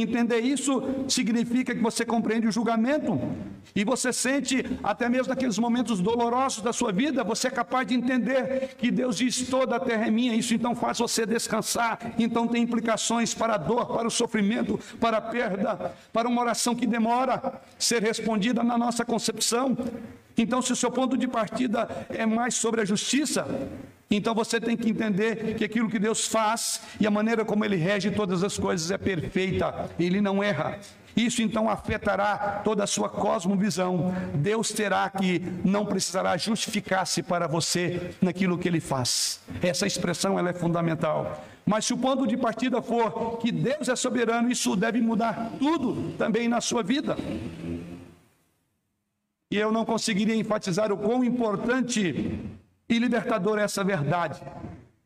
Entender 0.00 0.40
isso 0.40 0.82
significa 1.08 1.74
que 1.74 1.80
você 1.80 2.04
compreende 2.04 2.46
o 2.46 2.52
julgamento 2.52 3.18
e 3.74 3.82
você 3.82 4.12
sente, 4.12 4.62
até 4.82 5.08
mesmo 5.08 5.30
naqueles 5.30 5.58
momentos 5.58 6.00
dolorosos 6.00 6.62
da 6.62 6.70
sua 6.70 6.92
vida, 6.92 7.24
você 7.24 7.48
é 7.48 7.50
capaz 7.50 7.86
de 7.86 7.94
entender 7.94 8.74
que 8.76 8.90
Deus 8.90 9.16
diz: 9.16 9.48
toda 9.48 9.76
a 9.76 9.80
terra 9.80 10.06
é 10.06 10.10
minha. 10.10 10.34
Isso 10.34 10.52
então 10.54 10.74
faz 10.74 10.98
você 10.98 11.24
descansar. 11.24 11.98
Então 12.18 12.46
tem 12.46 12.62
implicações 12.62 13.32
para 13.32 13.54
a 13.54 13.58
dor, 13.58 13.86
para 13.86 14.06
o 14.06 14.10
sofrimento, 14.10 14.78
para 15.00 15.16
a 15.16 15.20
perda, 15.22 15.94
para 16.12 16.28
uma 16.28 16.42
oração 16.42 16.74
que 16.74 16.86
demora 16.86 17.60
ser 17.78 18.02
respondida 18.02 18.62
na 18.62 18.76
nossa 18.76 19.02
concepção. 19.02 19.76
Então, 20.36 20.60
se 20.60 20.72
o 20.72 20.76
seu 20.76 20.90
ponto 20.90 21.16
de 21.16 21.26
partida 21.26 22.06
é 22.10 22.26
mais 22.26 22.54
sobre 22.54 22.82
a 22.82 22.84
justiça, 22.84 23.46
então 24.08 24.34
você 24.34 24.60
tem 24.60 24.76
que 24.76 24.88
entender 24.88 25.54
que 25.56 25.64
aquilo 25.64 25.90
que 25.90 25.98
Deus 25.98 26.28
faz 26.28 26.80
e 27.00 27.06
a 27.06 27.10
maneira 27.10 27.44
como 27.44 27.64
Ele 27.64 27.74
rege 27.74 28.10
todas 28.10 28.44
as 28.44 28.56
coisas 28.56 28.90
é 28.92 28.98
perfeita, 28.98 29.85
Ele 29.98 30.20
não 30.20 30.42
erra. 30.42 30.78
Isso 31.16 31.40
então 31.40 31.70
afetará 31.70 32.60
toda 32.62 32.84
a 32.84 32.86
sua 32.86 33.08
cosmovisão. 33.08 34.14
Deus 34.34 34.70
terá 34.70 35.08
que 35.08 35.40
não 35.64 35.86
precisará 35.86 36.36
justificar-se 36.36 37.22
para 37.22 37.46
você 37.46 38.14
naquilo 38.20 38.58
que 38.58 38.68
Ele 38.68 38.80
faz. 38.80 39.40
Essa 39.62 39.86
expressão 39.86 40.38
ela 40.38 40.50
é 40.50 40.52
fundamental. 40.52 41.42
Mas 41.64 41.86
se 41.86 41.94
o 41.94 41.98
ponto 41.98 42.26
de 42.26 42.36
partida 42.36 42.82
for 42.82 43.38
que 43.38 43.50
Deus 43.50 43.88
é 43.88 43.96
soberano, 43.96 44.50
isso 44.50 44.76
deve 44.76 45.00
mudar 45.00 45.52
tudo 45.58 46.12
também 46.18 46.48
na 46.48 46.60
sua 46.60 46.82
vida. 46.82 47.16
E 49.50 49.56
eu 49.56 49.72
não 49.72 49.84
conseguiria 49.84 50.34
enfatizar 50.36 50.92
o 50.92 50.98
quão 50.98 51.24
importante 51.24 52.38
e 52.88 52.98
libertador 52.98 53.58
é 53.58 53.62
essa 53.62 53.82
verdade. 53.82 54.40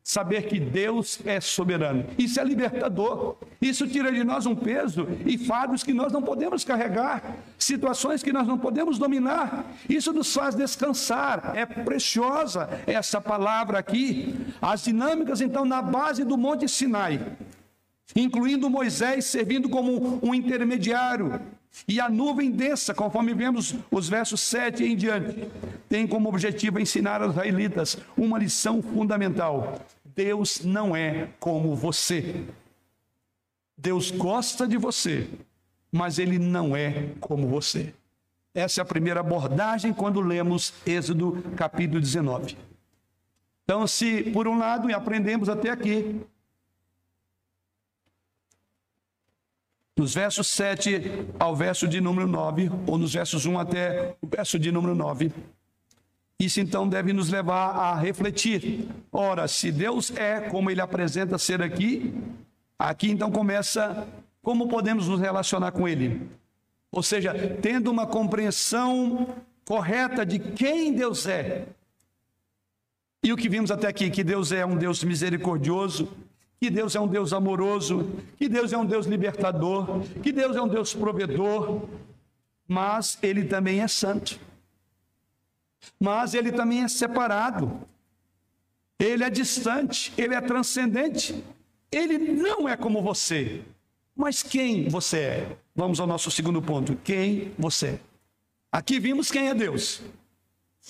Saber 0.03 0.49
que 0.49 0.59
Deus 0.59 1.21
é 1.25 1.41
soberano. 1.41 2.05
Isso 2.19 2.41
é 2.41 2.45
libertador. 2.45 3.37
Isso 3.61 3.87
tira 3.87 4.11
de 4.13 4.25
nós 4.25 4.47
um 4.47 4.57
peso 4.57 5.07
e 5.25 5.39
fardos 5.39 5.83
que 5.83 5.93
nós 5.93 6.13
não 6.13 6.23
podemos 6.23 6.65
carregar, 6.65 7.37
situações 7.59 8.23
que 8.23 8.33
nós 8.33 8.47
não 8.47 8.59
podemos 8.59 8.99
dominar. 8.99 9.65
Isso 9.89 10.13
nos 10.13 10.33
faz 10.33 10.55
descansar. 10.55 11.53
É 11.55 11.67
preciosa 11.67 12.69
essa 12.87 13.21
palavra 13.21 13.79
aqui. 13.79 14.35
As 14.61 14.85
dinâmicas, 14.85 15.41
então, 15.41 15.65
na 15.65 15.83
base 15.83 16.25
do 16.25 16.37
Monte 16.37 16.69
Sinai, 16.69 17.21
incluindo 18.17 18.71
Moisés 18.71 19.27
servindo 19.27 19.69
como 19.69 20.19
um 20.23 20.35
intermediário 20.35 21.41
e 21.87 22.01
a 22.01 22.09
nuvem 22.09 22.51
densa, 22.51 22.95
conforme 22.95 23.35
vemos 23.35 23.75
os 23.91 24.09
versos 24.09 24.41
7 24.41 24.85
em 24.85 24.97
diante, 24.97 25.49
tem 25.89 26.07
como 26.07 26.29
objetivo 26.29 26.79
ensinar 26.79 27.23
aos 27.23 27.33
israelitas 27.33 27.99
uma 28.17 28.39
lição 28.39 28.83
fundamental. 28.83 29.81
Deus 30.05 30.61
não 30.65 30.95
é 30.95 31.29
como 31.39 31.75
você. 31.75 32.45
Deus 33.77 34.11
gosta 34.11 34.67
de 34.67 34.77
você, 34.77 35.29
mas 35.91 36.19
ele 36.19 36.39
não 36.39 36.77
é 36.77 37.11
como 37.21 37.49
você. 37.49 37.95
Essa 38.53 38.81
é 38.81 38.83
a 38.83 38.85
primeira 38.85 39.21
abordagem 39.21 39.93
quando 39.93 40.21
lemos 40.21 40.75
Êxodo 40.85 41.43
capítulo 41.57 42.01
19. 42.01 42.57
Então, 43.65 43.87
se 43.87 44.25
por 44.33 44.49
um 44.49 44.59
lado 44.59 44.93
aprendemos 44.93 45.49
até 45.49 45.71
aqui 45.71 46.21
nos 50.01 50.15
versos 50.15 50.47
7 50.47 51.27
ao 51.39 51.55
verso 51.55 51.87
de 51.87 52.01
número 52.01 52.27
9, 52.27 52.71
ou 52.87 52.97
nos 52.97 53.13
versos 53.13 53.45
1 53.45 53.59
até 53.59 54.17
o 54.23 54.27
verso 54.27 54.59
de 54.59 54.73
número 54.73 54.95
9. 54.95 55.31
Isso 56.39 56.59
então 56.59 56.89
deve 56.89 57.13
nos 57.13 57.29
levar 57.29 57.73
a 57.77 57.95
refletir. 57.95 58.89
Ora, 59.13 59.47
se 59.47 59.71
Deus 59.71 60.11
é 60.17 60.41
como 60.41 60.71
ele 60.71 60.81
apresenta 60.81 61.37
ser 61.37 61.61
aqui, 61.61 62.15
aqui 62.79 63.11
então 63.11 63.31
começa 63.31 64.09
como 64.43 64.69
podemos 64.69 65.07
nos 65.07 65.21
relacionar 65.21 65.71
com 65.73 65.87
ele. 65.87 66.27
Ou 66.91 67.03
seja, 67.03 67.35
tendo 67.61 67.91
uma 67.91 68.07
compreensão 68.07 69.29
correta 69.67 70.25
de 70.25 70.39
quem 70.39 70.95
Deus 70.95 71.27
é. 71.27 71.67
E 73.23 73.35
o 73.35 73.37
que 73.37 73.51
vimos 73.51 73.71
até 73.71 73.87
aqui, 73.87 74.09
que 74.09 74.25
Deus 74.25 74.51
é 74.51 74.65
um 74.65 74.79
Deus 74.79 75.05
misericordioso, 75.05 76.11
que 76.61 76.69
Deus 76.69 76.95
é 76.95 77.01
um 77.01 77.09
Deus 77.09 77.33
amoroso, 77.33 78.07
que 78.37 78.47
Deus 78.47 78.71
é 78.71 78.77
um 78.77 78.85
Deus 78.85 79.07
libertador, 79.07 80.03
que 80.23 80.31
Deus 80.31 80.55
é 80.55 80.61
um 80.61 80.69
Deus 80.69 80.93
provedor, 80.93 81.89
mas 82.69 83.19
Ele 83.23 83.45
também 83.45 83.81
é 83.81 83.89
santo. 83.89 84.39
Mas 85.99 86.35
Ele 86.35 86.53
também 86.53 86.83
é 86.85 86.89
separado. 86.89 87.81
Ele 88.99 89.25
é 89.25 89.31
distante, 89.31 90.13
Ele 90.19 90.35
é 90.35 90.41
transcendente. 90.43 91.43
Ele 91.91 92.19
não 92.19 92.69
é 92.69 92.77
como 92.77 93.01
você. 93.01 93.63
Mas 94.15 94.43
quem 94.43 94.87
você 94.91 95.19
é? 95.19 95.57
Vamos 95.75 95.99
ao 95.99 96.07
nosso 96.07 96.31
segundo 96.31 96.61
ponto. 96.61 96.95
Quem 96.97 97.55
você 97.59 97.87
é? 97.87 98.01
Aqui 98.71 99.01
vimos 99.01 99.31
quem 99.31 99.49
é 99.49 99.55
Deus. 99.55 100.03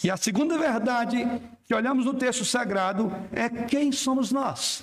E 0.02 0.10
a 0.10 0.16
segunda 0.16 0.58
verdade 0.58 1.24
que 1.64 1.74
olhamos 1.74 2.04
no 2.04 2.14
texto 2.14 2.44
sagrado 2.44 3.12
é 3.30 3.48
quem 3.48 3.92
somos 3.92 4.32
nós. 4.32 4.82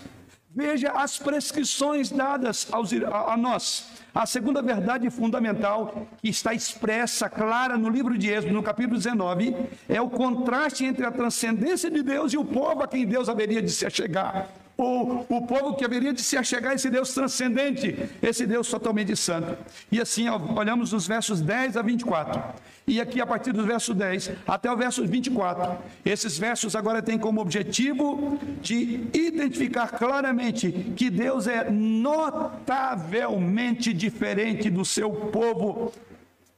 Veja 0.57 0.89
as 0.93 1.19
prescrições 1.19 2.09
dadas 2.09 2.67
aos, 2.71 2.91
a, 2.91 3.33
a, 3.33 3.37
nós. 3.37 3.89
A 4.11 4.25
segunda 4.25 4.59
verdade 4.59 5.07
fundamental, 5.11 6.07
que 6.19 6.29
está 6.29 6.51
expressa, 6.51 7.29
clara 7.29 7.77
no 7.77 7.87
livro 7.87 8.17
de 8.17 8.27
Êxodo, 8.31 8.55
no 8.55 8.63
capítulo 8.63 8.97
19, 8.97 9.55
é 9.87 10.01
o 10.01 10.09
contraste 10.09 10.83
entre 10.83 11.05
a 11.05 11.11
transcendência 11.11 11.91
de 11.91 12.01
Deus 12.01 12.33
e 12.33 12.37
o 12.37 12.43
povo 12.43 12.81
a 12.81 12.87
quem 12.87 13.05
Deus 13.05 13.29
haveria 13.29 13.61
de 13.61 13.69
se 13.69 13.85
achegar 13.85 14.49
o, 14.77 15.25
o 15.27 15.47
povo 15.47 15.75
que 15.75 15.83
haveria 15.83 16.13
de 16.13 16.21
se 16.21 16.37
achegar 16.37 16.73
a 16.73 16.75
esse 16.75 16.89
Deus 16.89 17.13
transcendente, 17.13 18.07
esse 18.21 18.45
Deus 18.45 18.69
totalmente 18.69 19.15
santo. 19.15 19.57
E 19.91 19.99
assim, 19.99 20.29
olhamos 20.29 20.93
os 20.93 21.07
versos 21.07 21.41
10 21.41 21.77
a 21.77 21.81
24. 21.81 22.39
E 22.85 23.01
aqui, 23.01 23.19
a 23.19 23.25
partir 23.25 23.51
do 23.51 23.65
verso 23.65 23.91
10 23.93 24.31
até 24.47 24.71
o 24.71 24.77
verso 24.77 25.05
24, 25.05 25.77
esses 26.05 26.37
versos 26.37 26.73
agora 26.75 27.01
têm 27.01 27.17
como 27.17 27.41
objetivo 27.41 28.39
de 28.61 29.07
identificar 29.13 29.87
claramente 29.87 30.71
que 30.95 31.09
Deus 31.09 31.47
é 31.47 31.69
notavelmente 31.71 33.91
diferente 33.91 34.69
do 34.69 34.85
seu 34.85 35.09
povo 35.11 35.91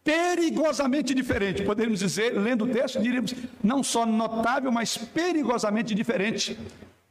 perigosamente 0.04 1.14
diferente. 1.14 1.64
Podemos 1.64 2.00
dizer, 2.00 2.32
lendo 2.32 2.66
o 2.66 2.68
texto, 2.68 3.02
diríamos 3.02 3.34
não 3.64 3.82
só 3.84 4.06
notável, 4.06 4.72
mas 4.72 4.98
perigosamente 4.98 5.96
diferente 5.96 6.58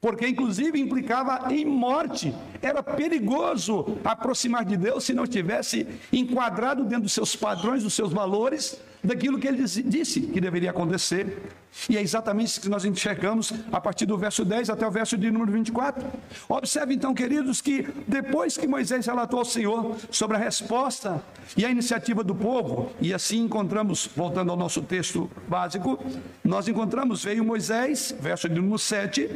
porque 0.00 0.28
inclusive 0.28 0.80
implicava 0.80 1.52
em 1.52 1.64
morte. 1.64 2.34
Era 2.62 2.82
perigoso 2.82 3.98
aproximar 4.04 4.64
de 4.64 4.76
Deus 4.76 5.04
se 5.04 5.12
não 5.12 5.24
estivesse 5.24 5.87
enquadrado 6.12 6.84
dentro 6.84 7.04
dos 7.04 7.12
seus 7.12 7.34
padrões, 7.34 7.82
dos 7.82 7.94
seus 7.94 8.12
valores, 8.12 8.80
daquilo 9.02 9.38
que 9.38 9.46
ele 9.46 9.62
disse 9.64 10.20
que 10.20 10.40
deveria 10.40 10.70
acontecer. 10.70 11.50
E 11.88 11.96
é 11.96 12.02
exatamente 12.02 12.48
isso 12.48 12.61
que 12.61 12.68
nós 12.68 12.84
enxergamos 12.84 13.52
a 13.70 13.80
partir 13.80 14.06
do 14.06 14.16
verso 14.16 14.44
10 14.44 14.70
até 14.70 14.87
o 14.87 14.90
verso 14.90 15.16
de 15.16 15.30
número 15.30 15.52
24. 15.52 16.04
Observe 16.48 16.94
então, 16.94 17.14
queridos, 17.14 17.61
que 17.61 17.88
depois 18.06 18.56
que 18.56 18.66
Moisés 18.66 19.06
relatou 19.06 19.40
ao 19.40 19.44
Senhor 19.44 19.96
sobre 20.11 20.37
a 20.37 20.40
resposta 20.40 21.22
e 21.56 21.64
a 21.64 21.70
iniciativa 21.70 22.24
do 22.24 22.34
povo, 22.34 22.90
e 23.00 23.14
assim 23.14 23.44
encontramos, 23.44 24.08
voltando 24.16 24.50
ao 24.50 24.56
nosso 24.56 24.82
texto 24.82 25.30
básico, 25.46 25.98
nós 26.44 26.66
encontramos, 26.66 27.24
veio 27.24 27.44
Moisés, 27.44 28.14
verso 28.20 28.48
de 28.48 28.56
número 28.56 28.78
7, 28.78 29.30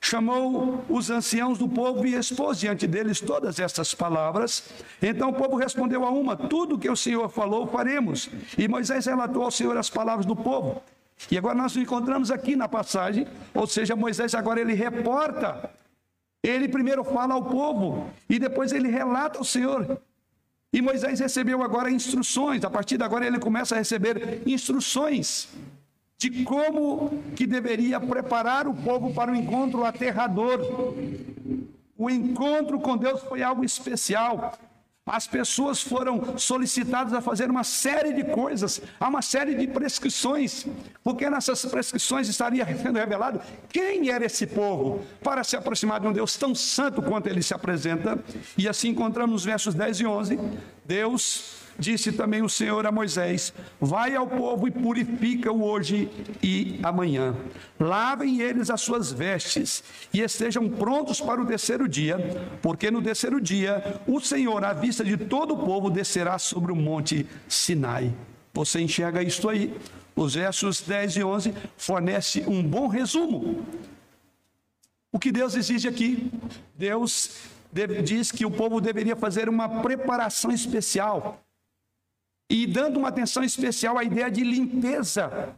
chamou 0.00 0.84
os 0.88 1.10
anciãos 1.10 1.58
do 1.58 1.68
povo 1.68 2.06
e 2.06 2.14
expôs 2.14 2.58
diante 2.58 2.86
deles 2.86 3.20
todas 3.20 3.58
estas 3.58 3.94
palavras. 3.94 4.68
Então 5.02 5.30
o 5.30 5.34
povo 5.34 5.56
respondeu 5.56 6.04
a 6.04 6.10
uma: 6.10 6.36
Tudo 6.36 6.78
que 6.78 6.88
o 6.88 6.96
Senhor 6.96 7.28
falou, 7.28 7.66
faremos. 7.66 8.30
E 8.56 8.68
Moisés 8.68 9.06
relatou 9.06 9.42
ao 9.42 9.50
Senhor 9.50 9.76
as 9.76 9.90
palavras 9.90 10.26
do 10.26 10.36
povo. 10.36 10.82
E 11.30 11.38
agora 11.38 11.54
nós 11.54 11.74
nos 11.74 11.82
encontramos 11.82 12.30
aqui 12.30 12.54
na 12.54 12.68
passagem, 12.68 13.26
ou 13.54 13.66
seja, 13.66 13.96
Moisés 13.96 14.34
agora 14.34 14.60
ele 14.60 14.74
reporta. 14.74 15.70
Ele 16.42 16.68
primeiro 16.68 17.02
fala 17.02 17.34
ao 17.34 17.44
povo 17.44 18.08
e 18.28 18.38
depois 18.38 18.70
ele 18.72 18.88
relata 18.88 19.38
ao 19.38 19.44
Senhor. 19.44 20.00
E 20.72 20.80
Moisés 20.82 21.18
recebeu 21.18 21.62
agora 21.62 21.90
instruções, 21.90 22.62
a 22.62 22.70
partir 22.70 22.98
de 22.98 23.02
agora 23.02 23.26
ele 23.26 23.38
começa 23.38 23.74
a 23.74 23.78
receber 23.78 24.42
instruções 24.46 25.48
de 26.18 26.44
como 26.44 27.22
que 27.34 27.46
deveria 27.46 28.00
preparar 28.00 28.66
o 28.66 28.74
povo 28.74 29.12
para 29.12 29.30
o 29.30 29.36
encontro 29.36 29.84
aterrador. 29.84 30.60
O 31.96 32.10
encontro 32.10 32.80
com 32.80 32.96
Deus 32.96 33.20
foi 33.22 33.42
algo 33.42 33.64
especial. 33.64 34.52
As 35.08 35.24
pessoas 35.28 35.80
foram 35.80 36.36
solicitadas 36.36 37.12
a 37.12 37.20
fazer 37.20 37.48
uma 37.48 37.62
série 37.62 38.12
de 38.12 38.24
coisas, 38.24 38.82
há 38.98 39.08
uma 39.08 39.22
série 39.22 39.54
de 39.54 39.68
prescrições, 39.68 40.66
porque 41.04 41.30
nessas 41.30 41.64
prescrições 41.64 42.28
estaria 42.28 42.66
sendo 42.76 42.98
revelado 42.98 43.40
quem 43.68 44.10
era 44.10 44.24
esse 44.26 44.48
povo 44.48 45.06
para 45.22 45.44
se 45.44 45.54
aproximar 45.54 46.00
de 46.00 46.08
um 46.08 46.12
Deus 46.12 46.36
tão 46.36 46.56
santo 46.56 47.00
quanto 47.02 47.28
ele 47.28 47.40
se 47.40 47.54
apresenta. 47.54 48.18
E 48.58 48.66
assim 48.66 48.88
encontramos 48.88 49.30
nos 49.30 49.44
versos 49.44 49.74
10 49.74 50.00
e 50.00 50.06
11, 50.06 50.40
Deus 50.84 51.65
Disse 51.78 52.10
também 52.12 52.42
o 52.42 52.48
Senhor 52.48 52.86
a 52.86 52.92
Moisés: 52.92 53.52
Vai 53.80 54.16
ao 54.16 54.26
povo 54.26 54.66
e 54.66 54.70
purifica-o 54.70 55.62
hoje 55.62 56.08
e 56.42 56.80
amanhã. 56.82 57.34
Lavem 57.78 58.40
eles 58.40 58.70
as 58.70 58.80
suas 58.80 59.12
vestes 59.12 59.84
e 60.12 60.20
estejam 60.20 60.68
prontos 60.68 61.20
para 61.20 61.40
o 61.40 61.46
terceiro 61.46 61.86
dia, 61.88 62.18
porque 62.62 62.90
no 62.90 63.02
terceiro 63.02 63.40
dia 63.40 64.00
o 64.06 64.20
Senhor, 64.20 64.64
à 64.64 64.72
vista 64.72 65.04
de 65.04 65.16
todo 65.16 65.54
o 65.54 65.64
povo, 65.64 65.90
descerá 65.90 66.38
sobre 66.38 66.72
o 66.72 66.76
monte 66.76 67.26
Sinai. 67.46 68.12
Você 68.54 68.80
enxerga 68.80 69.22
isto 69.22 69.48
aí? 69.48 69.74
Os 70.14 70.34
versos 70.34 70.80
10 70.80 71.16
e 71.16 71.24
11 71.24 71.54
fornece 71.76 72.42
um 72.48 72.62
bom 72.62 72.86
resumo. 72.88 73.66
O 75.12 75.18
que 75.18 75.30
Deus 75.30 75.54
exige 75.54 75.86
aqui? 75.86 76.30
Deus 76.74 77.36
diz 78.02 78.32
que 78.32 78.46
o 78.46 78.50
povo 78.50 78.80
deveria 78.80 79.14
fazer 79.14 79.48
uma 79.48 79.82
preparação 79.82 80.50
especial 80.50 81.45
e 82.48 82.66
dando 82.66 82.98
uma 82.98 83.08
atenção 83.08 83.42
especial 83.42 83.98
à 83.98 84.04
ideia 84.04 84.30
de 84.30 84.42
limpeza. 84.42 85.56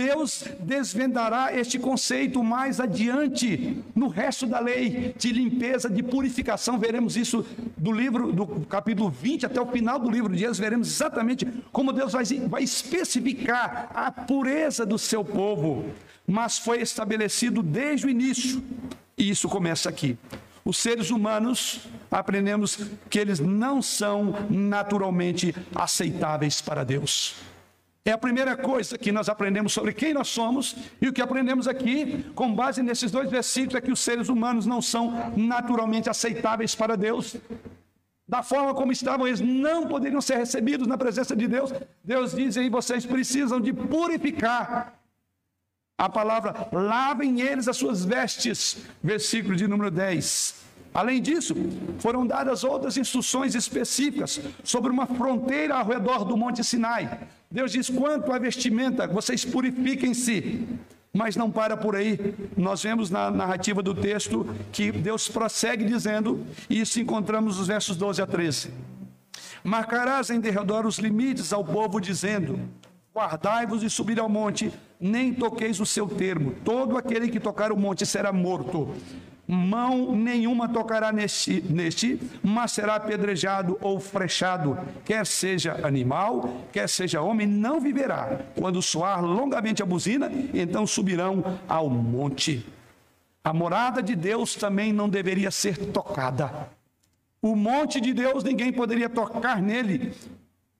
Deus 0.00 0.44
desvendará 0.60 1.54
este 1.54 1.78
conceito 1.78 2.42
mais 2.42 2.80
adiante 2.80 3.84
no 3.94 4.08
resto 4.08 4.46
da 4.46 4.58
lei 4.58 5.14
de 5.18 5.30
limpeza, 5.30 5.90
de 5.90 6.02
purificação. 6.02 6.78
Veremos 6.78 7.18
isso 7.18 7.44
do 7.76 7.92
livro, 7.92 8.32
do 8.32 8.46
capítulo 8.66 9.10
20 9.10 9.44
até 9.44 9.60
o 9.60 9.66
final 9.66 9.98
do 9.98 10.10
livro 10.10 10.34
de 10.34 10.42
Êxodo, 10.42 10.62
veremos 10.62 10.88
exatamente 10.88 11.46
como 11.70 11.92
Deus 11.92 12.14
vai, 12.14 12.24
vai 12.24 12.62
especificar 12.62 13.90
a 13.94 14.10
pureza 14.10 14.86
do 14.86 14.98
seu 14.98 15.22
povo. 15.22 15.84
Mas 16.26 16.56
foi 16.56 16.80
estabelecido 16.80 17.62
desde 17.62 18.06
o 18.06 18.10
início, 18.10 18.62
e 19.18 19.28
isso 19.28 19.50
começa 19.50 19.90
aqui. 19.90 20.16
Os 20.70 20.78
seres 20.78 21.10
humanos, 21.10 21.80
aprendemos 22.08 22.78
que 23.10 23.18
eles 23.18 23.40
não 23.40 23.82
são 23.82 24.46
naturalmente 24.48 25.52
aceitáveis 25.74 26.60
para 26.60 26.84
Deus. 26.84 27.34
É 28.04 28.12
a 28.12 28.16
primeira 28.16 28.56
coisa 28.56 28.96
que 28.96 29.10
nós 29.10 29.28
aprendemos 29.28 29.72
sobre 29.72 29.92
quem 29.92 30.14
nós 30.14 30.28
somos, 30.28 30.76
e 31.02 31.08
o 31.08 31.12
que 31.12 31.20
aprendemos 31.20 31.66
aqui, 31.66 32.24
com 32.36 32.54
base 32.54 32.84
nesses 32.84 33.10
dois 33.10 33.28
versículos, 33.28 33.74
é 33.74 33.80
que 33.80 33.90
os 33.90 33.98
seres 33.98 34.28
humanos 34.28 34.64
não 34.64 34.80
são 34.80 35.32
naturalmente 35.36 36.08
aceitáveis 36.08 36.72
para 36.72 36.96
Deus. 36.96 37.34
Da 38.28 38.44
forma 38.44 38.72
como 38.72 38.92
estavam, 38.92 39.26
eles 39.26 39.40
não 39.40 39.88
poderiam 39.88 40.20
ser 40.20 40.36
recebidos 40.36 40.86
na 40.86 40.96
presença 40.96 41.34
de 41.34 41.48
Deus. 41.48 41.72
Deus 42.04 42.32
diz 42.32 42.56
aí: 42.56 42.70
vocês 42.70 43.04
precisam 43.04 43.60
de 43.60 43.72
purificar. 43.72 44.99
A 46.00 46.08
palavra, 46.08 46.66
lavem 46.72 47.42
eles 47.42 47.68
as 47.68 47.76
suas 47.76 48.02
vestes, 48.02 48.78
versículo 49.04 49.54
de 49.54 49.68
número 49.68 49.90
10. 49.90 50.54
Além 50.94 51.20
disso, 51.20 51.54
foram 51.98 52.26
dadas 52.26 52.64
outras 52.64 52.96
instruções 52.96 53.54
específicas 53.54 54.40
sobre 54.64 54.90
uma 54.90 55.06
fronteira 55.06 55.74
ao 55.76 55.86
redor 55.86 56.24
do 56.24 56.38
Monte 56.38 56.64
Sinai. 56.64 57.28
Deus 57.50 57.72
diz: 57.72 57.90
quanto 57.90 58.32
à 58.32 58.38
vestimenta, 58.38 59.06
vocês 59.06 59.44
purifiquem-se. 59.44 60.66
Mas 61.12 61.36
não 61.36 61.50
para 61.50 61.76
por 61.76 61.94
aí. 61.94 62.34
Nós 62.56 62.82
vemos 62.82 63.10
na 63.10 63.30
narrativa 63.30 63.82
do 63.82 63.94
texto 63.94 64.46
que 64.72 64.90
Deus 64.90 65.28
prossegue 65.28 65.84
dizendo, 65.84 66.46
e 66.70 66.80
isso 66.80 66.98
encontramos 66.98 67.58
nos 67.58 67.66
versos 67.66 67.94
12 67.94 68.22
a 68.22 68.26
13. 68.26 68.72
Marcarás 69.62 70.30
em 70.30 70.40
derredor 70.40 70.86
os 70.86 70.98
limites 70.98 71.52
ao 71.52 71.62
povo, 71.62 72.00
dizendo: 72.00 72.58
Guardai-vos 73.14 73.82
e 73.82 73.90
subir 73.90 74.18
ao 74.18 74.30
monte, 74.30 74.72
nem 75.00 75.32
toqueis 75.32 75.80
o 75.80 75.86
seu 75.86 76.06
termo. 76.06 76.54
Todo 76.64 76.98
aquele 76.98 77.28
que 77.28 77.40
tocar 77.40 77.72
o 77.72 77.76
monte 77.76 78.04
será 78.04 78.32
morto 78.32 78.94
mão 79.50 80.14
nenhuma 80.14 80.68
tocará 80.68 81.10
neste, 81.10 81.60
neste, 81.68 82.20
mas 82.42 82.72
será 82.72 82.94
apedrejado 82.94 83.76
ou 83.80 83.98
frechado, 83.98 84.78
quer 85.04 85.26
seja 85.26 85.84
animal, 85.86 86.48
quer 86.72 86.88
seja 86.88 87.20
homem, 87.20 87.46
não 87.46 87.80
viverá. 87.80 88.40
Quando 88.56 88.80
soar 88.80 89.24
longamente 89.24 89.82
a 89.82 89.86
buzina, 89.86 90.30
então 90.54 90.86
subirão 90.86 91.58
ao 91.68 91.90
monte. 91.90 92.64
A 93.42 93.52
morada 93.52 94.02
de 94.02 94.14
Deus 94.14 94.54
também 94.54 94.92
não 94.92 95.08
deveria 95.08 95.50
ser 95.50 95.76
tocada. 95.86 96.68
O 97.42 97.56
monte 97.56 98.00
de 98.00 98.12
Deus, 98.12 98.44
ninguém 98.44 98.72
poderia 98.72 99.08
tocar 99.08 99.60
nele. 99.60 100.12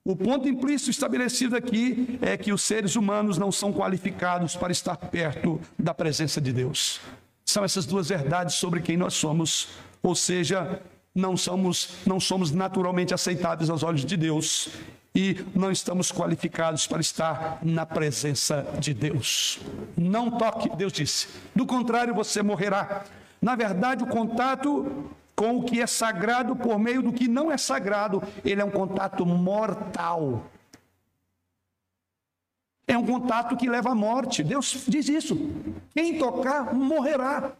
O 0.03 0.15
ponto 0.15 0.49
implícito 0.49 0.89
estabelecido 0.89 1.55
aqui 1.55 2.17
é 2.23 2.35
que 2.35 2.51
os 2.51 2.63
seres 2.63 2.95
humanos 2.95 3.37
não 3.37 3.51
são 3.51 3.71
qualificados 3.71 4.55
para 4.55 4.71
estar 4.71 4.97
perto 4.97 5.61
da 5.77 5.93
presença 5.93 6.41
de 6.41 6.51
Deus. 6.51 6.99
São 7.45 7.63
essas 7.63 7.85
duas 7.85 8.09
verdades 8.09 8.55
sobre 8.55 8.81
quem 8.81 8.97
nós 8.97 9.13
somos, 9.13 9.67
ou 10.01 10.15
seja, 10.15 10.81
não 11.13 11.37
somos, 11.37 11.97
não 12.03 12.19
somos 12.19 12.49
naturalmente 12.49 13.13
aceitáveis 13.13 13.69
aos 13.69 13.83
olhos 13.83 14.03
de 14.03 14.17
Deus 14.17 14.69
e 15.13 15.45
não 15.53 15.71
estamos 15.71 16.11
qualificados 16.11 16.87
para 16.87 17.01
estar 17.01 17.59
na 17.61 17.85
presença 17.85 18.65
de 18.79 18.95
Deus. 18.95 19.59
Não 19.95 20.31
toque, 20.31 20.75
Deus 20.75 20.93
disse. 20.93 21.27
Do 21.53 21.67
contrário, 21.67 22.15
você 22.15 22.41
morrerá. 22.41 23.05
Na 23.39 23.55
verdade, 23.55 24.03
o 24.03 24.07
contato 24.07 25.11
com 25.41 25.57
o 25.57 25.63
que 25.63 25.81
é 25.81 25.87
sagrado 25.87 26.55
por 26.55 26.77
meio 26.77 27.01
do 27.01 27.11
que 27.11 27.27
não 27.27 27.51
é 27.51 27.57
sagrado, 27.57 28.21
ele 28.45 28.61
é 28.61 28.63
um 28.63 28.69
contato 28.69 29.25
mortal. 29.25 30.45
É 32.85 32.95
um 32.95 33.03
contato 33.03 33.57
que 33.57 33.67
leva 33.67 33.89
à 33.89 33.95
morte. 33.95 34.43
Deus 34.43 34.85
diz 34.87 35.09
isso. 35.09 35.35
Quem 35.95 36.19
tocar 36.19 36.75
morrerá. 36.75 37.53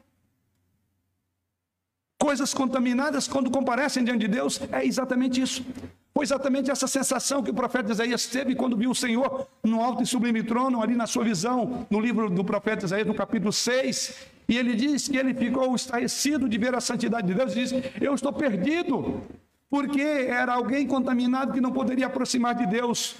Coisas 2.20 2.54
contaminadas, 2.54 3.28
quando 3.28 3.50
comparecem 3.50 4.04
diante 4.04 4.20
de 4.20 4.28
Deus, 4.28 4.62
é 4.72 4.86
exatamente 4.86 5.42
isso. 5.42 5.66
Foi 6.14 6.24
exatamente 6.24 6.70
essa 6.70 6.86
sensação 6.86 7.42
que 7.42 7.50
o 7.50 7.54
profeta 7.56 7.92
Isaías 7.92 8.28
teve 8.28 8.54
quando 8.54 8.78
viu 8.78 8.92
o 8.92 8.96
Senhor 8.96 9.48
no 9.64 9.82
alto 9.82 10.04
e 10.04 10.06
sublime 10.06 10.44
trono, 10.44 10.84
ali 10.84 10.96
na 10.96 11.08
sua 11.08 11.24
visão, 11.24 11.88
no 11.90 12.00
livro 12.00 12.30
do 12.30 12.46
profeta 12.46 12.86
Isaías, 12.86 13.08
no 13.08 13.16
capítulo 13.16 13.52
6. 13.52 14.31
E 14.52 14.58
ele 14.58 14.76
diz 14.76 15.08
que 15.08 15.16
ele 15.16 15.34
ficou 15.34 15.74
estarrecido 15.74 16.50
de 16.50 16.58
ver 16.58 16.76
a 16.76 16.82
santidade 16.82 17.26
de 17.26 17.34
Deus 17.34 17.54
e 17.54 17.62
diz: 17.62 17.72
Eu 18.02 18.14
estou 18.14 18.34
perdido, 18.34 19.22
porque 19.70 20.02
era 20.02 20.52
alguém 20.52 20.86
contaminado 20.86 21.54
que 21.54 21.62
não 21.62 21.72
poderia 21.72 22.08
aproximar 22.08 22.54
de 22.54 22.66
Deus. 22.66 23.16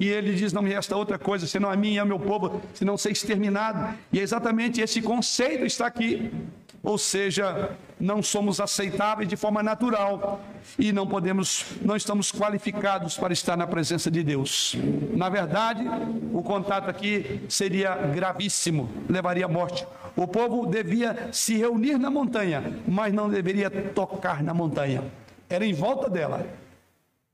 E 0.00 0.08
ele 0.08 0.32
diz: 0.32 0.54
Não 0.54 0.62
me 0.62 0.70
resta 0.70 0.96
outra 0.96 1.18
coisa, 1.18 1.46
senão 1.46 1.70
a 1.70 1.76
mim 1.76 1.92
e 1.92 1.98
ao 1.98 2.06
meu 2.06 2.18
povo, 2.18 2.62
senão 2.72 2.96
ser 2.96 3.10
exterminado. 3.10 3.94
E 4.10 4.20
é 4.20 4.22
exatamente 4.22 4.80
esse 4.80 5.02
conceito 5.02 5.66
está 5.66 5.86
aqui. 5.86 6.30
Ou 6.82 6.96
seja, 6.96 7.70
não 7.98 8.22
somos 8.22 8.58
aceitáveis 8.58 9.28
de 9.28 9.36
forma 9.36 9.62
natural 9.62 10.40
e 10.78 10.92
não 10.92 11.06
podemos, 11.06 11.66
não 11.82 11.94
estamos 11.94 12.32
qualificados 12.32 13.18
para 13.18 13.32
estar 13.32 13.56
na 13.56 13.66
presença 13.66 14.10
de 14.10 14.22
Deus. 14.22 14.76
Na 15.14 15.28
verdade, 15.28 15.84
o 16.32 16.42
contato 16.42 16.88
aqui 16.88 17.42
seria 17.48 17.94
gravíssimo, 17.94 18.88
levaria 19.08 19.44
à 19.44 19.48
morte. 19.48 19.86
O 20.16 20.26
povo 20.26 20.66
devia 20.66 21.28
se 21.32 21.56
reunir 21.56 21.98
na 21.98 22.10
montanha, 22.10 22.80
mas 22.88 23.12
não 23.12 23.28
deveria 23.28 23.70
tocar 23.70 24.42
na 24.42 24.54
montanha. 24.54 25.04
Era 25.48 25.66
em 25.66 25.74
volta 25.74 26.08
dela, 26.08 26.46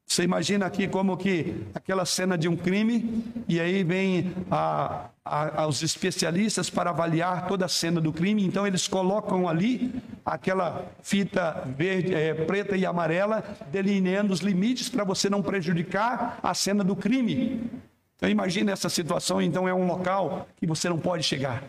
você 0.06 0.22
imagina 0.22 0.66
aqui 0.66 0.86
como 0.86 1.16
que 1.16 1.66
aquela 1.74 2.04
cena 2.04 2.38
de 2.38 2.48
um 2.48 2.56
crime, 2.56 3.24
e 3.48 3.60
aí 3.60 3.82
vem 3.82 4.32
a, 4.50 5.06
a, 5.26 5.66
os 5.66 5.82
especialistas 5.82 6.70
para 6.70 6.90
avaliar 6.90 7.46
toda 7.46 7.64
a 7.64 7.68
cena 7.68 8.00
do 8.00 8.12
crime, 8.12 8.44
então 8.44 8.66
eles 8.66 8.86
colocam 8.86 9.48
ali 9.48 9.92
aquela 10.24 10.86
fita 11.02 11.62
verde, 11.76 12.14
é, 12.14 12.34
preta 12.34 12.76
e 12.76 12.86
amarela, 12.86 13.44
delineando 13.70 14.32
os 14.32 14.40
limites 14.40 14.88
para 14.88 15.04
você 15.04 15.28
não 15.28 15.42
prejudicar 15.42 16.38
a 16.42 16.54
cena 16.54 16.82
do 16.82 16.94
crime. 16.94 17.70
Então 18.16 18.28
imagine 18.28 18.70
essa 18.70 18.88
situação, 18.88 19.42
então 19.42 19.68
é 19.68 19.74
um 19.74 19.86
local 19.86 20.48
que 20.56 20.66
você 20.66 20.88
não 20.88 20.98
pode 20.98 21.22
chegar, 21.22 21.64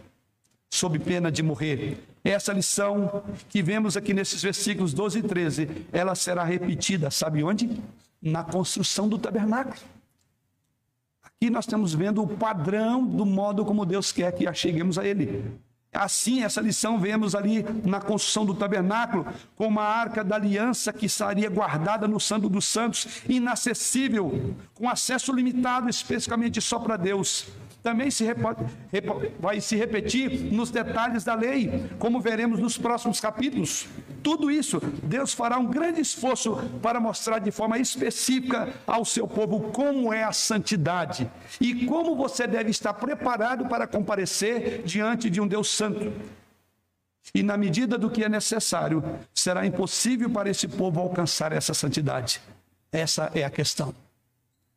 sob 0.70 0.98
pena 1.00 1.32
de 1.32 1.44
morrer. 1.44 1.98
Essa 2.24 2.54
lição 2.54 3.24
que 3.50 3.62
vemos 3.62 3.98
aqui 3.98 4.14
nesses 4.14 4.42
versículos 4.42 4.94
12 4.94 5.20
e 5.20 5.24
13, 5.24 5.88
ela 5.92 6.16
será 6.16 6.44
repetida, 6.44 7.10
sabe 7.10 7.44
onde? 7.44 7.82
na 8.22 8.44
construção 8.44 9.08
do 9.08 9.18
tabernáculo. 9.18 9.78
Aqui 11.40 11.52
nós 11.52 11.66
estamos 11.66 11.94
vendo 11.94 12.24
o 12.24 12.28
padrão 12.28 13.06
do 13.06 13.24
modo 13.24 13.64
como 13.64 13.86
Deus 13.86 14.12
quer 14.12 14.32
que 14.32 14.52
cheguemos 14.56 14.98
a 14.98 15.06
Ele. 15.06 15.46
Assim, 15.94 16.42
essa 16.42 16.60
lição 16.60 16.98
vemos 16.98 17.36
ali 17.36 17.64
na 17.86 18.02
construção 18.02 18.44
do 18.44 18.56
tabernáculo, 18.56 19.24
com 19.56 19.68
uma 19.68 19.84
arca 19.84 20.24
da 20.24 20.36
aliança 20.36 20.92
que 20.92 21.06
estaria 21.06 21.48
guardada 21.48 22.08
no 22.08 22.20
Santo 22.20 22.50
dos 22.50 22.66
Santos, 22.66 23.22
inacessível, 23.30 24.56
com 24.74 24.90
acesso 24.90 25.32
limitado 25.32 25.88
especificamente 25.88 26.60
só 26.60 26.80
para 26.80 26.98
Deus 26.98 27.46
também 27.88 28.12
se 28.12 28.26
vai 29.40 29.62
se 29.62 29.78
repetir 29.78 30.52
nos 30.52 30.70
detalhes 30.70 31.24
da 31.24 31.34
lei, 31.34 31.90
como 31.98 32.20
veremos 32.20 32.60
nos 32.60 32.78
próximos 32.78 33.22
capítulos. 33.22 33.88
Tudo 34.22 34.52
isso, 34.52 34.82
Deus 35.02 35.34
fará 35.34 35.58
um 35.58 35.68
grande 35.68 36.02
esforço 36.02 36.58
para 36.82 37.00
mostrar 37.00 37.40
de 37.40 37.50
forma 37.50 37.80
específica 37.80 38.74
ao 38.86 39.06
seu 39.06 39.26
povo 39.26 39.72
como 39.72 40.12
é 40.12 40.26
a 40.26 40.34
santidade 40.34 41.32
e 41.62 41.86
como 41.86 42.14
você 42.14 42.46
deve 42.46 42.72
estar 42.72 42.94
preparado 42.94 43.70
para 43.70 43.88
comparecer 43.88 44.82
diante 44.84 45.30
de 45.30 45.40
um 45.40 45.48
Deus 45.48 45.70
santo. 45.70 46.12
E 47.34 47.42
na 47.42 47.56
medida 47.56 47.98
do 47.98 48.10
que 48.10 48.22
é 48.22 48.28
necessário, 48.28 49.02
será 49.34 49.66
impossível 49.66 50.30
para 50.30 50.50
esse 50.50 50.68
povo 50.68 51.00
alcançar 51.00 51.54
essa 51.54 51.74
santidade. 51.74 52.42
Essa 52.92 53.32
é 53.34 53.46
a 53.46 53.50
questão. 53.50 53.96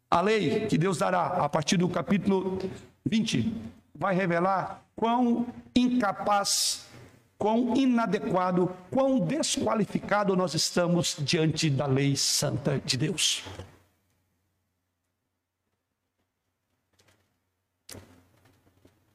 A 0.08 0.20
lei 0.20 0.66
que 0.66 0.76
Deus 0.76 0.98
dará 0.98 1.24
a 1.26 1.48
partir 1.48 1.76
do 1.76 1.88
capítulo 1.88 2.58
20 3.04 3.52
vai 3.94 4.14
revelar 4.14 4.82
quão 4.96 5.46
incapaz, 5.74 6.86
quão 7.38 7.76
inadequado, 7.76 8.74
quão 8.90 9.18
desqualificado 9.18 10.36
nós 10.36 10.54
estamos 10.54 11.16
diante 11.18 11.70
da 11.70 11.86
lei 11.86 12.16
santa 12.16 12.78
de 12.78 12.96
Deus. 12.96 13.42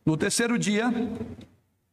No 0.06 0.16
terceiro 0.16 0.60
dia, 0.60 0.92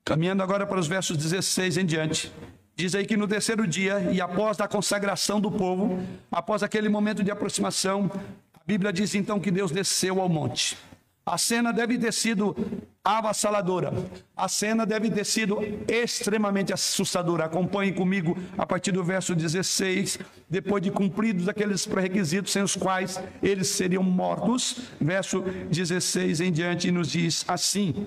caminhando 0.05 0.43
agora 0.43 0.67
para 0.67 0.79
os 0.79 0.87
versos 0.87 1.17
16 1.17 1.79
em 1.79 1.87
diante, 1.87 2.31
diz 2.77 2.95
aí 2.95 3.07
que 3.07 3.17
no 3.17 3.27
terceiro 3.27 3.67
dia, 3.67 4.01
e 4.13 4.21
após 4.21 4.61
a 4.61 4.69
consagração 4.69 5.41
do 5.41 5.51
povo, 5.51 5.99
após 6.31 6.63
aquele 6.63 6.91
momento 6.91 7.25
de 7.25 7.31
aproximação, 7.31 8.11
a 8.55 8.61
Bíblia 8.67 8.93
diz 8.93 9.15
então 9.15 9.41
que 9.41 9.51
Deus 9.51 9.71
desceu 9.71 10.21
ao 10.21 10.29
monte. 10.29 10.77
A 11.25 11.39
cena 11.39 11.73
deve 11.73 11.97
ter 11.99 12.13
sido 12.13 12.57
avassaladora. 13.05 13.93
A 14.37 14.49
cena 14.49 14.85
deve 14.85 15.09
ter 15.09 15.25
sido 15.25 15.59
extremamente 15.89 16.73
assustadora. 16.73 17.45
Acompanhe 17.45 17.93
comigo 17.93 18.37
a 18.59 18.67
partir 18.67 18.91
do 18.91 19.05
verso 19.05 19.35
16. 19.35 20.19
Depois 20.49 20.83
de 20.83 20.91
cumpridos 20.91 21.49
aqueles 21.49 21.87
pré-requisitos 21.87 22.53
sem 22.53 22.63
os 22.63 22.75
quais 22.75 23.21
eles 23.43 23.69
seriam 23.69 24.03
mortos, 24.03 24.81
verso 25.01 25.43
16 25.71 26.41
em 26.41 26.53
diante 26.53 26.91
nos 26.91 27.09
diz 27.11 27.45
assim: 27.47 28.07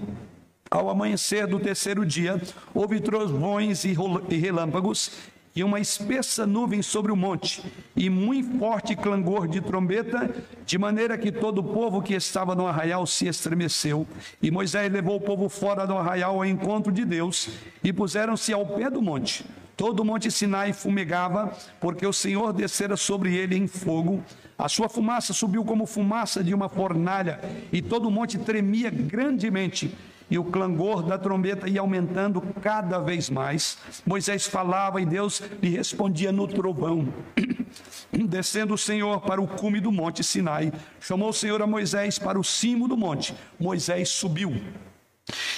Ao 0.69 0.89
amanhecer 0.89 1.47
do 1.47 1.59
terceiro 1.59 2.05
dia, 2.05 2.41
houve 2.73 2.99
trovões 2.99 3.85
e 3.85 3.95
relâmpagos 4.37 5.11
e 5.55 5.63
uma 5.63 5.79
espessa 5.79 6.45
nuvem 6.45 6.81
sobre 6.81 7.13
o 7.13 7.15
monte, 7.15 7.63
e 7.95 8.09
muito 8.09 8.59
forte 8.59 8.93
clangor 8.93 9.47
de 9.47 9.61
trombeta, 9.61 10.29
de 10.65 10.77
maneira 10.77 11.17
que 11.17 11.31
todo 11.31 11.59
o 11.59 11.63
povo 11.63 12.01
que 12.01 12.13
estava 12.13 12.53
no 12.53 12.67
arraial 12.67 13.07
se 13.07 13.25
estremeceu. 13.25 14.05
E 14.41 14.51
Moisés 14.51 14.91
levou 14.91 15.15
o 15.15 15.21
povo 15.21 15.47
fora 15.47 15.87
do 15.87 15.95
arraial 15.95 16.35
ao 16.35 16.45
encontro 16.45 16.91
de 16.91 17.05
Deus, 17.05 17.47
e 17.81 17.93
puseram-se 17.93 18.51
ao 18.51 18.65
pé 18.65 18.89
do 18.89 19.01
monte. 19.01 19.45
Todo 19.77 20.01
o 20.01 20.05
monte 20.05 20.29
Sinai 20.29 20.73
fumegava, 20.73 21.55
porque 21.79 22.05
o 22.05 22.11
Senhor 22.11 22.51
descera 22.51 22.97
sobre 22.97 23.33
ele 23.33 23.55
em 23.55 23.67
fogo. 23.67 24.21
A 24.57 24.67
sua 24.67 24.89
fumaça 24.89 25.31
subiu 25.31 25.63
como 25.63 25.85
fumaça 25.85 26.43
de 26.43 26.53
uma 26.53 26.67
fornalha, 26.67 27.39
e 27.71 27.81
todo 27.81 28.09
o 28.09 28.11
monte 28.11 28.37
tremia 28.37 28.89
grandemente 28.89 29.95
e 30.29 30.37
o 30.37 30.43
clangor 30.43 31.03
da 31.03 31.17
trombeta 31.17 31.69
ia 31.69 31.81
aumentando 31.81 32.41
cada 32.61 32.99
vez 32.99 33.29
mais. 33.29 33.77
Moisés 34.05 34.47
falava 34.47 35.01
e 35.01 35.05
Deus 35.05 35.41
lhe 35.61 35.69
respondia 35.69 36.31
no 36.31 36.47
trovão. 36.47 37.07
Descendo 38.11 38.73
o 38.73 38.77
Senhor 38.77 39.21
para 39.21 39.41
o 39.41 39.47
cume 39.47 39.79
do 39.79 39.91
monte 39.91 40.23
Sinai, 40.23 40.71
chamou 40.99 41.29
o 41.29 41.33
Senhor 41.33 41.61
a 41.61 41.67
Moisés 41.67 42.17
para 42.17 42.39
o 42.39 42.43
cimo 42.43 42.87
do 42.87 42.97
monte. 42.97 43.35
Moisés 43.59 44.09
subiu. 44.09 44.53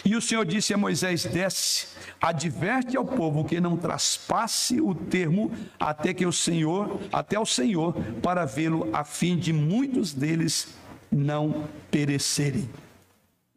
E 0.06 0.16
o 0.16 0.22
Senhor 0.22 0.46
disse 0.46 0.74
a 0.74 0.78
Moisés: 0.78 1.26
Desce, 1.26 1.88
adverte 2.22 2.96
ao 2.96 3.06
povo 3.06 3.44
que 3.44 3.60
não 3.60 3.76
traspasse 3.76 4.80
o 4.80 4.96
termo 4.96 5.52
até 5.80 6.14
que 6.14 6.26
o 6.26 6.32
Senhor, 6.32 7.00
até 7.12 7.38
o 7.38 7.46
Senhor, 7.46 7.94
para 8.22 8.46
vê-lo, 8.46 8.90
a 8.94 9.04
fim 9.04 9.36
de 9.38 9.52
muitos 9.52 10.14
deles 10.14 10.70
não 11.12 11.68
perecerem. 11.92 12.70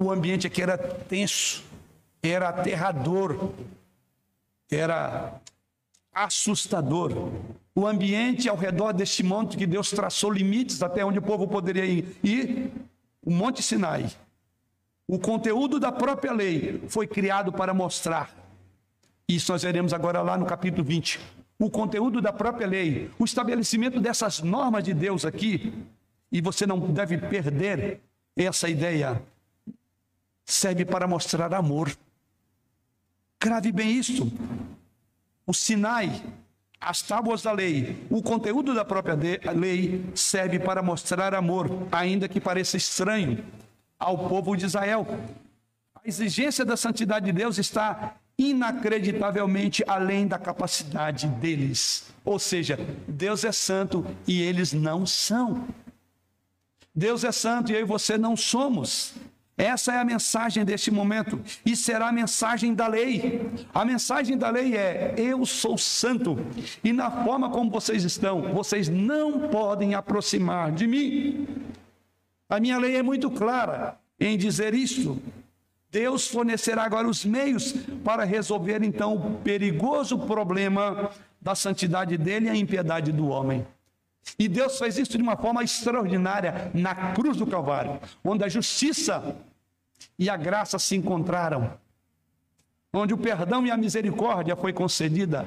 O 0.02 0.10
ambiente 0.10 0.46
aqui 0.46 0.62
era 0.62 0.78
tenso, 0.78 1.62
era 2.22 2.48
aterrador, 2.48 3.52
era 4.70 5.38
assustador. 6.10 7.30
O 7.74 7.86
ambiente 7.86 8.48
ao 8.48 8.56
redor 8.56 8.92
deste 8.92 9.22
monte 9.22 9.58
que 9.58 9.66
Deus 9.66 9.90
traçou 9.90 10.32
limites 10.32 10.82
até 10.82 11.04
onde 11.04 11.18
o 11.18 11.22
povo 11.22 11.46
poderia 11.46 11.84
ir. 11.84 12.16
E 12.24 12.70
o 13.22 13.30
Monte 13.30 13.62
Sinai, 13.62 14.10
o 15.06 15.18
conteúdo 15.18 15.78
da 15.78 15.92
própria 15.92 16.32
lei 16.32 16.82
foi 16.88 17.06
criado 17.06 17.52
para 17.52 17.74
mostrar. 17.74 18.34
Isso 19.28 19.52
nós 19.52 19.62
veremos 19.62 19.92
agora 19.92 20.22
lá 20.22 20.38
no 20.38 20.46
capítulo 20.46 20.82
20. 20.82 21.20
O 21.58 21.68
conteúdo 21.68 22.22
da 22.22 22.32
própria 22.32 22.66
lei, 22.66 23.10
o 23.18 23.24
estabelecimento 23.26 24.00
dessas 24.00 24.40
normas 24.40 24.82
de 24.82 24.94
Deus 24.94 25.26
aqui, 25.26 25.74
e 26.32 26.40
você 26.40 26.66
não 26.66 26.78
deve 26.78 27.18
perder 27.18 28.00
essa 28.34 28.66
ideia 28.66 29.20
serve 30.52 30.84
para 30.84 31.06
mostrar 31.06 31.52
amor. 31.54 31.90
Grave 33.40 33.72
bem 33.72 33.98
isto. 33.98 34.30
O 35.46 35.54
Sinai, 35.54 36.22
as 36.80 37.02
tábuas 37.02 37.42
da 37.42 37.52
lei, 37.52 38.06
o 38.10 38.22
conteúdo 38.22 38.74
da 38.74 38.84
própria 38.84 39.18
lei 39.52 40.04
serve 40.14 40.58
para 40.58 40.82
mostrar 40.82 41.34
amor, 41.34 41.88
ainda 41.90 42.28
que 42.28 42.40
pareça 42.40 42.76
estranho 42.76 43.44
ao 43.98 44.28
povo 44.28 44.56
de 44.56 44.66
Israel. 44.66 45.06
A 45.94 46.00
exigência 46.04 46.64
da 46.64 46.76
santidade 46.76 47.26
de 47.26 47.32
Deus 47.32 47.58
está 47.58 48.16
inacreditavelmente 48.38 49.84
além 49.86 50.26
da 50.26 50.38
capacidade 50.38 51.26
deles. 51.26 52.10
Ou 52.24 52.38
seja, 52.38 52.78
Deus 53.06 53.44
é 53.44 53.52
santo 53.52 54.06
e 54.26 54.40
eles 54.40 54.72
não 54.72 55.04
são. 55.04 55.68
Deus 56.94 57.22
é 57.22 57.32
santo 57.32 57.70
e 57.70 57.74
eu 57.74 57.80
e 57.80 57.84
você 57.84 58.16
não 58.16 58.36
somos. 58.36 59.14
Essa 59.60 59.92
é 59.92 59.98
a 59.98 60.04
mensagem 60.04 60.64
deste 60.64 60.90
momento 60.90 61.38
e 61.66 61.76
será 61.76 62.08
a 62.08 62.12
mensagem 62.12 62.72
da 62.72 62.86
lei. 62.86 63.46
A 63.74 63.84
mensagem 63.84 64.38
da 64.38 64.48
lei 64.48 64.74
é: 64.74 65.14
eu 65.18 65.44
sou 65.44 65.76
santo 65.76 66.38
e 66.82 66.94
na 66.94 67.10
forma 67.10 67.50
como 67.50 67.70
vocês 67.70 68.02
estão, 68.02 68.54
vocês 68.54 68.88
não 68.88 69.50
podem 69.50 69.94
aproximar 69.94 70.72
de 70.72 70.86
mim. 70.86 71.46
A 72.48 72.58
minha 72.58 72.78
lei 72.78 72.96
é 72.96 73.02
muito 73.02 73.30
clara 73.30 73.98
em 74.18 74.38
dizer 74.38 74.72
isto. 74.72 75.20
Deus 75.90 76.26
fornecerá 76.26 76.84
agora 76.84 77.06
os 77.06 77.22
meios 77.26 77.74
para 78.02 78.24
resolver 78.24 78.82
então 78.82 79.14
o 79.14 79.34
perigoso 79.40 80.20
problema 80.20 81.10
da 81.38 81.54
santidade 81.54 82.16
dele 82.16 82.46
e 82.46 82.48
a 82.48 82.56
impiedade 82.56 83.12
do 83.12 83.28
homem. 83.28 83.66
E 84.38 84.48
Deus 84.48 84.78
fez 84.78 84.96
isso 84.96 85.18
de 85.18 85.22
uma 85.22 85.36
forma 85.36 85.62
extraordinária 85.62 86.70
na 86.72 86.94
cruz 87.12 87.36
do 87.36 87.46
Calvário, 87.46 88.00
onde 88.24 88.44
a 88.44 88.48
justiça 88.48 89.36
e 90.18 90.28
a 90.28 90.36
graça 90.36 90.78
se 90.78 90.96
encontraram, 90.96 91.78
onde 92.92 93.14
o 93.14 93.18
perdão 93.18 93.66
e 93.66 93.70
a 93.70 93.76
misericórdia 93.76 94.56
foi 94.56 94.72
concedida, 94.72 95.46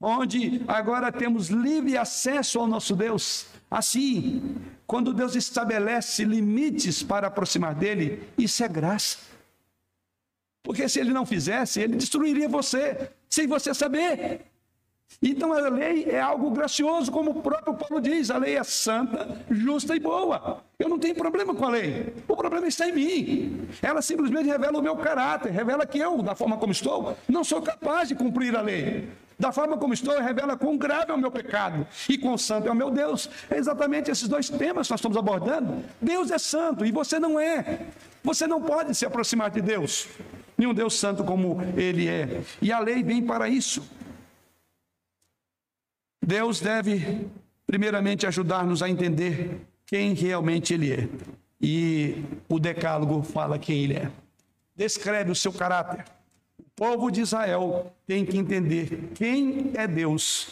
onde 0.00 0.62
agora 0.68 1.10
temos 1.10 1.48
livre 1.48 1.96
acesso 1.96 2.58
ao 2.58 2.66
nosso 2.66 2.94
Deus. 2.94 3.46
Assim, 3.70 4.56
quando 4.86 5.12
Deus 5.12 5.34
estabelece 5.34 6.24
limites 6.24 7.02
para 7.02 7.26
aproximar 7.26 7.74
dele, 7.74 8.28
isso 8.38 8.62
é 8.62 8.68
graça. 8.68 9.18
Porque 10.62 10.88
se 10.88 10.98
ele 10.98 11.12
não 11.12 11.24
fizesse, 11.24 11.80
ele 11.80 11.96
destruiria 11.96 12.48
você, 12.48 13.10
sem 13.28 13.46
você 13.46 13.72
saber. 13.72 14.46
Então 15.22 15.52
a 15.52 15.68
lei 15.68 16.04
é 16.04 16.20
algo 16.20 16.50
gracioso, 16.50 17.10
como 17.10 17.30
o 17.30 17.42
próprio 17.42 17.74
Paulo 17.74 18.00
diz: 18.00 18.30
a 18.30 18.38
lei 18.38 18.56
é 18.56 18.64
santa, 18.64 19.44
justa 19.50 19.96
e 19.96 20.00
boa. 20.00 20.62
Eu 20.78 20.88
não 20.88 20.98
tenho 20.98 21.14
problema 21.14 21.54
com 21.54 21.64
a 21.64 21.70
lei, 21.70 22.12
o 22.28 22.36
problema 22.36 22.66
está 22.66 22.88
em 22.88 22.92
mim. 22.92 23.68
Ela 23.80 24.02
simplesmente 24.02 24.46
revela 24.46 24.78
o 24.78 24.82
meu 24.82 24.96
caráter, 24.96 25.50
revela 25.50 25.86
que 25.86 25.98
eu, 25.98 26.20
da 26.22 26.34
forma 26.34 26.58
como 26.58 26.72
estou, 26.72 27.16
não 27.28 27.42
sou 27.42 27.62
capaz 27.62 28.08
de 28.08 28.14
cumprir 28.14 28.54
a 28.56 28.60
lei. 28.60 29.08
Da 29.38 29.52
forma 29.52 29.76
como 29.76 29.92
estou, 29.92 30.18
revela 30.18 30.56
quão 30.56 30.78
grave 30.78 31.10
é 31.10 31.14
o 31.14 31.18
meu 31.18 31.30
pecado 31.30 31.86
e 32.08 32.16
quão 32.16 32.38
santo 32.38 32.68
é 32.68 32.70
o 32.70 32.74
meu 32.74 32.90
Deus. 32.90 33.28
É 33.50 33.58
exatamente 33.58 34.10
esses 34.10 34.26
dois 34.26 34.48
temas 34.48 34.86
que 34.86 34.92
nós 34.92 35.00
estamos 35.00 35.16
abordando. 35.16 35.84
Deus 36.00 36.30
é 36.30 36.38
santo 36.38 36.86
e 36.86 36.90
você 36.90 37.18
não 37.18 37.38
é. 37.38 37.80
Você 38.24 38.46
não 38.46 38.62
pode 38.62 38.94
se 38.94 39.04
aproximar 39.04 39.50
de 39.50 39.60
Deus, 39.60 40.08
nenhum 40.56 40.72
Deus 40.72 40.98
santo 40.98 41.22
como 41.22 41.60
Ele 41.76 42.08
é. 42.08 42.40
E 42.62 42.72
a 42.72 42.78
lei 42.78 43.02
vem 43.02 43.22
para 43.22 43.46
isso. 43.48 43.95
Deus 46.26 46.60
deve, 46.60 47.24
primeiramente, 47.64 48.26
ajudar-nos 48.26 48.82
a 48.82 48.90
entender 48.90 49.60
quem 49.86 50.12
realmente 50.12 50.74
Ele 50.74 50.92
é. 50.92 51.08
E 51.60 52.24
o 52.48 52.58
Decálogo 52.58 53.22
fala 53.22 53.60
quem 53.60 53.84
Ele 53.84 53.94
é. 53.94 54.10
Descreve 54.74 55.30
o 55.30 55.36
seu 55.36 55.52
caráter. 55.52 56.04
O 56.58 56.64
povo 56.74 57.12
de 57.12 57.20
Israel 57.20 57.94
tem 58.08 58.26
que 58.26 58.36
entender 58.36 59.10
quem 59.14 59.70
é 59.74 59.86
Deus 59.86 60.48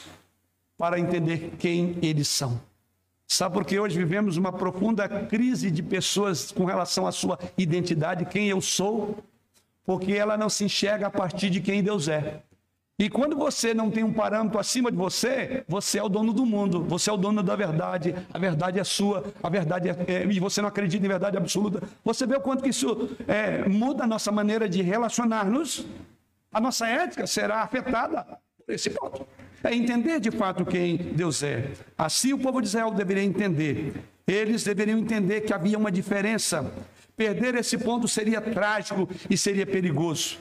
para 0.78 0.98
entender 0.98 1.54
quem 1.58 1.98
eles 2.00 2.28
são. 2.28 2.60
Sabe 3.26 3.54
por 3.54 3.64
que 3.64 3.78
hoje 3.78 3.98
vivemos 3.98 4.36
uma 4.36 4.52
profunda 4.52 5.08
crise 5.08 5.72
de 5.72 5.82
pessoas 5.82 6.52
com 6.52 6.64
relação 6.64 7.04
à 7.04 7.10
sua 7.10 7.36
identidade, 7.58 8.26
quem 8.26 8.48
eu 8.48 8.60
sou? 8.60 9.18
Porque 9.84 10.12
ela 10.12 10.36
não 10.36 10.48
se 10.48 10.64
enxerga 10.64 11.08
a 11.08 11.10
partir 11.10 11.50
de 11.50 11.60
quem 11.60 11.82
Deus 11.82 12.06
é. 12.06 12.42
E 12.96 13.10
quando 13.10 13.34
você 13.34 13.74
não 13.74 13.90
tem 13.90 14.04
um 14.04 14.12
parâmetro 14.12 14.56
acima 14.56 14.88
de 14.88 14.96
você, 14.96 15.64
você 15.66 15.98
é 15.98 16.02
o 16.02 16.08
dono 16.08 16.32
do 16.32 16.46
mundo, 16.46 16.84
você 16.84 17.10
é 17.10 17.12
o 17.12 17.16
dono 17.16 17.42
da 17.42 17.56
verdade, 17.56 18.14
a 18.32 18.38
verdade 18.38 18.78
é 18.78 18.84
sua, 18.84 19.24
a 19.42 19.48
verdade 19.48 19.88
é, 19.88 19.96
é 20.06 20.24
e 20.24 20.38
você 20.38 20.62
não 20.62 20.68
acredita 20.68 21.04
em 21.04 21.08
verdade 21.08 21.36
absoluta. 21.36 21.82
Você 22.04 22.24
vê 22.24 22.36
o 22.36 22.40
quanto 22.40 22.62
que 22.62 22.68
isso 22.68 23.10
é, 23.26 23.68
muda 23.68 24.04
a 24.04 24.06
nossa 24.06 24.30
maneira 24.30 24.68
de 24.68 24.80
relacionar-nos, 24.80 25.84
a 26.52 26.60
nossa 26.60 26.86
ética 26.86 27.26
será 27.26 27.62
afetada 27.62 28.24
por 28.64 28.72
esse 28.72 28.90
ponto. 28.90 29.26
É 29.64 29.74
entender 29.74 30.20
de 30.20 30.30
fato 30.30 30.64
quem 30.64 30.96
Deus 30.96 31.42
é. 31.42 31.72
Assim 31.98 32.32
o 32.32 32.38
povo 32.38 32.60
de 32.60 32.68
Israel 32.68 32.92
deveria 32.92 33.24
entender. 33.24 34.04
Eles 34.24 34.62
deveriam 34.62 34.98
entender 35.00 35.40
que 35.40 35.52
havia 35.52 35.76
uma 35.76 35.90
diferença. 35.90 36.72
Perder 37.16 37.56
esse 37.56 37.76
ponto 37.76 38.06
seria 38.06 38.40
trágico 38.40 39.08
e 39.28 39.36
seria 39.36 39.66
perigoso. 39.66 40.38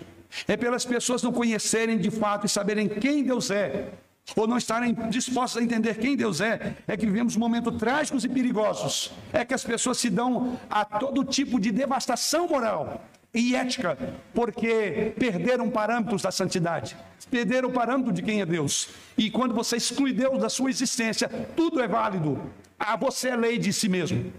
É 0.48 0.58
pelas 0.58 0.86
pessoas 0.86 1.22
não 1.22 1.32
conhecerem 1.32 1.98
de 1.98 2.12
fato 2.12 2.46
e 2.46 2.50
saberem 2.50 2.88
quem 2.88 3.24
Deus 3.24 3.52
é, 3.52 3.90
ou 4.36 4.48
não 4.48 4.58
estarem 4.58 4.94
dispostas 5.10 5.62
a 5.62 5.66
entender 5.66 5.98
quem 5.98 6.16
Deus 6.16 6.40
é, 6.42 6.76
é 6.88 6.96
que 6.96 7.06
vivemos 7.06 7.36
momentos 7.36 7.78
trágicos 7.78 8.24
e 8.24 8.30
perigosos. 8.30 9.12
É 9.32 9.44
que 9.44 9.54
as 9.54 9.64
pessoas 9.64 9.98
se 9.98 10.10
dão 10.10 10.60
a 10.70 10.86
todo 10.86 11.24
tipo 11.24 11.60
de 11.60 11.72
devastação 11.72 12.48
moral 12.48 13.04
e 13.34 13.56
ética, 13.56 13.98
porque 14.34 15.14
perderam 15.18 15.70
parâmetros 15.70 16.22
da 16.22 16.32
santidade, 16.32 16.96
perderam 17.30 17.70
o 17.70 17.74
parâmetro 17.74 18.14
de 18.14 18.22
quem 18.22 18.42
é 18.42 18.46
Deus. 18.46 18.90
E 19.18 19.30
quando 19.30 19.54
você 19.54 19.76
exclui 19.78 20.14
Deus 20.14 20.40
da 20.40 20.50
sua 20.50 20.70
existência, 20.70 21.28
tudo 21.56 21.82
é 21.82 21.88
válido. 21.88 22.40
Ah, 22.80 22.96
você 22.96 23.30
é 23.30 23.36
lei 23.36 23.58
de 23.58 23.74
si 23.74 23.90
mesmo, 23.90 24.32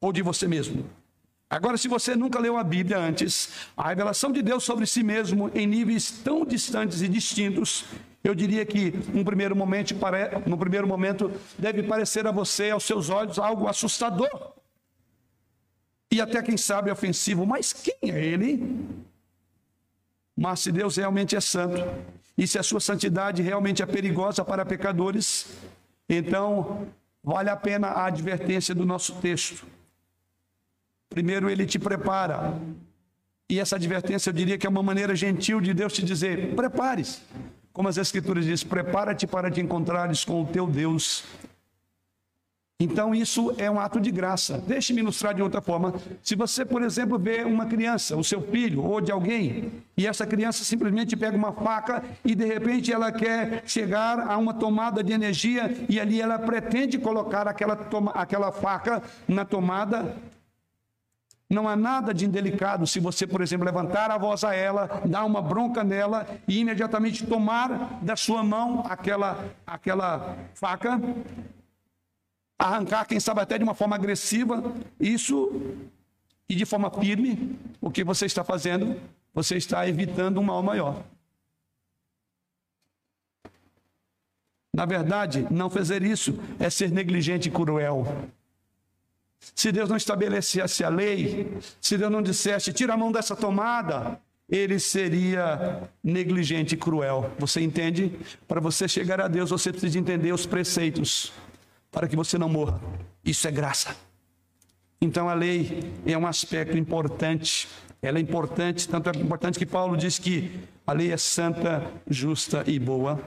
ou 0.00 0.12
de 0.12 0.22
você 0.22 0.48
mesmo. 0.48 0.84
Agora, 1.48 1.76
se 1.76 1.86
você 1.86 2.16
nunca 2.16 2.40
leu 2.40 2.56
a 2.56 2.64
Bíblia 2.64 2.98
antes, 2.98 3.70
a 3.76 3.88
revelação 3.88 4.32
de 4.32 4.42
Deus 4.42 4.64
sobre 4.64 4.84
si 4.84 5.02
mesmo 5.02 5.50
em 5.54 5.66
níveis 5.66 6.10
tão 6.10 6.44
distantes 6.44 7.02
e 7.02 7.08
distintos, 7.08 7.84
eu 8.24 8.34
diria 8.34 8.66
que 8.66 8.90
no 9.14 9.24
primeiro 9.24 9.54
momento, 9.54 9.94
no 10.44 10.58
primeiro 10.58 10.86
momento 10.88 11.30
deve 11.56 11.84
parecer 11.84 12.26
a 12.26 12.32
você, 12.32 12.70
aos 12.70 12.82
seus 12.82 13.10
olhos, 13.10 13.38
algo 13.38 13.68
assustador. 13.68 14.54
E 16.10 16.20
até, 16.20 16.42
quem 16.42 16.56
sabe, 16.56 16.90
ofensivo. 16.90 17.46
Mas 17.46 17.72
quem 17.72 18.10
é 18.10 18.24
ele? 18.24 18.84
Mas 20.36 20.60
se 20.60 20.72
Deus 20.72 20.96
realmente 20.96 21.36
é 21.36 21.40
santo, 21.40 21.80
E 22.38 22.46
se 22.46 22.58
a 22.58 22.62
sua 22.62 22.80
santidade 22.80 23.40
realmente 23.40 23.82
é 23.82 23.86
perigosa 23.86 24.44
para 24.44 24.66
pecadores, 24.66 25.46
então 26.06 26.86
vale 27.24 27.48
a 27.48 27.56
pena 27.56 27.88
a 27.88 28.06
advertência 28.06 28.74
do 28.74 28.84
nosso 28.84 29.14
texto. 29.16 29.66
Primeiro, 31.08 31.48
ele 31.48 31.66
te 31.66 31.78
prepara. 31.78 32.60
E 33.48 33.60
essa 33.60 33.76
advertência 33.76 34.30
eu 34.30 34.34
diria 34.34 34.58
que 34.58 34.66
é 34.66 34.70
uma 34.70 34.82
maneira 34.82 35.14
gentil 35.14 35.60
de 35.60 35.72
Deus 35.72 35.92
te 35.92 36.04
dizer: 36.04 36.54
prepare-se. 36.54 37.20
Como 37.72 37.88
as 37.88 37.96
Escrituras 37.96 38.44
dizem, 38.44 38.66
prepara-te 38.66 39.26
para 39.26 39.50
te 39.50 39.60
encontrares 39.60 40.24
com 40.24 40.42
o 40.42 40.46
teu 40.46 40.66
Deus 40.66 41.24
então, 42.78 43.14
isso 43.14 43.54
é 43.56 43.70
um 43.70 43.80
ato 43.80 43.98
de 43.98 44.10
graça. 44.10 44.58
Deixe-me 44.58 45.00
ilustrar 45.00 45.32
de 45.32 45.40
outra 45.40 45.62
forma. 45.62 45.94
Se 46.22 46.36
você, 46.36 46.62
por 46.62 46.82
exemplo, 46.82 47.18
vê 47.18 47.42
uma 47.42 47.64
criança, 47.64 48.14
o 48.18 48.22
seu 48.22 48.42
filho 48.42 48.84
ou 48.84 49.00
de 49.00 49.10
alguém, 49.10 49.72
e 49.96 50.06
essa 50.06 50.26
criança 50.26 50.62
simplesmente 50.62 51.16
pega 51.16 51.34
uma 51.34 51.52
faca 51.52 52.04
e 52.22 52.34
de 52.34 52.44
repente 52.44 52.92
ela 52.92 53.10
quer 53.10 53.62
chegar 53.64 54.20
a 54.20 54.36
uma 54.36 54.52
tomada 54.52 55.02
de 55.02 55.10
energia 55.10 55.74
e 55.88 55.98
ali 55.98 56.20
ela 56.20 56.38
pretende 56.38 56.98
colocar 56.98 57.48
aquela, 57.48 57.78
aquela 58.12 58.52
faca 58.52 59.02
na 59.26 59.46
tomada. 59.46 60.14
Não 61.48 61.68
há 61.68 61.76
nada 61.76 62.12
de 62.12 62.26
indelicado 62.26 62.86
se 62.86 62.98
você, 62.98 63.26
por 63.26 63.40
exemplo, 63.40 63.64
levantar 63.64 64.10
a 64.10 64.18
voz 64.18 64.42
a 64.42 64.52
ela, 64.54 65.02
dar 65.04 65.24
uma 65.24 65.40
bronca 65.40 65.84
nela 65.84 66.26
e 66.48 66.58
imediatamente 66.58 67.24
tomar 67.24 68.00
da 68.02 68.16
sua 68.16 68.42
mão 68.42 68.84
aquela, 68.88 69.44
aquela 69.64 70.36
faca 70.54 71.00
arrancar, 72.58 73.06
quem 73.06 73.20
sabe 73.20 73.40
até 73.40 73.58
de 73.58 73.64
uma 73.64 73.74
forma 73.74 73.94
agressiva, 73.94 74.74
isso 74.98 75.50
e 76.48 76.54
de 76.54 76.64
forma 76.64 76.90
firme, 76.90 77.58
o 77.80 77.90
que 77.90 78.04
você 78.04 78.26
está 78.26 78.42
fazendo? 78.42 79.00
Você 79.34 79.56
está 79.56 79.86
evitando 79.88 80.40
um 80.40 80.44
mal 80.44 80.62
maior. 80.62 81.04
Na 84.74 84.84
verdade, 84.84 85.46
não 85.50 85.70
fazer 85.70 86.02
isso 86.02 86.38
é 86.58 86.68
ser 86.70 86.90
negligente 86.90 87.48
e 87.48 87.52
cruel. 87.52 88.06
Se 89.54 89.72
Deus 89.72 89.88
não 89.88 89.96
estabelecesse 89.96 90.84
a 90.84 90.88
lei, 90.88 91.56
se 91.80 91.96
Deus 91.96 92.10
não 92.10 92.22
dissesse, 92.22 92.72
tira 92.72 92.94
a 92.94 92.96
mão 92.96 93.12
dessa 93.12 93.34
tomada, 93.34 94.20
ele 94.48 94.78
seria 94.78 95.82
negligente 96.02 96.74
e 96.74 96.78
cruel. 96.78 97.30
Você 97.38 97.60
entende? 97.60 98.12
Para 98.46 98.60
você 98.60 98.86
chegar 98.86 99.20
a 99.20 99.28
Deus, 99.28 99.50
você 99.50 99.70
precisa 99.70 99.98
entender 99.98 100.32
os 100.32 100.46
preceitos 100.46 101.32
para 101.90 102.06
que 102.06 102.16
você 102.16 102.38
não 102.38 102.48
morra. 102.48 102.80
Isso 103.24 103.48
é 103.48 103.50
graça. 103.50 103.96
Então 105.00 105.28
a 105.28 105.34
lei 105.34 105.92
é 106.06 106.16
um 106.16 106.26
aspecto 106.26 106.76
importante. 106.76 107.68
Ela 108.00 108.18
é 108.18 108.20
importante, 108.20 108.88
tanto 108.88 109.10
é 109.10 109.16
importante 109.16 109.58
que 109.58 109.66
Paulo 109.66 109.96
diz 109.96 110.18
que 110.18 110.50
a 110.86 110.92
lei 110.92 111.12
é 111.12 111.16
santa, 111.16 111.84
justa 112.08 112.62
e 112.66 112.78
boa. 112.78 113.20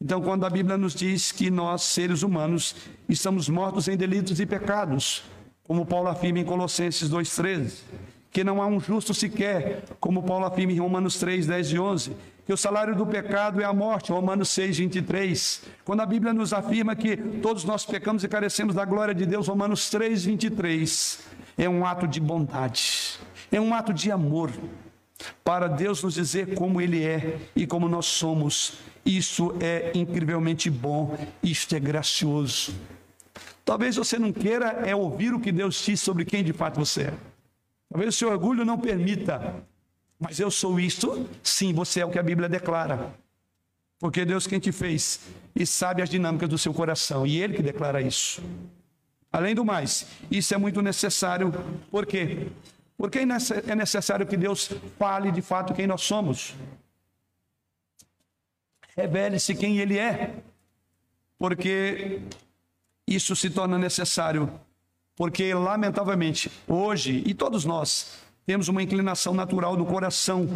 Então, 0.00 0.20
quando 0.20 0.46
a 0.46 0.50
Bíblia 0.50 0.78
nos 0.78 0.94
diz 0.94 1.32
que 1.32 1.50
nós, 1.50 1.82
seres 1.82 2.22
humanos, 2.22 2.76
estamos 3.08 3.48
mortos 3.48 3.88
em 3.88 3.96
delitos 3.96 4.38
e 4.38 4.46
pecados, 4.46 5.24
como 5.64 5.86
Paulo 5.86 6.08
afirma 6.08 6.40
em 6.40 6.44
Colossenses 6.44 7.08
2,13, 7.08 7.72
que 8.30 8.42
não 8.42 8.62
há 8.62 8.66
um 8.66 8.80
justo 8.80 9.12
sequer, 9.12 9.84
como 10.00 10.22
Paulo 10.22 10.46
afirma 10.46 10.72
em 10.72 10.80
Romanos 10.80 11.16
3, 11.18 11.46
10 11.46 11.72
e 11.72 11.78
11, 11.78 12.16
que 12.44 12.52
o 12.52 12.56
salário 12.56 12.96
do 12.96 13.06
pecado 13.06 13.60
é 13.60 13.64
a 13.64 13.72
morte, 13.72 14.10
Romanos 14.10 14.48
6, 14.48 14.78
23. 14.78 15.62
Quando 15.84 16.00
a 16.00 16.06
Bíblia 16.06 16.32
nos 16.32 16.52
afirma 16.52 16.96
que 16.96 17.16
todos 17.16 17.64
nós 17.64 17.84
pecamos 17.84 18.24
e 18.24 18.28
carecemos 18.28 18.74
da 18.74 18.84
glória 18.84 19.14
de 19.14 19.24
Deus, 19.24 19.46
Romanos 19.46 19.88
3, 19.90 20.24
23. 20.24 21.20
É 21.56 21.68
um 21.68 21.86
ato 21.86 22.08
de 22.08 22.18
bondade, 22.18 23.18
é 23.50 23.60
um 23.60 23.74
ato 23.74 23.92
de 23.92 24.10
amor, 24.10 24.50
para 25.44 25.68
Deus 25.68 26.02
nos 26.02 26.14
dizer 26.14 26.54
como 26.54 26.80
Ele 26.80 27.04
é 27.04 27.38
e 27.54 27.66
como 27.66 27.88
nós 27.88 28.06
somos. 28.06 28.78
Isso 29.04 29.54
é 29.60 29.92
incrivelmente 29.94 30.70
bom, 30.70 31.16
isto 31.42 31.76
é 31.76 31.80
gracioso. 31.80 32.74
Talvez 33.64 33.96
você 33.96 34.18
não 34.18 34.32
queira 34.32 34.66
é 34.86 34.94
ouvir 34.94 35.32
o 35.32 35.40
que 35.40 35.52
Deus 35.52 35.82
diz 35.84 36.00
sobre 36.00 36.24
quem 36.24 36.42
de 36.42 36.52
fato 36.52 36.78
você 36.78 37.02
é. 37.02 37.14
Talvez 37.88 38.14
o 38.14 38.18
seu 38.18 38.30
orgulho 38.30 38.64
não 38.64 38.78
permita 38.78 39.62
mas 40.22 40.38
eu 40.38 40.52
sou 40.52 40.78
isto? 40.78 41.28
Sim, 41.42 41.74
você 41.74 41.98
é 41.98 42.06
o 42.06 42.10
que 42.10 42.18
a 42.18 42.22
Bíblia 42.22 42.48
declara. 42.48 43.12
Porque 43.98 44.24
Deus 44.24 44.46
quem 44.46 44.60
te 44.60 44.70
fez 44.70 45.18
e 45.52 45.66
sabe 45.66 46.00
as 46.00 46.08
dinâmicas 46.08 46.48
do 46.48 46.56
seu 46.56 46.72
coração, 46.72 47.26
e 47.26 47.42
Ele 47.42 47.56
que 47.56 47.62
declara 47.62 48.00
isso. 48.00 48.40
Além 49.32 49.52
do 49.52 49.64
mais, 49.64 50.06
isso 50.30 50.54
é 50.54 50.56
muito 50.56 50.80
necessário, 50.80 51.52
por 51.90 52.06
quê? 52.06 52.46
Porque 52.96 53.18
é 53.18 53.74
necessário 53.74 54.24
que 54.24 54.36
Deus 54.36 54.70
fale 54.96 55.32
de 55.32 55.42
fato 55.42 55.74
quem 55.74 55.88
nós 55.88 56.02
somos. 56.02 56.54
Revele-se 58.96 59.56
quem 59.56 59.78
Ele 59.78 59.98
é, 59.98 60.36
porque 61.36 62.20
isso 63.06 63.34
se 63.36 63.50
torna 63.50 63.78
necessário, 63.78 64.50
porque 65.16 65.52
lamentavelmente, 65.54 66.50
hoje, 66.66 67.22
e 67.26 67.34
todos 67.34 67.64
nós, 67.64 68.18
temos 68.46 68.68
uma 68.68 68.82
inclinação 68.82 69.34
natural 69.34 69.76
do 69.76 69.84
coração. 69.84 70.48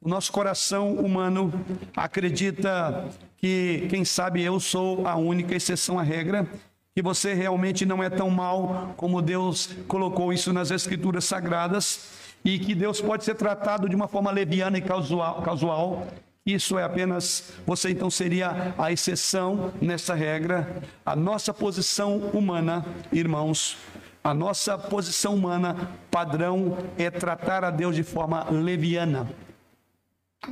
O 0.00 0.08
nosso 0.08 0.30
coração 0.30 0.94
humano 0.94 1.52
acredita 1.96 3.08
que, 3.36 3.86
quem 3.90 4.04
sabe, 4.04 4.42
eu 4.42 4.60
sou 4.60 5.06
a 5.06 5.16
única 5.16 5.54
exceção 5.54 5.98
à 5.98 6.02
regra, 6.02 6.46
que 6.94 7.02
você 7.02 7.34
realmente 7.34 7.84
não 7.84 8.02
é 8.02 8.08
tão 8.08 8.30
mal 8.30 8.94
como 8.96 9.20
Deus 9.20 9.70
colocou 9.88 10.32
isso 10.32 10.52
nas 10.52 10.70
Escrituras 10.70 11.24
Sagradas 11.24 12.08
e 12.44 12.58
que 12.58 12.74
Deus 12.74 13.00
pode 13.00 13.24
ser 13.24 13.34
tratado 13.34 13.88
de 13.88 13.96
uma 13.96 14.08
forma 14.08 14.30
leviana 14.30 14.78
e 14.78 14.80
casual. 14.80 15.42
casual. 15.42 16.06
Isso 16.46 16.78
é 16.78 16.84
apenas, 16.84 17.54
você 17.66 17.90
então 17.90 18.08
seria 18.08 18.72
a 18.78 18.92
exceção 18.92 19.72
nessa 19.82 20.14
regra. 20.14 20.80
A 21.04 21.16
nossa 21.16 21.52
posição 21.52 22.18
humana, 22.32 22.86
irmãos, 23.12 23.76
a 24.22 24.32
nossa 24.32 24.78
posição 24.78 25.34
humana 25.34 25.90
padrão 26.08 26.78
é 26.96 27.10
tratar 27.10 27.64
a 27.64 27.70
Deus 27.70 27.96
de 27.96 28.04
forma 28.04 28.48
leviana. 28.48 29.28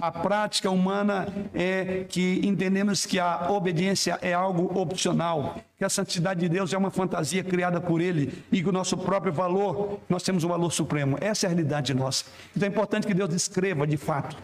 A 0.00 0.10
prática 0.10 0.68
humana 0.68 1.28
é 1.54 2.04
que 2.08 2.40
entendemos 2.42 3.06
que 3.06 3.20
a 3.20 3.52
obediência 3.52 4.18
é 4.20 4.32
algo 4.32 4.76
opcional, 4.76 5.58
que 5.78 5.84
a 5.84 5.88
santidade 5.88 6.40
de 6.40 6.48
Deus 6.48 6.72
é 6.72 6.76
uma 6.76 6.90
fantasia 6.90 7.44
criada 7.44 7.80
por 7.80 8.00
Ele 8.00 8.42
e 8.50 8.60
que 8.60 8.68
o 8.68 8.72
nosso 8.72 8.96
próprio 8.96 9.32
valor, 9.32 10.00
nós 10.08 10.24
temos 10.24 10.42
um 10.42 10.48
valor 10.48 10.72
supremo. 10.72 11.16
Essa 11.20 11.46
é 11.46 11.48
a 11.48 11.50
realidade 11.50 11.94
nossa. 11.94 12.24
Então 12.56 12.66
é 12.66 12.70
importante 12.72 13.06
que 13.06 13.14
Deus 13.14 13.30
descreva 13.30 13.86
de 13.86 13.96
fato. 13.96 14.36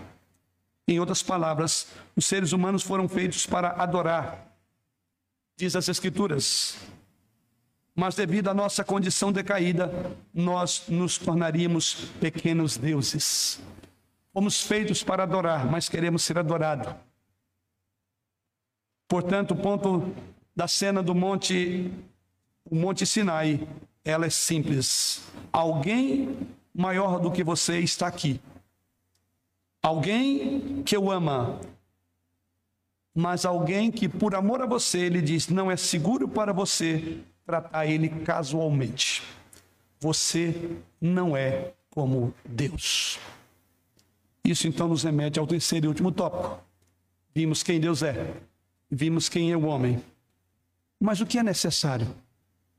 Em 0.86 0.98
outras 0.98 1.22
palavras, 1.22 1.88
os 2.16 2.26
seres 2.26 2.52
humanos 2.52 2.82
foram 2.82 3.08
feitos 3.08 3.46
para 3.46 3.70
adorar. 3.80 4.46
Diz 5.56 5.76
as 5.76 5.88
Escrituras, 5.88 6.78
mas 7.94 8.14
devido 8.14 8.48
à 8.48 8.54
nossa 8.54 8.82
condição 8.82 9.30
decaída, 9.30 9.92
nós 10.32 10.84
nos 10.88 11.18
tornaríamos 11.18 12.06
pequenos 12.20 12.76
deuses. 12.76 13.60
Fomos 14.32 14.62
feitos 14.62 15.02
para 15.02 15.24
adorar, 15.24 15.66
mas 15.70 15.88
queremos 15.88 16.22
ser 16.22 16.38
adorados. 16.38 16.94
Portanto, 19.08 19.52
o 19.52 19.56
ponto 19.56 20.14
da 20.54 20.68
cena 20.68 21.02
do 21.02 21.14
monte, 21.14 21.92
o 22.64 22.76
Monte 22.76 23.04
Sinai, 23.04 23.66
ela 24.04 24.26
é 24.26 24.30
simples. 24.30 25.22
Alguém 25.52 26.38
maior 26.72 27.18
do 27.18 27.30
que 27.30 27.42
você 27.42 27.80
está 27.80 28.06
aqui. 28.06 28.40
Alguém 29.82 30.82
que 30.82 30.94
eu 30.94 31.10
ama, 31.10 31.58
mas 33.14 33.44
alguém 33.44 33.90
que 33.90 34.08
por 34.08 34.34
amor 34.34 34.60
a 34.60 34.66
você 34.66 34.98
ele 34.98 35.22
diz 35.22 35.48
não 35.48 35.70
é 35.70 35.76
seguro 35.76 36.28
para 36.28 36.52
você 36.52 37.18
tratar 37.46 37.86
ele 37.86 38.08
casualmente. 38.08 39.22
Você 39.98 40.78
não 41.00 41.36
é 41.36 41.72
como 41.90 42.34
Deus. 42.44 43.18
Isso 44.44 44.66
então 44.68 44.88
nos 44.88 45.02
remete 45.02 45.38
ao 45.38 45.46
terceiro 45.46 45.86
e 45.86 45.88
último 45.88 46.12
tópico. 46.12 46.62
Vimos 47.34 47.62
quem 47.62 47.80
Deus 47.80 48.02
é, 48.02 48.34
vimos 48.90 49.28
quem 49.28 49.50
é 49.50 49.56
o 49.56 49.66
homem. 49.66 50.02
Mas 50.98 51.20
o 51.20 51.26
que 51.26 51.38
é 51.38 51.42
necessário? 51.42 52.14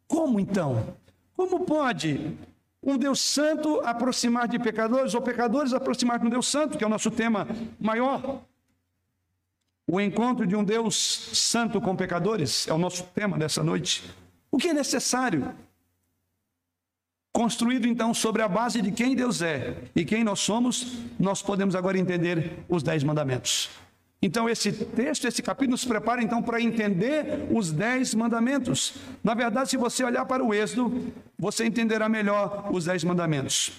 Como 0.08 0.39
então? 0.39 0.95
Como 1.36 1.66
pode 1.66 2.38
um 2.84 2.98
Deus 2.98 3.20
santo 3.20 3.80
aproximar 3.82 4.48
de 4.48 4.58
pecadores, 4.58 5.14
ou 5.14 5.22
pecadores 5.22 5.74
aproximar 5.74 6.20
de 6.20 6.26
um 6.26 6.30
Deus 6.30 6.48
santo, 6.48 6.78
que 6.78 6.84
é 6.84 6.88
o 6.88 6.90
nosso 6.90 7.12
tema 7.12 7.48
maior? 7.80 8.42
O 9.86 10.00
encontro 10.00 10.48
de 10.48 10.56
um 10.56 10.64
Deus 10.64 10.96
santo 10.96 11.80
com 11.82 11.96
pecadores 11.96 12.68
é 12.68 12.74
o 12.74 12.78
nosso 12.78 13.04
tema 13.14 13.38
dessa 13.38 13.64
noite. 13.64 14.04
O 14.50 14.58
que 14.58 14.70
é 14.70 14.74
necessário? 14.74 15.54
Construído 17.34 17.88
então 17.88 18.14
sobre 18.14 18.42
a 18.42 18.48
base 18.48 18.82
de 18.82 18.92
quem 18.92 19.16
Deus 19.16 19.42
é 19.42 19.84
e 19.96 20.04
quem 20.04 20.24
nós 20.24 20.40
somos, 20.40 20.98
nós 21.20 21.42
podemos 21.42 21.76
agora 21.76 21.98
entender 21.98 22.64
os 22.68 22.84
dez 22.84 23.04
mandamentos. 23.04 23.70
Então, 24.24 24.48
esse 24.48 24.72
texto, 24.72 25.26
esse 25.26 25.42
capítulo 25.42 25.72
nos 25.72 25.84
prepara 25.84 26.22
então 26.22 26.44
para 26.44 26.62
entender 26.62 27.48
os 27.50 27.72
dez 27.72 28.14
mandamentos. 28.14 28.94
Na 29.24 29.34
verdade, 29.34 29.72
se 29.72 29.78
você 29.78 30.04
olhar 30.04 30.26
para 30.26 30.44
o 30.44 30.54
Êxodo, 30.54 31.12
você 31.40 31.66
entenderá 31.66 32.08
melhor 32.08 32.70
os 32.72 32.86
dez 32.86 33.04
mandamentos. 33.04 33.72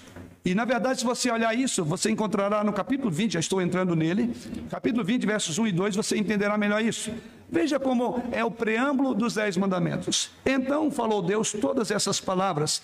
E 0.45 0.53
na 0.53 0.65
verdade, 0.65 0.99
se 0.99 1.05
você 1.05 1.31
olhar 1.31 1.57
isso, 1.57 1.85
você 1.85 2.11
encontrará 2.11 2.61
no 2.61 2.73
capítulo 2.73 3.09
20, 3.09 3.31
já 3.31 3.39
estou 3.39 3.61
entrando 3.61 3.95
nele, 3.95 4.35
capítulo 4.69 5.01
20, 5.01 5.25
versos 5.25 5.57
1 5.57 5.67
e 5.67 5.71
2, 5.71 5.95
você 5.95 6.17
entenderá 6.17 6.57
melhor 6.57 6.83
isso. 6.83 7.13
Veja 7.49 7.79
como 7.79 8.21
é 8.29 8.43
o 8.43 8.51
preâmbulo 8.51 9.13
dos 9.13 9.35
Dez 9.35 9.55
Mandamentos. 9.55 10.31
Então 10.45 10.91
falou 10.91 11.21
Deus 11.21 11.53
todas 11.53 11.89
essas 11.91 12.19
palavras: 12.19 12.81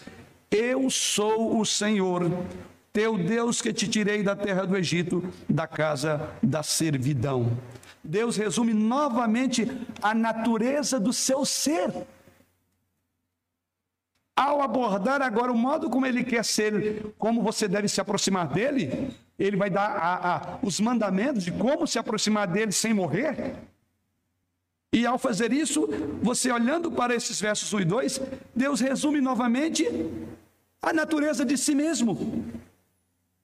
Eu 0.50 0.90
sou 0.90 1.60
o 1.60 1.66
Senhor, 1.66 2.32
teu 3.00 3.18
Deus 3.18 3.62
que 3.62 3.72
te 3.72 3.88
tirei 3.88 4.22
da 4.22 4.36
terra 4.36 4.66
do 4.66 4.76
Egito, 4.76 5.24
da 5.48 5.66
casa 5.66 6.30
da 6.44 6.62
servidão. 6.62 7.58
Deus 8.04 8.36
resume 8.36 8.74
novamente 8.74 9.66
a 10.02 10.14
natureza 10.14 11.00
do 11.00 11.14
seu 11.14 11.46
ser 11.46 11.94
ao 14.36 14.62
abordar 14.62 15.22
agora 15.22 15.50
o 15.50 15.58
modo 15.58 15.90
como 15.90 16.06
ele 16.06 16.26
quer 16.26 16.44
ser, 16.44 17.14
como 17.18 17.42
você 17.42 17.70
deve 17.70 17.88
se 17.88 18.02
aproximar 18.02 18.48
dele, 18.48 19.14
ele 19.38 19.56
vai 19.56 19.70
dar 19.70 19.92
a, 19.92 20.36
a, 20.36 20.60
os 20.62 20.80
mandamentos 20.82 21.44
de 21.44 21.52
como 21.54 21.88
se 21.88 22.00
aproximar 22.00 22.48
dele 22.48 22.74
sem 22.74 22.94
morrer. 22.94 23.56
E 24.94 25.06
ao 25.06 25.18
fazer 25.18 25.54
isso, 25.54 25.88
você 26.22 26.52
olhando 26.52 26.92
para 26.92 27.16
esses 27.16 27.40
versos 27.40 27.72
1 27.72 27.80
e 27.80 27.86
2, 27.86 28.22
Deus 28.54 28.82
resume 28.82 29.22
novamente 29.22 29.86
a 30.82 30.92
natureza 30.94 31.46
de 31.46 31.58
si 31.58 31.76
mesmo, 31.76 32.46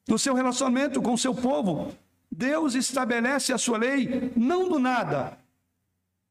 do 0.08 0.18
seu 0.18 0.34
relacionamento 0.34 1.02
com 1.02 1.14
o 1.14 1.18
seu 1.18 1.34
povo. 1.34 1.92
Deus 2.32 2.76
estabelece 2.76 3.54
a 3.54 3.58
sua 3.58 3.78
lei 3.78 4.32
não 4.36 4.68
do 4.68 4.80
nada, 4.80 5.38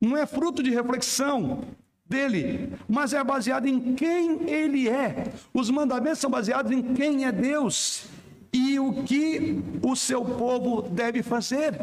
não 0.00 0.16
é 0.16 0.26
fruto 0.26 0.62
de 0.62 0.70
reflexão, 0.70 1.64
dele, 2.06 2.72
mas 2.88 3.12
é 3.12 3.24
baseado 3.24 3.66
em 3.66 3.94
quem 3.94 4.48
ele 4.48 4.88
é. 4.88 5.32
Os 5.52 5.70
mandamentos 5.70 6.18
são 6.18 6.30
baseados 6.30 6.70
em 6.70 6.94
quem 6.94 7.24
é 7.24 7.32
Deus 7.32 8.06
e 8.52 8.78
o 8.78 9.02
que 9.04 9.62
o 9.82 9.96
seu 9.96 10.24
povo 10.24 10.82
deve 10.82 11.22
fazer. 11.22 11.78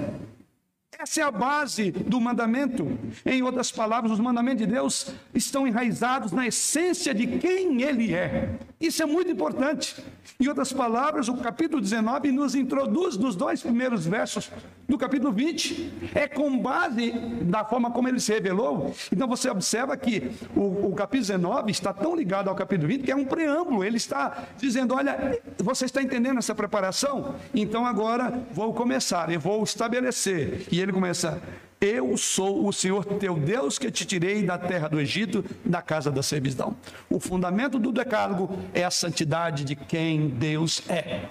Essa 0.98 1.22
é 1.22 1.24
a 1.24 1.32
base 1.32 1.92
do 1.92 2.22
mandamento. 2.22 2.88
Em 3.26 3.42
outras 3.42 3.72
palavras, 3.72 4.12
os 4.12 4.20
mandamentos 4.20 4.66
de 4.66 4.72
Deus 4.72 5.12
estão 5.34 5.66
enraizados 5.66 6.32
na 6.32 6.46
essência 6.46 7.14
de 7.14 7.40
quem 7.40 7.82
Ele 7.82 8.14
é. 8.14 8.60
Isso 8.82 9.04
é 9.04 9.06
muito 9.06 9.32
importante. 9.32 10.04
Em 10.40 10.48
outras 10.48 10.74
palavras, 10.74 11.30
o 11.30 11.38
capítulo 11.38 11.80
19 11.80 12.32
nos 12.32 12.56
introduz 12.56 13.16
nos 13.16 13.36
dois 13.36 13.62
primeiros 13.62 14.08
versos 14.08 14.50
do 14.90 14.98
capítulo 14.98 15.32
20. 15.32 16.10
É 16.16 16.28
com 16.28 16.58
base 16.58 17.12
da 17.44 17.64
forma 17.64 17.92
como 17.92 18.08
ele 18.08 18.20
se 18.20 18.34
revelou. 18.34 18.92
Então 19.12 19.28
você 19.28 19.50
observa 19.52 19.96
que 19.96 20.32
o, 20.56 20.88
o 20.88 20.96
capítulo 20.96 21.28
19 21.28 21.72
está 21.72 21.94
tão 21.94 22.16
ligado 22.16 22.50
ao 22.50 22.56
capítulo 22.56 22.88
20 22.88 23.04
que 23.04 23.12
é 23.12 23.16
um 23.16 23.26
preâmbulo. 23.26 23.84
Ele 23.84 23.98
está 23.98 24.46
dizendo: 24.58 24.96
olha, 24.96 25.40
você 25.60 25.86
está 25.86 26.02
entendendo 26.02 26.40
essa 26.40 26.56
preparação? 26.56 27.36
Então 27.54 27.86
agora 27.86 28.44
vou 28.52 28.74
começar, 28.74 29.32
eu 29.32 29.40
vou 29.40 29.64
estabelecer. 29.64 30.68
E 30.72 30.82
ele 30.82 30.92
começa. 30.92 31.40
Eu 31.84 32.16
sou 32.16 32.68
o 32.68 32.72
Senhor 32.72 33.04
teu 33.04 33.36
Deus 33.40 33.80
que 33.80 33.90
te 33.90 34.06
tirei 34.06 34.44
da 34.44 34.56
terra 34.56 34.88
do 34.88 35.02
Egito, 35.02 35.44
da 35.66 35.82
casa 35.82 36.12
da 36.12 36.22
servidão. 36.22 36.78
O 37.10 37.20
fundamento 37.20 37.80
do 37.80 37.92
decálogo 37.92 38.56
é 38.72 38.84
a 38.84 38.92
santidade 38.92 39.64
de 39.66 39.76
quem 39.76 40.30
Deus 40.30 40.88
é. 40.88 41.28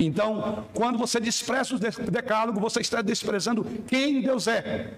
Então, 0.00 0.66
quando 0.72 0.96
você 0.96 1.20
despreza 1.20 1.74
o 1.74 1.78
decálogo, 1.78 2.58
você 2.58 2.80
está 2.80 3.02
desprezando 3.02 3.62
quem 3.86 4.22
Deus 4.22 4.46
é. 4.46 4.94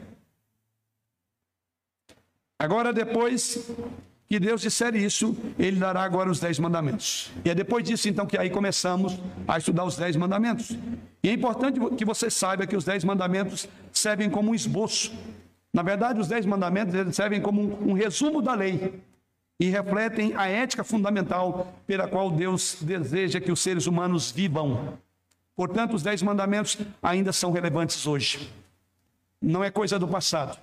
Agora, 2.56 2.92
depois 2.92 3.68
que 4.30 4.38
Deus 4.38 4.60
disser 4.60 4.94
isso, 4.94 5.36
Ele 5.58 5.76
dará 5.76 6.04
agora 6.04 6.30
os 6.30 6.38
dez 6.38 6.56
mandamentos. 6.56 7.32
E 7.44 7.50
é 7.50 7.54
depois 7.54 7.82
disso, 7.82 8.08
então, 8.08 8.24
que 8.24 8.38
aí 8.38 8.48
começamos 8.48 9.18
a 9.46 9.58
estudar 9.58 9.84
os 9.84 9.96
dez 9.96 10.14
mandamentos. 10.14 10.70
E 11.20 11.28
é 11.28 11.32
importante 11.32 11.80
que 11.96 12.04
você 12.04 12.30
saiba 12.30 12.64
que 12.64 12.76
os 12.76 12.84
dez 12.84 13.02
mandamentos 13.02 13.68
servem 13.90 14.30
como 14.30 14.52
um 14.52 14.54
esboço. 14.54 15.12
Na 15.72 15.82
verdade, 15.82 16.20
os 16.20 16.28
dez 16.28 16.46
mandamentos 16.46 17.16
servem 17.16 17.40
como 17.40 17.60
um, 17.60 17.90
um 17.90 17.92
resumo 17.92 18.40
da 18.40 18.54
lei 18.54 19.02
e 19.58 19.68
refletem 19.68 20.32
a 20.36 20.46
ética 20.46 20.84
fundamental 20.84 21.74
pela 21.84 22.06
qual 22.06 22.30
Deus 22.30 22.76
deseja 22.80 23.40
que 23.40 23.50
os 23.50 23.58
seres 23.58 23.88
humanos 23.88 24.30
vivam. 24.30 24.96
Portanto, 25.56 25.94
os 25.94 26.04
dez 26.04 26.22
mandamentos 26.22 26.78
ainda 27.02 27.32
são 27.32 27.50
relevantes 27.50 28.06
hoje. 28.06 28.48
Não 29.42 29.64
é 29.64 29.72
coisa 29.72 29.98
do 29.98 30.06
passado. 30.06 30.56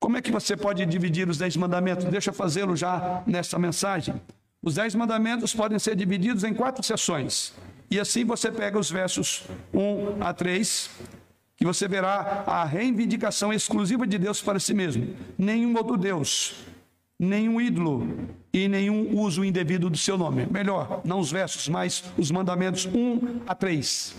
Como 0.00 0.16
é 0.16 0.22
que 0.22 0.32
você 0.32 0.56
pode 0.56 0.84
dividir 0.86 1.28
os 1.28 1.38
dez 1.38 1.56
mandamentos? 1.56 2.06
Deixa 2.06 2.30
eu 2.30 2.34
fazê-lo 2.34 2.74
já 2.74 3.22
nessa 3.26 3.58
mensagem. 3.58 4.20
Os 4.62 4.74
dez 4.74 4.94
mandamentos 4.94 5.54
podem 5.54 5.78
ser 5.78 5.94
divididos 5.94 6.42
em 6.42 6.52
quatro 6.52 6.82
sessões. 6.82 7.52
E 7.90 8.00
assim 8.00 8.24
você 8.24 8.50
pega 8.50 8.78
os 8.78 8.90
versos 8.90 9.44
1 9.72 10.22
a 10.22 10.32
3, 10.32 10.90
que 11.56 11.64
você 11.64 11.86
verá 11.86 12.42
a 12.46 12.64
reivindicação 12.64 13.52
exclusiva 13.52 14.06
de 14.06 14.18
Deus 14.18 14.42
para 14.42 14.58
si 14.58 14.74
mesmo. 14.74 15.14
Nenhum 15.38 15.76
outro 15.76 15.96
Deus 15.96 16.56
nenhum 17.20 17.60
ídolo 17.60 18.30
e 18.50 18.66
nenhum 18.66 19.14
uso 19.20 19.44
indevido 19.44 19.90
do 19.90 19.98
seu 19.98 20.16
nome. 20.16 20.46
Melhor, 20.50 21.02
não 21.04 21.20
os 21.20 21.30
versos, 21.30 21.68
mas 21.68 22.02
os 22.16 22.30
mandamentos 22.30 22.86
1 22.86 23.42
a 23.46 23.54
3. 23.54 24.16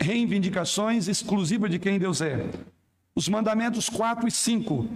Reivindicações 0.00 1.08
exclusivas 1.08 1.68
de 1.68 1.80
quem 1.80 1.98
Deus 1.98 2.20
é. 2.20 2.46
Os 3.16 3.30
mandamentos 3.30 3.88
4 3.88 4.28
e 4.28 4.30
5, 4.30 4.86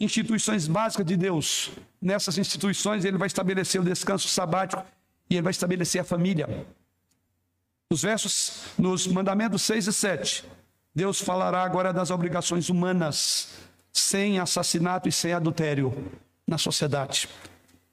instituições 0.00 0.66
básicas 0.66 1.04
de 1.04 1.14
Deus. 1.14 1.72
Nessas 2.00 2.38
instituições 2.38 3.04
ele 3.04 3.18
vai 3.18 3.26
estabelecer 3.26 3.78
o 3.78 3.84
descanso 3.84 4.28
sabático 4.28 4.82
e 5.28 5.34
ele 5.34 5.42
vai 5.42 5.50
estabelecer 5.50 6.00
a 6.00 6.04
família. 6.04 6.66
Nos 7.90 8.00
versos, 8.00 8.62
nos 8.78 9.06
mandamentos 9.06 9.60
6 9.60 9.88
e 9.88 9.92
7, 9.92 10.44
Deus 10.94 11.20
falará 11.20 11.62
agora 11.62 11.92
das 11.92 12.10
obrigações 12.10 12.70
humanas 12.70 13.50
sem 13.92 14.38
assassinato 14.38 15.06
e 15.06 15.12
sem 15.12 15.34
adultério 15.34 16.10
na 16.46 16.56
sociedade. 16.56 17.28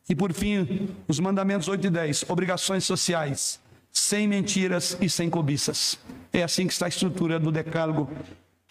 E 0.07 0.15
por 0.15 0.31
fim, 0.31 0.95
os 1.09 1.19
mandamentos 1.19 1.67
8 1.67 1.87
e 1.87 1.89
10, 1.89 2.29
obrigações 2.29 2.85
sociais, 2.85 3.59
sem 3.91 4.29
mentiras 4.29 4.97
e 5.01 5.09
sem 5.09 5.29
cobiças. 5.29 5.99
É 6.31 6.41
assim 6.41 6.67
que 6.67 6.73
está 6.73 6.85
a 6.85 6.89
estrutura 6.89 7.37
do 7.37 7.51
decálogo, 7.51 8.09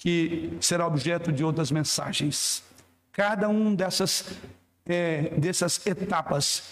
que 0.02 0.58
será 0.60 0.84
objeto 0.84 1.30
de 1.30 1.44
outras 1.44 1.70
mensagens. 1.70 2.64
Cada 3.12 3.48
um 3.48 3.72
dessas, 3.72 4.24
é, 4.84 5.32
dessas 5.38 5.86
etapas, 5.86 6.64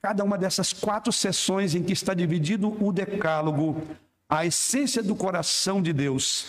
cada 0.00 0.24
uma 0.24 0.38
dessas 0.38 0.72
quatro 0.72 1.12
sessões 1.12 1.74
em 1.74 1.82
que 1.82 1.92
está 1.92 2.14
dividido 2.14 2.74
o 2.82 2.90
decálogo, 2.90 3.82
a 4.26 4.46
essência 4.46 5.02
do 5.02 5.14
coração 5.14 5.82
de 5.82 5.92
Deus 5.92 6.46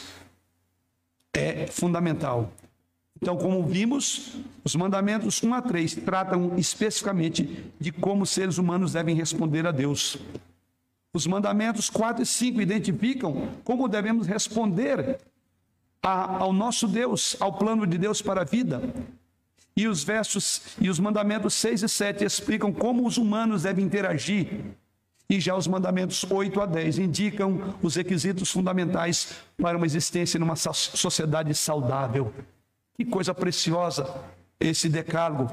é 1.33 1.67
fundamental. 1.67 2.53
Então, 3.21 3.35
como 3.35 3.65
vimos, 3.65 4.37
os 4.63 4.73
mandamentos 4.73 5.43
1 5.43 5.53
a 5.53 5.61
3 5.61 5.95
tratam 5.95 6.57
especificamente 6.57 7.73
de 7.77 7.91
como 7.91 8.25
seres 8.25 8.57
humanos 8.57 8.93
devem 8.93 9.17
responder 9.17 9.67
a 9.67 9.71
Deus. 9.71 10.17
Os 11.13 11.27
mandamentos 11.27 11.89
4 11.89 12.23
e 12.23 12.25
5 12.25 12.61
identificam 12.61 13.49
como 13.65 13.89
devemos 13.89 14.27
responder 14.27 15.19
a, 16.01 16.37
ao 16.37 16.51
nosso 16.51 16.87
Deus, 16.87 17.35
ao 17.39 17.53
plano 17.53 17.85
de 17.85 17.97
Deus 17.97 18.21
para 18.21 18.41
a 18.41 18.45
vida. 18.45 18.81
E 19.75 19.87
os 19.87 20.03
versos 20.03 20.61
e 20.79 20.89
os 20.89 20.99
mandamentos 20.99 21.53
6 21.53 21.83
e 21.83 21.89
7 21.89 22.25
explicam 22.25 22.73
como 22.73 23.07
os 23.07 23.17
humanos 23.17 23.63
devem 23.63 23.85
interagir. 23.85 24.75
E 25.29 25.39
já 25.39 25.55
os 25.55 25.65
mandamentos 25.65 26.25
8 26.29 26.59
a 26.59 26.65
10 26.65 26.99
indicam 26.99 27.75
os 27.81 27.95
requisitos 27.95 28.51
fundamentais 28.51 29.35
para 29.57 29.77
uma 29.77 29.85
existência 29.85 30.37
numa 30.39 30.57
sociedade 30.57 31.53
saudável. 31.55 32.33
Que 32.97 33.05
coisa 33.05 33.33
preciosa 33.33 34.13
esse 34.59 34.89
decálogo. 34.89 35.49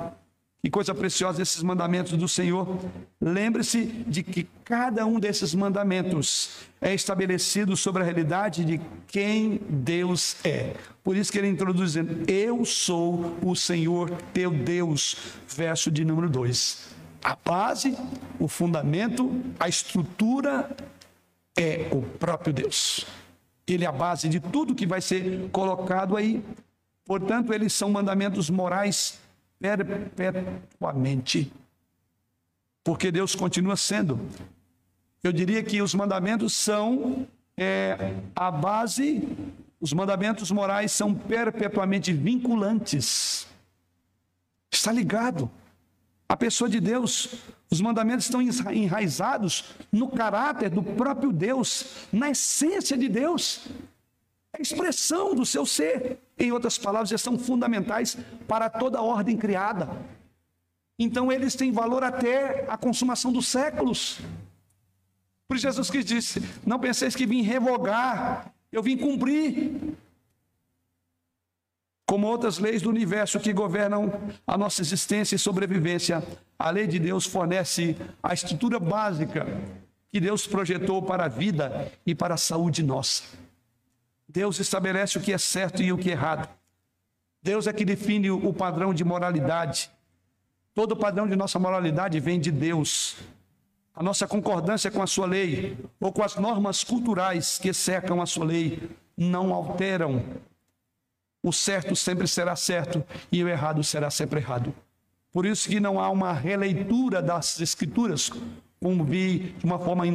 Que 0.61 0.71
coisa 0.71 0.93
preciosa 0.93 1.41
esses 1.41 1.63
mandamentos 1.63 2.17
do 2.17 2.27
Senhor. 2.27 2.79
Lembre-se 3.21 3.87
de 4.07 4.25
que 4.25 4.49
cada 4.65 5.07
um 5.07 5.21
desses 5.21 5.55
mandamentos 5.55 6.67
é 6.81 6.93
estabelecido 6.93 7.77
sobre 7.77 8.03
a 8.03 8.05
realidade 8.05 8.65
de 8.65 8.81
quem 9.07 9.61
Deus 9.69 10.37
é. 10.45 10.75
Por 11.05 11.17
isso 11.17 11.31
que 11.31 11.39
ele 11.39 11.49
introduz 11.49 11.93
dizendo: 11.93 12.29
Eu 12.29 12.65
sou 12.65 13.37
o 13.41 13.55
Senhor 13.55 14.11
teu 14.35 14.51
Deus. 14.51 15.17
Verso 15.47 15.93
de 15.93 16.05
número 16.05 16.29
2. 16.29 16.89
A 17.23 17.37
base, 17.45 17.97
o 18.39 18.49
fundamento, 18.49 19.41
a 19.61 19.69
estrutura 19.69 20.77
é 21.57 21.89
o 21.93 22.03
próprio 22.03 22.53
Deus. 22.53 23.07
Ele 23.65 23.85
é 23.85 23.89
a 23.89 23.93
base 23.93 24.29
de 24.29 24.41
tudo 24.41 24.75
que 24.75 24.87
vai 24.87 25.01
ser 25.01 25.49
colocado 25.53 26.17
aí 26.17 26.43
Portanto, 27.09 27.55
eles 27.55 27.73
são 27.73 27.89
mandamentos 27.89 28.51
morais 28.51 29.19
perpetuamente. 29.61 31.53
Porque 32.85 33.11
Deus 33.11 33.35
continua 33.35 33.77
sendo. 33.77 34.21
Eu 35.23 35.33
diria 35.33 35.63
que 35.63 35.83
os 35.83 35.95
mandamentos 35.95 36.55
são 36.55 37.27
é, 37.57 38.15
a 38.35 38.51
base, 38.51 39.29
os 39.81 39.93
mandamentos 39.93 40.51
morais 40.51 40.93
são 40.93 41.13
perpetuamente 41.15 42.13
vinculantes. 42.13 43.47
Está 44.71 44.93
ligado. 44.93 45.51
a 46.29 46.37
pessoa 46.37 46.69
de 46.69 46.79
Deus. 46.79 47.35
Os 47.71 47.81
mandamentos 47.81 48.27
estão 48.27 48.41
enraizados 48.41 49.75
no 49.91 50.09
caráter 50.09 50.71
do 50.71 50.83
próprio 50.83 51.33
Deus, 51.33 52.07
na 52.13 52.31
essência 52.31 52.97
de 52.97 53.09
Deus. 53.09 53.67
É 54.53 54.59
a 54.59 54.63
expressão 54.63 55.35
do 55.35 55.45
seu 55.45 55.67
ser. 55.67 56.19
Em 56.39 56.53
outras 56.53 56.79
palavras, 56.79 57.11
eles 57.11 57.23
são 57.23 57.39
fundamentais 57.39 58.17
para 58.47 58.71
toda 58.71 58.99
a 58.99 59.03
ordem 59.03 59.37
criada. 59.37 59.89
Então, 60.99 61.31
eles 61.33 61.55
têm 61.55 61.73
valor 61.73 62.05
até 62.05 62.65
a 62.69 62.77
consumação 62.77 63.33
dos 63.33 63.49
séculos. 63.49 64.21
Por 65.49 65.57
Jesus 65.57 65.91
Cristo 65.91 66.09
disse: 66.09 66.43
Não 66.67 66.79
penseis 66.79 67.17
que 67.17 67.27
vim 67.27 67.43
revogar, 67.43 68.53
eu 68.71 68.83
vim 68.83 68.97
cumprir 68.97 69.97
como 72.09 72.27
outras 72.27 72.59
leis 72.59 72.81
do 72.81 72.89
universo 72.89 73.39
que 73.39 73.53
governam 73.53 74.11
a 74.47 74.57
nossa 74.57 74.81
existência 74.81 75.37
e 75.37 75.39
sobrevivência, 75.39 76.25
a 76.59 76.71
lei 76.71 76.87
de 76.87 76.99
Deus 76.99 77.27
fornece 77.27 77.95
a 78.23 78.33
estrutura 78.33 78.81
básica 78.81 79.47
que 80.11 80.19
Deus 80.19 80.47
projetou 80.47 81.03
para 81.03 81.27
a 81.27 81.29
vida 81.29 81.93
e 82.07 82.15
para 82.15 82.33
a 82.33 82.39
saúde 82.39 82.83
nossa. 82.83 83.25
Deus 84.29 84.59
estabelece 84.59 85.17
o 85.17 85.21
que 85.21 85.33
é 85.33 85.39
certo 85.39 85.83
e 85.83 85.93
o 85.93 85.99
que 85.99 86.11
é 86.11 86.13
errado. 86.13 86.49
Deus 87.43 87.67
é 87.67 87.73
que 87.73 87.85
define 87.85 88.31
o 88.31 88.53
padrão 88.53 88.93
de 88.93 89.05
moralidade. 89.05 89.91
Todo 90.75 90.93
o 90.93 90.97
padrão 90.97 91.27
de 91.27 91.35
nossa 91.35 91.59
moralidade 91.59 92.21
vem 92.21 92.39
de 92.39 92.51
Deus. 92.51 93.17
A 93.95 94.03
nossa 94.03 94.29
concordância 94.29 94.91
com 94.91 95.03
a 95.03 95.07
sua 95.07 95.27
lei 95.27 95.77
ou 95.99 96.13
com 96.13 96.23
as 96.23 96.37
normas 96.37 96.85
culturais 96.85 97.59
que 97.59 97.73
cercam 97.73 98.21
a 98.21 98.27
sua 98.27 98.45
lei 98.45 98.91
não 99.17 99.53
alteram 99.53 100.23
o 101.43 101.53
certo 101.53 101.95
sempre 101.95 102.27
será 102.27 102.57
certo 102.57 103.05
e 103.31 103.43
o 103.43 103.49
errado 103.49 103.83
será 103.85 104.11
sempre 104.11 104.41
errado. 104.41 104.75
Por 105.33 105.47
isso 105.47 105.69
que 105.69 105.79
não 105.79 106.01
há 106.01 106.11
uma 106.11 106.33
releitura 106.33 107.23
das 107.23 107.61
escrituras, 107.61 108.31
como 108.81 109.05
vi 109.05 109.55
de 109.59 109.65
uma 109.65 109.79
forma 109.79 110.07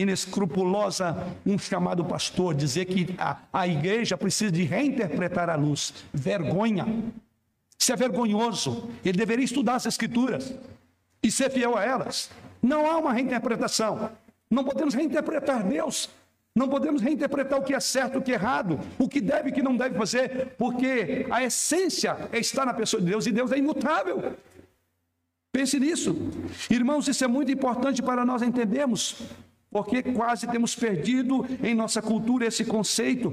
inescrupulosa 0.00 1.26
um 1.44 1.58
chamado 1.58 2.04
pastor 2.04 2.54
dizer 2.54 2.84
que 2.86 3.14
a, 3.18 3.38
a 3.52 3.66
igreja 3.66 4.16
precisa 4.16 4.50
de 4.52 4.62
reinterpretar 4.64 5.48
a 5.48 5.56
luz. 5.56 5.92
Vergonha. 6.12 6.86
Isso 7.78 7.92
é 7.92 7.96
vergonhoso. 7.96 8.90
Ele 9.04 9.18
deveria 9.18 9.44
estudar 9.44 9.74
as 9.74 9.86
escrituras 9.86 10.54
e 11.22 11.30
ser 11.30 11.50
fiel 11.50 11.76
a 11.76 11.84
elas. 11.84 12.30
Não 12.62 12.90
há 12.90 12.98
uma 12.98 13.12
reinterpretação. 13.12 14.10
Não 14.50 14.64
podemos 14.64 14.94
reinterpretar 14.94 15.66
Deus. 15.66 16.08
Não 16.54 16.70
podemos 16.70 17.02
reinterpretar 17.02 17.58
o 17.58 17.62
que 17.62 17.74
é 17.74 17.80
certo, 17.80 18.18
o 18.18 18.22
que 18.22 18.32
é 18.32 18.34
errado, 18.34 18.80
o 18.98 19.06
que 19.06 19.20
deve 19.20 19.50
e 19.50 19.52
o 19.52 19.54
que 19.54 19.62
não 19.62 19.76
deve 19.76 19.94
fazer, 19.94 20.54
porque 20.56 21.26
a 21.30 21.44
essência 21.44 22.16
está 22.32 22.64
na 22.64 22.72
pessoa 22.72 22.98
de 22.98 23.10
Deus 23.10 23.26
e 23.26 23.30
Deus 23.30 23.52
é 23.52 23.58
imutável. 23.58 24.34
Pense 25.52 25.78
nisso. 25.78 26.16
Irmãos, 26.70 27.08
isso 27.08 27.22
é 27.22 27.26
muito 27.26 27.52
importante 27.52 28.02
para 28.02 28.24
nós 28.24 28.40
entendermos, 28.40 29.20
porque 29.70 30.02
quase 30.02 30.46
temos 30.46 30.74
perdido 30.74 31.46
em 31.62 31.74
nossa 31.74 32.00
cultura 32.00 32.46
esse 32.46 32.64
conceito. 32.64 33.32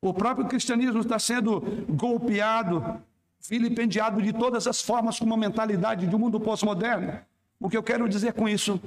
O 0.00 0.12
próprio 0.12 0.46
cristianismo 0.46 1.00
está 1.00 1.18
sendo 1.18 1.60
golpeado, 1.88 3.02
vilipendiado 3.48 4.20
de 4.20 4.32
todas 4.32 4.66
as 4.66 4.80
formas 4.80 5.18
com 5.18 5.24
uma 5.24 5.36
mentalidade 5.36 6.06
de 6.06 6.14
um 6.14 6.18
mundo 6.18 6.38
pós-moderno. 6.38 7.20
O 7.58 7.70
que 7.70 7.76
eu 7.76 7.82
quero 7.82 8.08
dizer 8.08 8.32
com 8.34 8.48
isso 8.48 8.80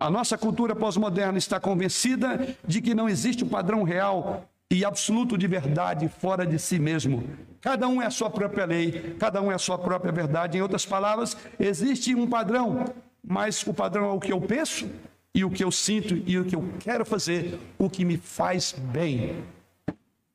a 0.00 0.08
nossa 0.08 0.38
cultura 0.38 0.74
pós-moderna 0.74 1.36
está 1.36 1.60
convencida 1.60 2.56
de 2.66 2.80
que 2.80 2.94
não 2.94 3.06
existe 3.06 3.44
um 3.44 3.48
padrão 3.48 3.82
real 3.82 4.48
e 4.70 4.82
absoluto 4.82 5.36
de 5.36 5.46
verdade 5.46 6.08
fora 6.08 6.46
de 6.46 6.58
si 6.58 6.78
mesmo. 6.78 7.28
Cada 7.60 7.86
um 7.86 8.00
é 8.00 8.06
a 8.06 8.10
sua 8.10 8.30
própria 8.30 8.64
lei, 8.64 9.14
cada 9.18 9.42
um 9.42 9.52
é 9.52 9.54
a 9.54 9.58
sua 9.58 9.76
própria 9.76 10.10
verdade. 10.10 10.56
Em 10.56 10.62
outras 10.62 10.86
palavras, 10.86 11.36
existe 11.58 12.14
um 12.14 12.26
padrão, 12.26 12.86
mas 13.22 13.66
o 13.66 13.74
padrão 13.74 14.06
é 14.06 14.12
o 14.12 14.20
que 14.20 14.32
eu 14.32 14.40
penso 14.40 14.88
e 15.34 15.44
o 15.44 15.50
que 15.50 15.62
eu 15.62 15.70
sinto 15.70 16.16
e 16.26 16.38
o 16.38 16.44
que 16.44 16.56
eu 16.56 16.64
quero 16.80 17.04
fazer, 17.04 17.58
o 17.78 17.88
que 17.88 18.04
me 18.04 18.16
faz 18.16 18.72
bem. 18.72 19.44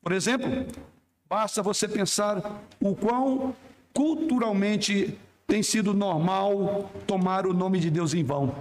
Por 0.02 0.12
exemplo, 0.12 0.50
basta 1.28 1.62
você 1.62 1.88
pensar 1.88 2.62
o 2.80 2.96
quão 2.96 3.56
culturalmente 3.94 5.18
tem 5.48 5.62
sido 5.62 5.94
normal 5.94 6.90
tomar 7.08 7.46
o 7.46 7.54
nome 7.54 7.80
de 7.80 7.90
Deus 7.90 8.14
em 8.14 8.24
vão 8.24 8.54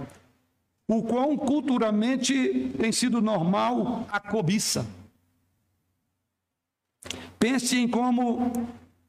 o 0.87 1.01
quão 1.01 1.35
culturalmente 1.37 2.71
tem 2.79 2.91
sido 2.91 3.21
normal 3.21 4.05
a 4.11 4.19
cobiça. 4.19 4.85
Pense 7.39 7.77
em 7.77 7.87
como 7.87 8.51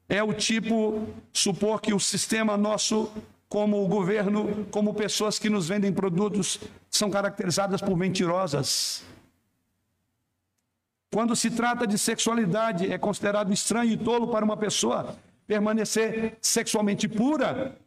é 0.09 0.23
o 0.23 0.33
tipo, 0.33 1.07
supor 1.31 1.81
que 1.81 1.93
o 1.93 1.99
sistema 1.99 2.57
nosso, 2.57 3.11
como 3.49 3.83
o 3.83 3.87
governo, 3.87 4.65
como 4.71 4.93
pessoas 4.93 5.39
que 5.39 5.49
nos 5.49 5.67
vendem 5.69 5.93
produtos, 5.93 6.59
são 6.89 7.09
caracterizadas 7.09 7.81
por 7.81 7.95
mentirosas. 7.95 9.03
Quando 11.11 11.35
se 11.35 11.49
trata 11.49 11.87
de 11.87 11.97
sexualidade, 11.97 12.91
é 12.91 12.97
considerado 12.97 13.53
estranho 13.53 13.91
e 13.91 13.97
tolo 13.97 14.27
para 14.27 14.43
uma 14.43 14.57
pessoa 14.57 15.15
permanecer 15.47 16.37
sexualmente 16.41 17.07
pura 17.07 17.77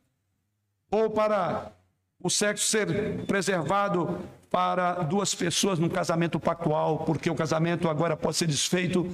ou 0.90 1.10
para 1.10 1.72
o 2.22 2.30
sexo 2.30 2.66
ser 2.66 3.24
preservado 3.26 4.18
para 4.50 5.02
duas 5.02 5.34
pessoas 5.34 5.78
num 5.78 5.88
casamento 5.88 6.40
pactual, 6.40 7.00
porque 7.04 7.30
o 7.30 7.34
casamento 7.34 7.88
agora 7.88 8.16
pode 8.16 8.36
ser 8.36 8.46
desfeito 8.46 9.06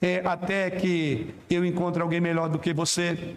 é, 0.00 0.20
até 0.24 0.70
que 0.70 1.34
eu 1.48 1.64
encontre 1.64 2.02
alguém 2.02 2.20
melhor 2.20 2.48
do 2.48 2.58
que 2.58 2.74
você. 2.74 3.36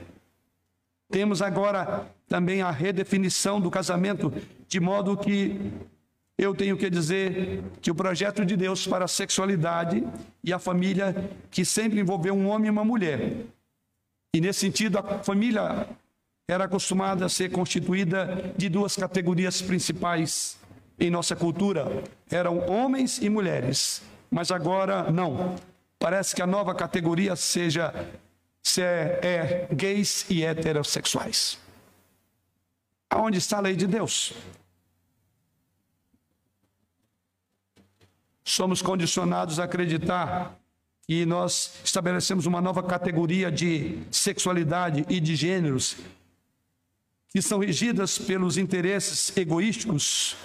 Temos 1.10 1.41
agora 1.41 2.08
também 2.28 2.62
a 2.62 2.72
redefinição 2.72 3.62
do 3.62 3.70
casamento, 3.70 4.34
de 4.68 4.80
modo 4.80 5.16
que 5.16 5.72
eu 6.38 6.53
tenho 6.53 6.76
que 6.78 6.89
dizer 6.89 7.64
que 7.82 7.89
o 7.89 7.95
projeto 7.95 8.45
de 8.45 8.58
Deus 8.58 8.86
para 8.86 9.06
a 9.06 9.08
sexualidade 9.08 10.06
e 10.43 10.51
a 10.51 10.60
família, 10.60 11.16
que 11.49 11.64
sempre 11.64 11.99
envolveu 11.99 12.34
um 12.34 12.47
homem 12.47 12.68
e 12.68 12.72
uma 12.72 12.84
mulher. 12.84 13.45
E 14.36 14.41
nesse 14.41 14.60
sentido, 14.60 14.97
a 14.97 15.24
família 15.24 15.88
era 16.47 16.66
acostumada 16.66 17.26
a 17.26 17.30
ser 17.30 17.51
constituída 17.51 18.53
de 18.58 18.68
duas 18.68 18.95
categorias 18.95 19.62
principais 19.62 20.58
em 20.99 21.10
nossa 21.10 21.36
cultura: 21.36 22.03
eram 22.30 22.70
homens 22.70 23.20
e 23.22 23.30
mulheres. 23.30 24.01
Mas 24.30 24.51
agora 24.51 25.10
não. 25.12 25.56
Parece 25.97 26.36
que 26.36 26.41
a 26.41 26.47
nova 26.47 26.76
categoria 26.76 27.36
seja 27.36 27.93
se 28.66 28.82
é, 28.82 29.20
é 29.22 29.68
gays 29.76 30.26
e 30.28 30.43
heterossexuais. 30.43 31.59
Aonde 33.07 33.38
está 33.38 33.57
a 33.57 33.61
lei 33.61 33.76
de 33.76 33.86
Deus? 33.86 34.34
Somos 38.43 38.82
condicionados 38.82 39.59
a 39.59 39.66
acreditar 39.66 40.57
que 41.03 41.28
nós 41.28 41.80
estabelecemos 41.84 42.47
uma 42.47 42.59
nova 42.59 42.82
categoria 42.82 43.51
de 43.51 43.99
sexualidade 44.09 45.05
e 45.09 45.20
de 45.20 45.36
gêneros 45.36 45.97
que 47.30 47.43
são 47.43 47.59
regidas 47.59 48.18
pelos 48.18 48.57
interesses 48.57 49.36
egoísticos, 49.38 50.36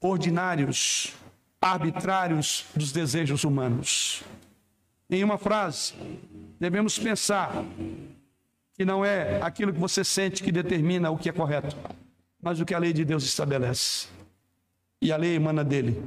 ordinários, 0.00 1.12
arbitrários 1.60 2.66
dos 2.76 2.92
desejos 2.92 3.42
humanos. 3.42 4.22
Em 5.10 5.24
uma 5.24 5.38
frase, 5.38 5.94
devemos 6.60 6.98
pensar 6.98 7.64
que 8.74 8.84
não 8.84 9.04
é 9.04 9.40
aquilo 9.40 9.72
que 9.72 9.80
você 9.80 10.04
sente 10.04 10.42
que 10.42 10.52
determina 10.52 11.10
o 11.10 11.16
que 11.16 11.28
é 11.28 11.32
correto, 11.32 11.74
mas 12.40 12.60
o 12.60 12.64
que 12.64 12.74
a 12.74 12.78
lei 12.78 12.92
de 12.92 13.04
Deus 13.04 13.24
estabelece. 13.24 14.08
E 15.00 15.10
a 15.10 15.16
lei 15.16 15.34
emana 15.34 15.64
dele. 15.64 16.02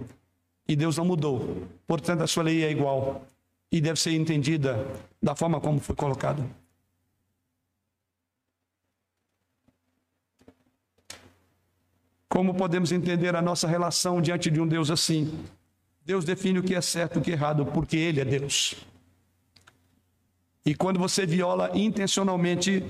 E 0.67 0.75
Deus 0.75 0.97
não 0.97 1.05
mudou. 1.05 1.67
Portanto, 1.87 2.21
a 2.21 2.27
sua 2.27 2.43
lei 2.43 2.63
é 2.63 2.69
igual 2.69 3.25
e 3.71 3.81
deve 3.81 3.99
ser 3.99 4.11
entendida 4.11 4.85
da 5.21 5.35
forma 5.35 5.59
como 5.59 5.79
foi 5.79 5.95
colocada. 5.95 6.45
Como 12.29 12.53
podemos 12.53 12.91
entender 12.91 13.35
a 13.35 13.41
nossa 13.41 13.67
relação 13.67 14.21
diante 14.21 14.49
de 14.49 14.61
um 14.61 14.67
Deus 14.67 14.89
assim? 14.89 15.45
Deus 16.05 16.25
define 16.25 16.59
o 16.59 16.63
que 16.63 16.75
é 16.75 16.81
certo 16.81 17.17
e 17.17 17.19
o 17.19 17.21
que 17.21 17.31
é 17.31 17.33
errado, 17.33 17.65
porque 17.65 17.97
Ele 17.97 18.21
é 18.21 18.25
Deus. 18.25 18.75
E 20.65 20.75
quando 20.75 20.99
você 20.99 21.25
viola 21.25 21.71
intencionalmente 21.73 22.83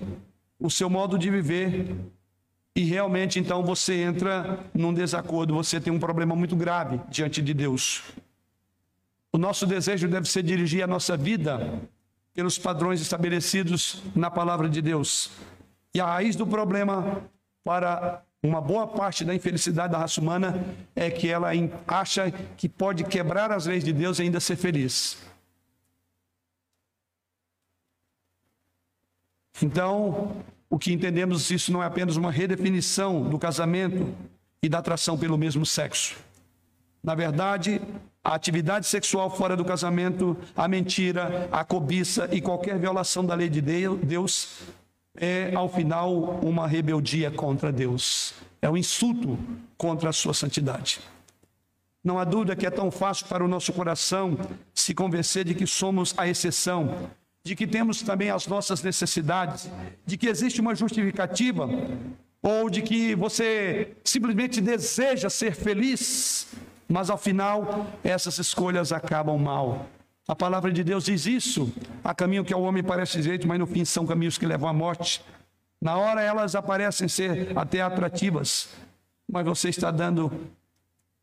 o 0.59 0.69
seu 0.69 0.89
modo 0.89 1.17
de 1.17 1.29
viver, 1.29 1.95
e 2.75 2.83
realmente 2.83 3.39
então 3.39 3.63
você 3.63 4.01
entra 4.01 4.59
num 4.73 4.93
desacordo, 4.93 5.53
você 5.53 5.79
tem 5.79 5.91
um 5.91 5.99
problema 5.99 6.35
muito 6.35 6.55
grave 6.55 6.99
diante 7.09 7.41
de 7.41 7.53
Deus. 7.53 8.03
O 9.31 9.37
nosso 9.37 9.65
desejo 9.65 10.07
deve 10.07 10.27
ser 10.27 10.43
dirigir 10.43 10.83
a 10.83 10.87
nossa 10.87 11.15
vida 11.15 11.81
pelos 12.33 12.57
padrões 12.57 13.01
estabelecidos 13.01 14.01
na 14.15 14.29
palavra 14.29 14.69
de 14.69 14.81
Deus. 14.81 15.31
E 15.93 15.99
a 15.99 16.05
raiz 16.05 16.35
do 16.35 16.47
problema 16.47 17.23
para 17.63 18.23
uma 18.43 18.59
boa 18.59 18.87
parte 18.87 19.23
da 19.23 19.35
infelicidade 19.35 19.91
da 19.91 19.99
raça 19.99 20.19
humana 20.19 20.65
é 20.95 21.11
que 21.11 21.27
ela 21.27 21.49
acha 21.87 22.31
que 22.57 22.67
pode 22.67 23.03
quebrar 23.03 23.51
as 23.51 23.67
leis 23.67 23.83
de 23.83 23.93
Deus 23.93 24.17
e 24.17 24.23
ainda 24.23 24.39
ser 24.39 24.55
feliz. 24.55 25.17
Então, 29.61 30.43
o 30.67 30.79
que 30.79 30.91
entendemos 30.91 31.51
isso 31.51 31.71
não 31.71 31.83
é 31.83 31.85
apenas 31.85 32.15
uma 32.15 32.31
redefinição 32.31 33.29
do 33.29 33.37
casamento 33.37 34.11
e 34.63 34.67
da 34.67 34.79
atração 34.79 35.17
pelo 35.17 35.37
mesmo 35.37 35.63
sexo. 35.63 36.17
Na 37.03 37.13
verdade, 37.13 37.79
a 38.23 38.33
atividade 38.33 38.87
sexual 38.87 39.29
fora 39.29 39.55
do 39.55 39.65
casamento, 39.65 40.35
a 40.55 40.67
mentira, 40.67 41.47
a 41.51 41.63
cobiça 41.63 42.27
e 42.31 42.41
qualquer 42.41 42.79
violação 42.79 43.23
da 43.23 43.35
lei 43.35 43.49
de 43.49 43.61
Deus 43.61 44.61
é, 45.15 45.51
ao 45.53 45.69
final, 45.69 46.39
uma 46.43 46.67
rebeldia 46.67 47.29
contra 47.31 47.71
Deus. 47.71 48.33
É 48.61 48.69
um 48.69 48.77
insulto 48.77 49.37
contra 49.77 50.09
a 50.09 50.13
sua 50.13 50.33
santidade. 50.33 50.99
Não 52.03 52.17
há 52.17 52.23
dúvida 52.23 52.55
que 52.55 52.65
é 52.65 52.69
tão 52.69 52.89
fácil 52.89 53.27
para 53.27 53.43
o 53.43 53.47
nosso 53.47 53.71
coração 53.73 54.37
se 54.73 54.93
convencer 54.93 55.45
de 55.45 55.53
que 55.53 55.67
somos 55.67 56.13
a 56.17 56.27
exceção, 56.27 57.09
de 57.43 57.55
que 57.55 57.67
temos 57.67 58.01
também 58.01 58.29
as 58.29 58.47
nossas 58.47 58.81
necessidades, 58.81 59.69
de 60.05 60.17
que 60.17 60.27
existe 60.27 60.61
uma 60.61 60.73
justificativa, 60.73 61.69
ou 62.41 62.69
de 62.69 62.81
que 62.81 63.13
você 63.15 63.95
simplesmente 64.03 64.59
deseja 64.59 65.29
ser 65.29 65.53
feliz 65.53 66.47
mas 66.91 67.09
ao 67.09 67.17
final, 67.17 67.87
essas 68.03 68.37
escolhas 68.37 68.91
acabam 68.91 69.37
mal. 69.37 69.85
A 70.31 70.35
palavra 70.35 70.71
de 70.71 70.81
Deus 70.81 71.03
diz 71.03 71.25
isso. 71.25 71.73
Há 72.01 72.15
caminho 72.15 72.45
que 72.45 72.53
ao 72.53 72.61
homem 72.61 72.81
parece 72.81 73.21
direito, 73.21 73.45
mas 73.45 73.59
no 73.59 73.67
fim 73.67 73.83
são 73.83 74.07
caminhos 74.07 74.37
que 74.37 74.45
levam 74.45 74.69
à 74.69 74.71
morte. 74.71 75.21
Na 75.81 75.97
hora 75.97 76.21
elas 76.21 76.55
aparecem 76.55 77.09
ser 77.09 77.51
até 77.53 77.81
atrativas, 77.81 78.69
mas 79.29 79.43
você 79.43 79.67
está 79.67 79.91
dando 79.91 80.31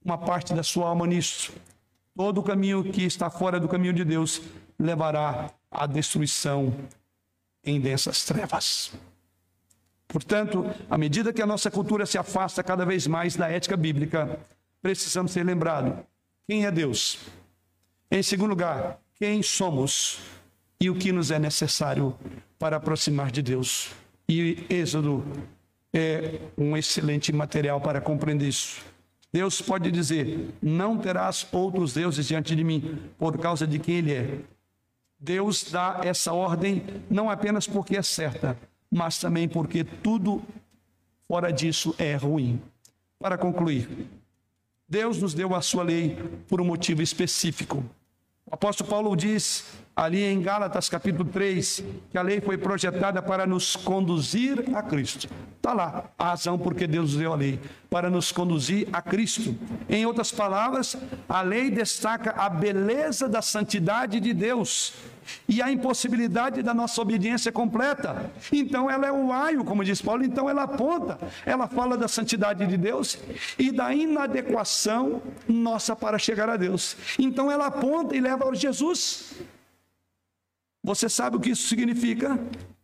uma 0.04 0.18
parte 0.18 0.52
da 0.52 0.62
sua 0.62 0.90
alma 0.90 1.06
nisso. 1.06 1.54
Todo 2.14 2.42
caminho 2.42 2.84
que 2.84 3.02
está 3.02 3.30
fora 3.30 3.58
do 3.58 3.66
caminho 3.66 3.94
de 3.94 4.04
Deus 4.04 4.42
levará 4.78 5.52
à 5.70 5.86
destruição 5.86 6.74
em 7.64 7.80
densas 7.80 8.26
trevas. 8.26 8.92
Portanto, 10.06 10.66
à 10.90 10.98
medida 10.98 11.32
que 11.32 11.40
a 11.40 11.46
nossa 11.46 11.70
cultura 11.70 12.04
se 12.04 12.18
afasta 12.18 12.62
cada 12.62 12.84
vez 12.84 13.06
mais 13.06 13.36
da 13.36 13.48
ética 13.48 13.74
bíblica, 13.74 14.38
precisamos 14.82 15.32
ser 15.32 15.44
lembrados: 15.44 15.94
quem 16.46 16.66
é 16.66 16.70
Deus? 16.70 17.18
Em 18.10 18.22
segundo 18.22 18.50
lugar, 18.50 18.98
quem 19.16 19.42
somos 19.42 20.20
e 20.80 20.88
o 20.88 20.94
que 20.94 21.12
nos 21.12 21.30
é 21.30 21.38
necessário 21.38 22.16
para 22.58 22.76
aproximar 22.76 23.30
de 23.30 23.42
Deus. 23.42 23.90
E 24.26 24.64
Êxodo 24.70 25.24
é 25.92 26.40
um 26.56 26.76
excelente 26.76 27.32
material 27.32 27.80
para 27.80 28.00
compreender 28.00 28.48
isso. 28.48 28.80
Deus 29.32 29.60
pode 29.60 29.90
dizer: 29.90 30.54
Não 30.62 30.96
terás 30.96 31.46
outros 31.52 31.92
deuses 31.92 32.26
diante 32.26 32.56
de 32.56 32.64
mim, 32.64 32.98
por 33.18 33.36
causa 33.38 33.66
de 33.66 33.78
quem 33.78 33.96
Ele 33.96 34.12
é. 34.14 34.38
Deus 35.20 35.70
dá 35.70 36.00
essa 36.02 36.32
ordem 36.32 36.84
não 37.10 37.28
apenas 37.28 37.66
porque 37.66 37.96
é 37.96 38.02
certa, 38.02 38.56
mas 38.90 39.18
também 39.18 39.48
porque 39.48 39.84
tudo 39.84 40.42
fora 41.26 41.52
disso 41.52 41.94
é 41.98 42.14
ruim. 42.14 42.60
Para 43.18 43.36
concluir, 43.36 44.08
Deus 44.88 45.20
nos 45.20 45.34
deu 45.34 45.54
a 45.54 45.60
sua 45.60 45.82
lei 45.82 46.16
por 46.48 46.60
um 46.60 46.64
motivo 46.64 47.02
específico. 47.02 47.84
O 48.50 48.54
apóstolo 48.54 48.88
Paulo 48.88 49.14
diz 49.14 49.62
ali 49.94 50.24
em 50.24 50.40
Gálatas 50.40 50.88
capítulo 50.88 51.28
3 51.28 51.84
que 52.10 52.16
a 52.16 52.22
lei 52.22 52.40
foi 52.40 52.56
projetada 52.56 53.20
para 53.20 53.46
nos 53.46 53.76
conduzir 53.76 54.74
a 54.74 54.82
Cristo. 54.82 55.28
Está 55.56 55.74
lá 55.74 56.04
a 56.18 56.30
razão 56.30 56.58
porque 56.58 56.86
Deus 56.86 57.14
deu 57.14 57.30
a 57.30 57.36
lei, 57.36 57.60
para 57.90 58.08
nos 58.08 58.32
conduzir 58.32 58.88
a 58.90 59.02
Cristo. 59.02 59.54
Em 59.86 60.06
outras 60.06 60.32
palavras, 60.32 60.96
a 61.28 61.42
lei 61.42 61.70
destaca 61.70 62.30
a 62.30 62.48
beleza 62.48 63.28
da 63.28 63.42
santidade 63.42 64.18
de 64.18 64.32
Deus 64.32 64.94
e 65.48 65.62
a 65.62 65.70
impossibilidade 65.70 66.62
da 66.62 66.72
nossa 66.74 67.00
obediência 67.00 67.50
completa. 67.50 68.30
Então 68.52 68.90
ela 68.90 69.06
é 69.06 69.12
o 69.12 69.32
aio, 69.32 69.64
como 69.64 69.84
diz 69.84 70.00
Paulo, 70.00 70.24
então 70.24 70.48
ela 70.48 70.62
aponta, 70.62 71.18
ela 71.44 71.66
fala 71.66 71.96
da 71.96 72.08
santidade 72.08 72.66
de 72.66 72.76
Deus 72.76 73.18
e 73.58 73.70
da 73.70 73.94
inadequação 73.94 75.22
nossa 75.46 75.94
para 75.94 76.18
chegar 76.18 76.48
a 76.48 76.56
Deus. 76.56 76.96
Então 77.18 77.50
ela 77.50 77.66
aponta 77.66 78.16
e 78.16 78.20
leva 78.20 78.48
a 78.48 78.54
Jesus. 78.54 79.34
Você 80.82 81.08
sabe 81.08 81.36
o 81.36 81.40
que 81.40 81.50
isso 81.50 81.68
significa? 81.68 82.38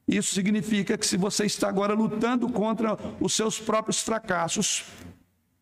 Isso 0.06 0.34
significa 0.34 0.98
que 0.98 1.06
se 1.06 1.16
você 1.16 1.46
está 1.46 1.68
agora 1.68 1.94
lutando 1.94 2.48
contra 2.50 2.98
os 3.20 3.32
seus 3.32 3.58
próprios 3.58 4.00
fracassos, 4.00 4.84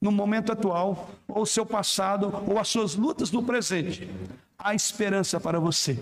no 0.01 0.11
momento 0.11 0.51
atual, 0.51 1.11
ou 1.28 1.47
seu 1.47 1.64
passado, 1.64 2.43
ou 2.49 2.59
as 2.59 2.66
suas 2.66 2.97
lutas 2.97 3.30
no 3.30 3.45
presente, 3.45 4.11
há 4.59 4.74
esperança 4.74 5.39
para 5.39 5.61
você. 5.61 5.97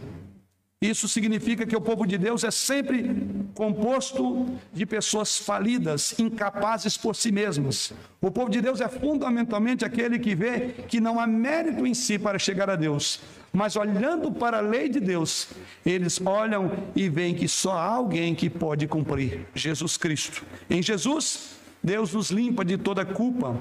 Isso 0.83 1.07
significa 1.07 1.67
que 1.67 1.77
o 1.77 1.81
povo 1.81 2.07
de 2.07 2.17
Deus 2.17 2.43
é 2.43 2.51
sempre 2.51 3.27
composto 3.55 4.47
de 4.73 4.87
pessoas 4.87 5.37
falidas, 5.37 6.19
incapazes 6.19 6.97
por 6.97 7.15
si 7.15 7.31
mesmas. 7.31 7.93
O 8.19 8.31
povo 8.31 8.49
de 8.49 8.63
Deus 8.63 8.81
é 8.81 8.89
fundamentalmente 8.89 9.85
aquele 9.85 10.19
que 10.19 10.35
vê 10.35 10.71
que 10.89 10.99
não 10.99 11.21
há 11.21 11.27
mérito 11.27 11.87
em 11.87 11.93
si 11.93 12.19
para 12.19 12.39
chegar 12.39 12.71
a 12.71 12.77
Deus, 12.77 13.21
mas 13.53 13.77
olhando 13.77 14.33
para 14.33 14.57
a 14.57 14.63
lei 14.63 14.89
de 14.89 15.01
Deus, 15.01 15.49
eles 15.85 16.19
olham 16.25 16.73
e 16.97 17.11
veem 17.11 17.35
que 17.35 17.47
só 17.47 17.73
há 17.73 17.85
alguém 17.85 18.35
que 18.35 18.49
pode 18.49 18.87
cumprir: 18.87 19.47
Jesus 19.55 19.99
Cristo. 19.99 20.47
Em 20.71 20.83
Jesus, 20.83 21.57
Deus 21.85 22.15
nos 22.15 22.31
limpa 22.31 22.65
de 22.65 22.79
toda 22.79 23.05
culpa, 23.05 23.55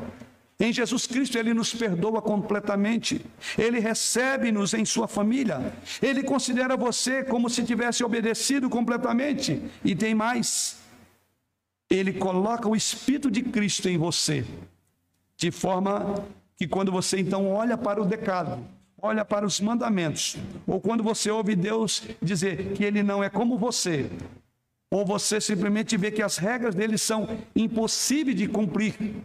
em 0.60 0.74
Jesus 0.74 1.08
Cristo, 1.08 1.38
Ele 1.38 1.54
nos 1.54 1.74
perdoa 1.74 2.22
completamente. 2.22 3.26
Ele 3.58 3.80
recebe-nos 3.80 4.74
em 4.74 4.84
Sua 4.84 5.08
família. 5.08 5.74
Ele 6.02 6.22
considera 6.22 6.76
você 6.76 7.24
como 7.24 7.50
se 7.50 7.64
tivesse 7.64 8.04
obedecido 8.04 8.70
completamente. 8.70 9.62
E 9.86 9.96
tem 9.96 10.14
mais. 10.14 10.78
Ele 11.90 12.12
coloca 12.12 12.68
o 12.68 12.76
Espírito 12.76 13.32
de 13.32 13.42
Cristo 13.42 13.88
em 13.88 13.98
você. 13.98 14.46
De 15.38 15.50
forma 15.50 16.26
que 16.58 16.68
quando 16.68 16.92
você 16.92 17.18
então 17.18 17.50
olha 17.50 17.78
para 17.78 18.02
o 18.02 18.06
decálogo, 18.06 18.62
olha 19.02 19.24
para 19.24 19.46
os 19.46 19.62
mandamentos, 19.62 20.36
ou 20.68 20.82
quando 20.82 21.02
você 21.02 21.32
ouve 21.32 21.56
Deus 21.56 22.04
dizer 22.22 22.74
que 22.74 22.84
Ele 22.84 23.02
não 23.02 23.24
é 23.24 23.30
como 23.30 23.58
você, 23.58 24.10
ou 24.92 25.06
você 25.06 25.40
simplesmente 25.40 25.96
vê 25.96 26.12
que 26.12 26.22
as 26.22 26.38
regras 26.38 26.76
dele 26.76 26.98
são 26.98 27.30
impossíveis 27.56 28.36
de 28.36 28.46
cumprir, 28.46 29.16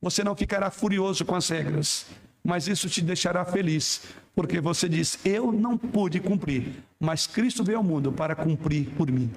você 0.00 0.24
não 0.24 0.34
ficará 0.34 0.70
furioso 0.70 1.24
com 1.24 1.34
as 1.34 1.48
regras, 1.48 2.06
mas 2.42 2.66
isso 2.66 2.88
te 2.88 3.02
deixará 3.02 3.44
feliz, 3.44 4.02
porque 4.34 4.60
você 4.60 4.88
diz: 4.88 5.18
Eu 5.24 5.52
não 5.52 5.76
pude 5.76 6.20
cumprir, 6.20 6.82
mas 6.98 7.26
Cristo 7.26 7.62
veio 7.62 7.78
ao 7.78 7.84
mundo 7.84 8.10
para 8.10 8.34
cumprir 8.34 8.86
por 8.96 9.10
mim. 9.10 9.30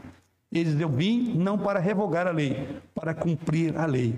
Ele 0.52 0.72
diz: 0.72 0.80
Eu 0.80 0.90
vim 0.90 1.34
não 1.36 1.58
para 1.58 1.80
revogar 1.80 2.28
a 2.28 2.32
lei, 2.32 2.80
para 2.96 3.14
cumprir 3.14 3.78
a 3.78 3.86
lei. 3.86 4.18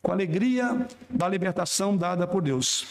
Com 0.00 0.10
a 0.10 0.14
alegria 0.14 0.86
da 1.10 1.28
libertação 1.28 1.96
dada 1.96 2.26
por 2.26 2.42
Deus, 2.42 2.86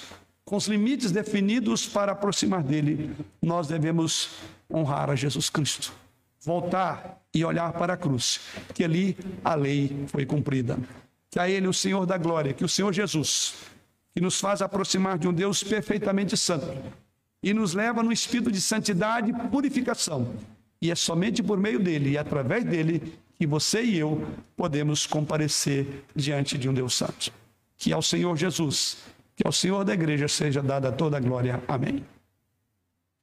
com 0.45 0.55
os 0.55 0.67
limites 0.67 1.11
definidos 1.11 1.87
para 1.87 2.11
aproximar 2.11 2.63
dele, 2.63 3.15
nós 3.41 3.67
devemos 3.67 4.29
honrar 4.71 5.09
a 5.09 5.15
Jesus 5.15 5.49
Cristo. 5.49 5.91
Voltar 6.39 7.21
e 7.33 7.43
olhar 7.43 7.73
para 7.73 7.93
a 7.93 7.97
cruz, 7.97 8.39
que 8.73 8.83
ali 8.83 9.17
a 9.43 9.55
lei 9.55 10.05
foi 10.07 10.25
cumprida 10.25 10.77
que 11.31 11.39
a 11.39 11.49
Ele, 11.49 11.67
o 11.67 11.73
Senhor 11.73 12.05
da 12.05 12.17
glória, 12.17 12.53
que 12.53 12.65
o 12.65 12.69
Senhor 12.69 12.93
Jesus, 12.93 13.55
que 14.13 14.21
nos 14.21 14.39
faz 14.39 14.61
aproximar 14.61 15.17
de 15.17 15.27
um 15.27 15.33
Deus 15.33 15.63
perfeitamente 15.63 16.35
santo 16.35 16.67
e 17.41 17.53
nos 17.53 17.73
leva 17.73 18.03
no 18.03 18.11
espírito 18.11 18.51
de 18.51 18.61
santidade 18.61 19.31
e 19.31 19.49
purificação. 19.49 20.35
E 20.81 20.91
é 20.91 20.95
somente 20.95 21.41
por 21.41 21.57
meio 21.57 21.79
dele 21.79 22.11
e 22.11 22.17
através 22.17 22.65
dele 22.65 23.17
que 23.39 23.47
você 23.47 23.81
e 23.81 23.97
eu 23.97 24.27
podemos 24.55 25.07
comparecer 25.07 26.03
diante 26.13 26.57
de 26.57 26.69
um 26.69 26.73
Deus 26.73 26.93
santo. 26.93 27.31
Que 27.77 27.93
ao 27.93 28.01
Senhor 28.01 28.35
Jesus, 28.35 28.97
que 29.35 29.47
ao 29.47 29.53
Senhor 29.53 29.83
da 29.85 29.93
igreja 29.93 30.27
seja 30.27 30.61
dada 30.61 30.91
toda 30.91 31.17
a 31.17 31.19
glória. 31.19 31.63
Amém. 31.67 32.03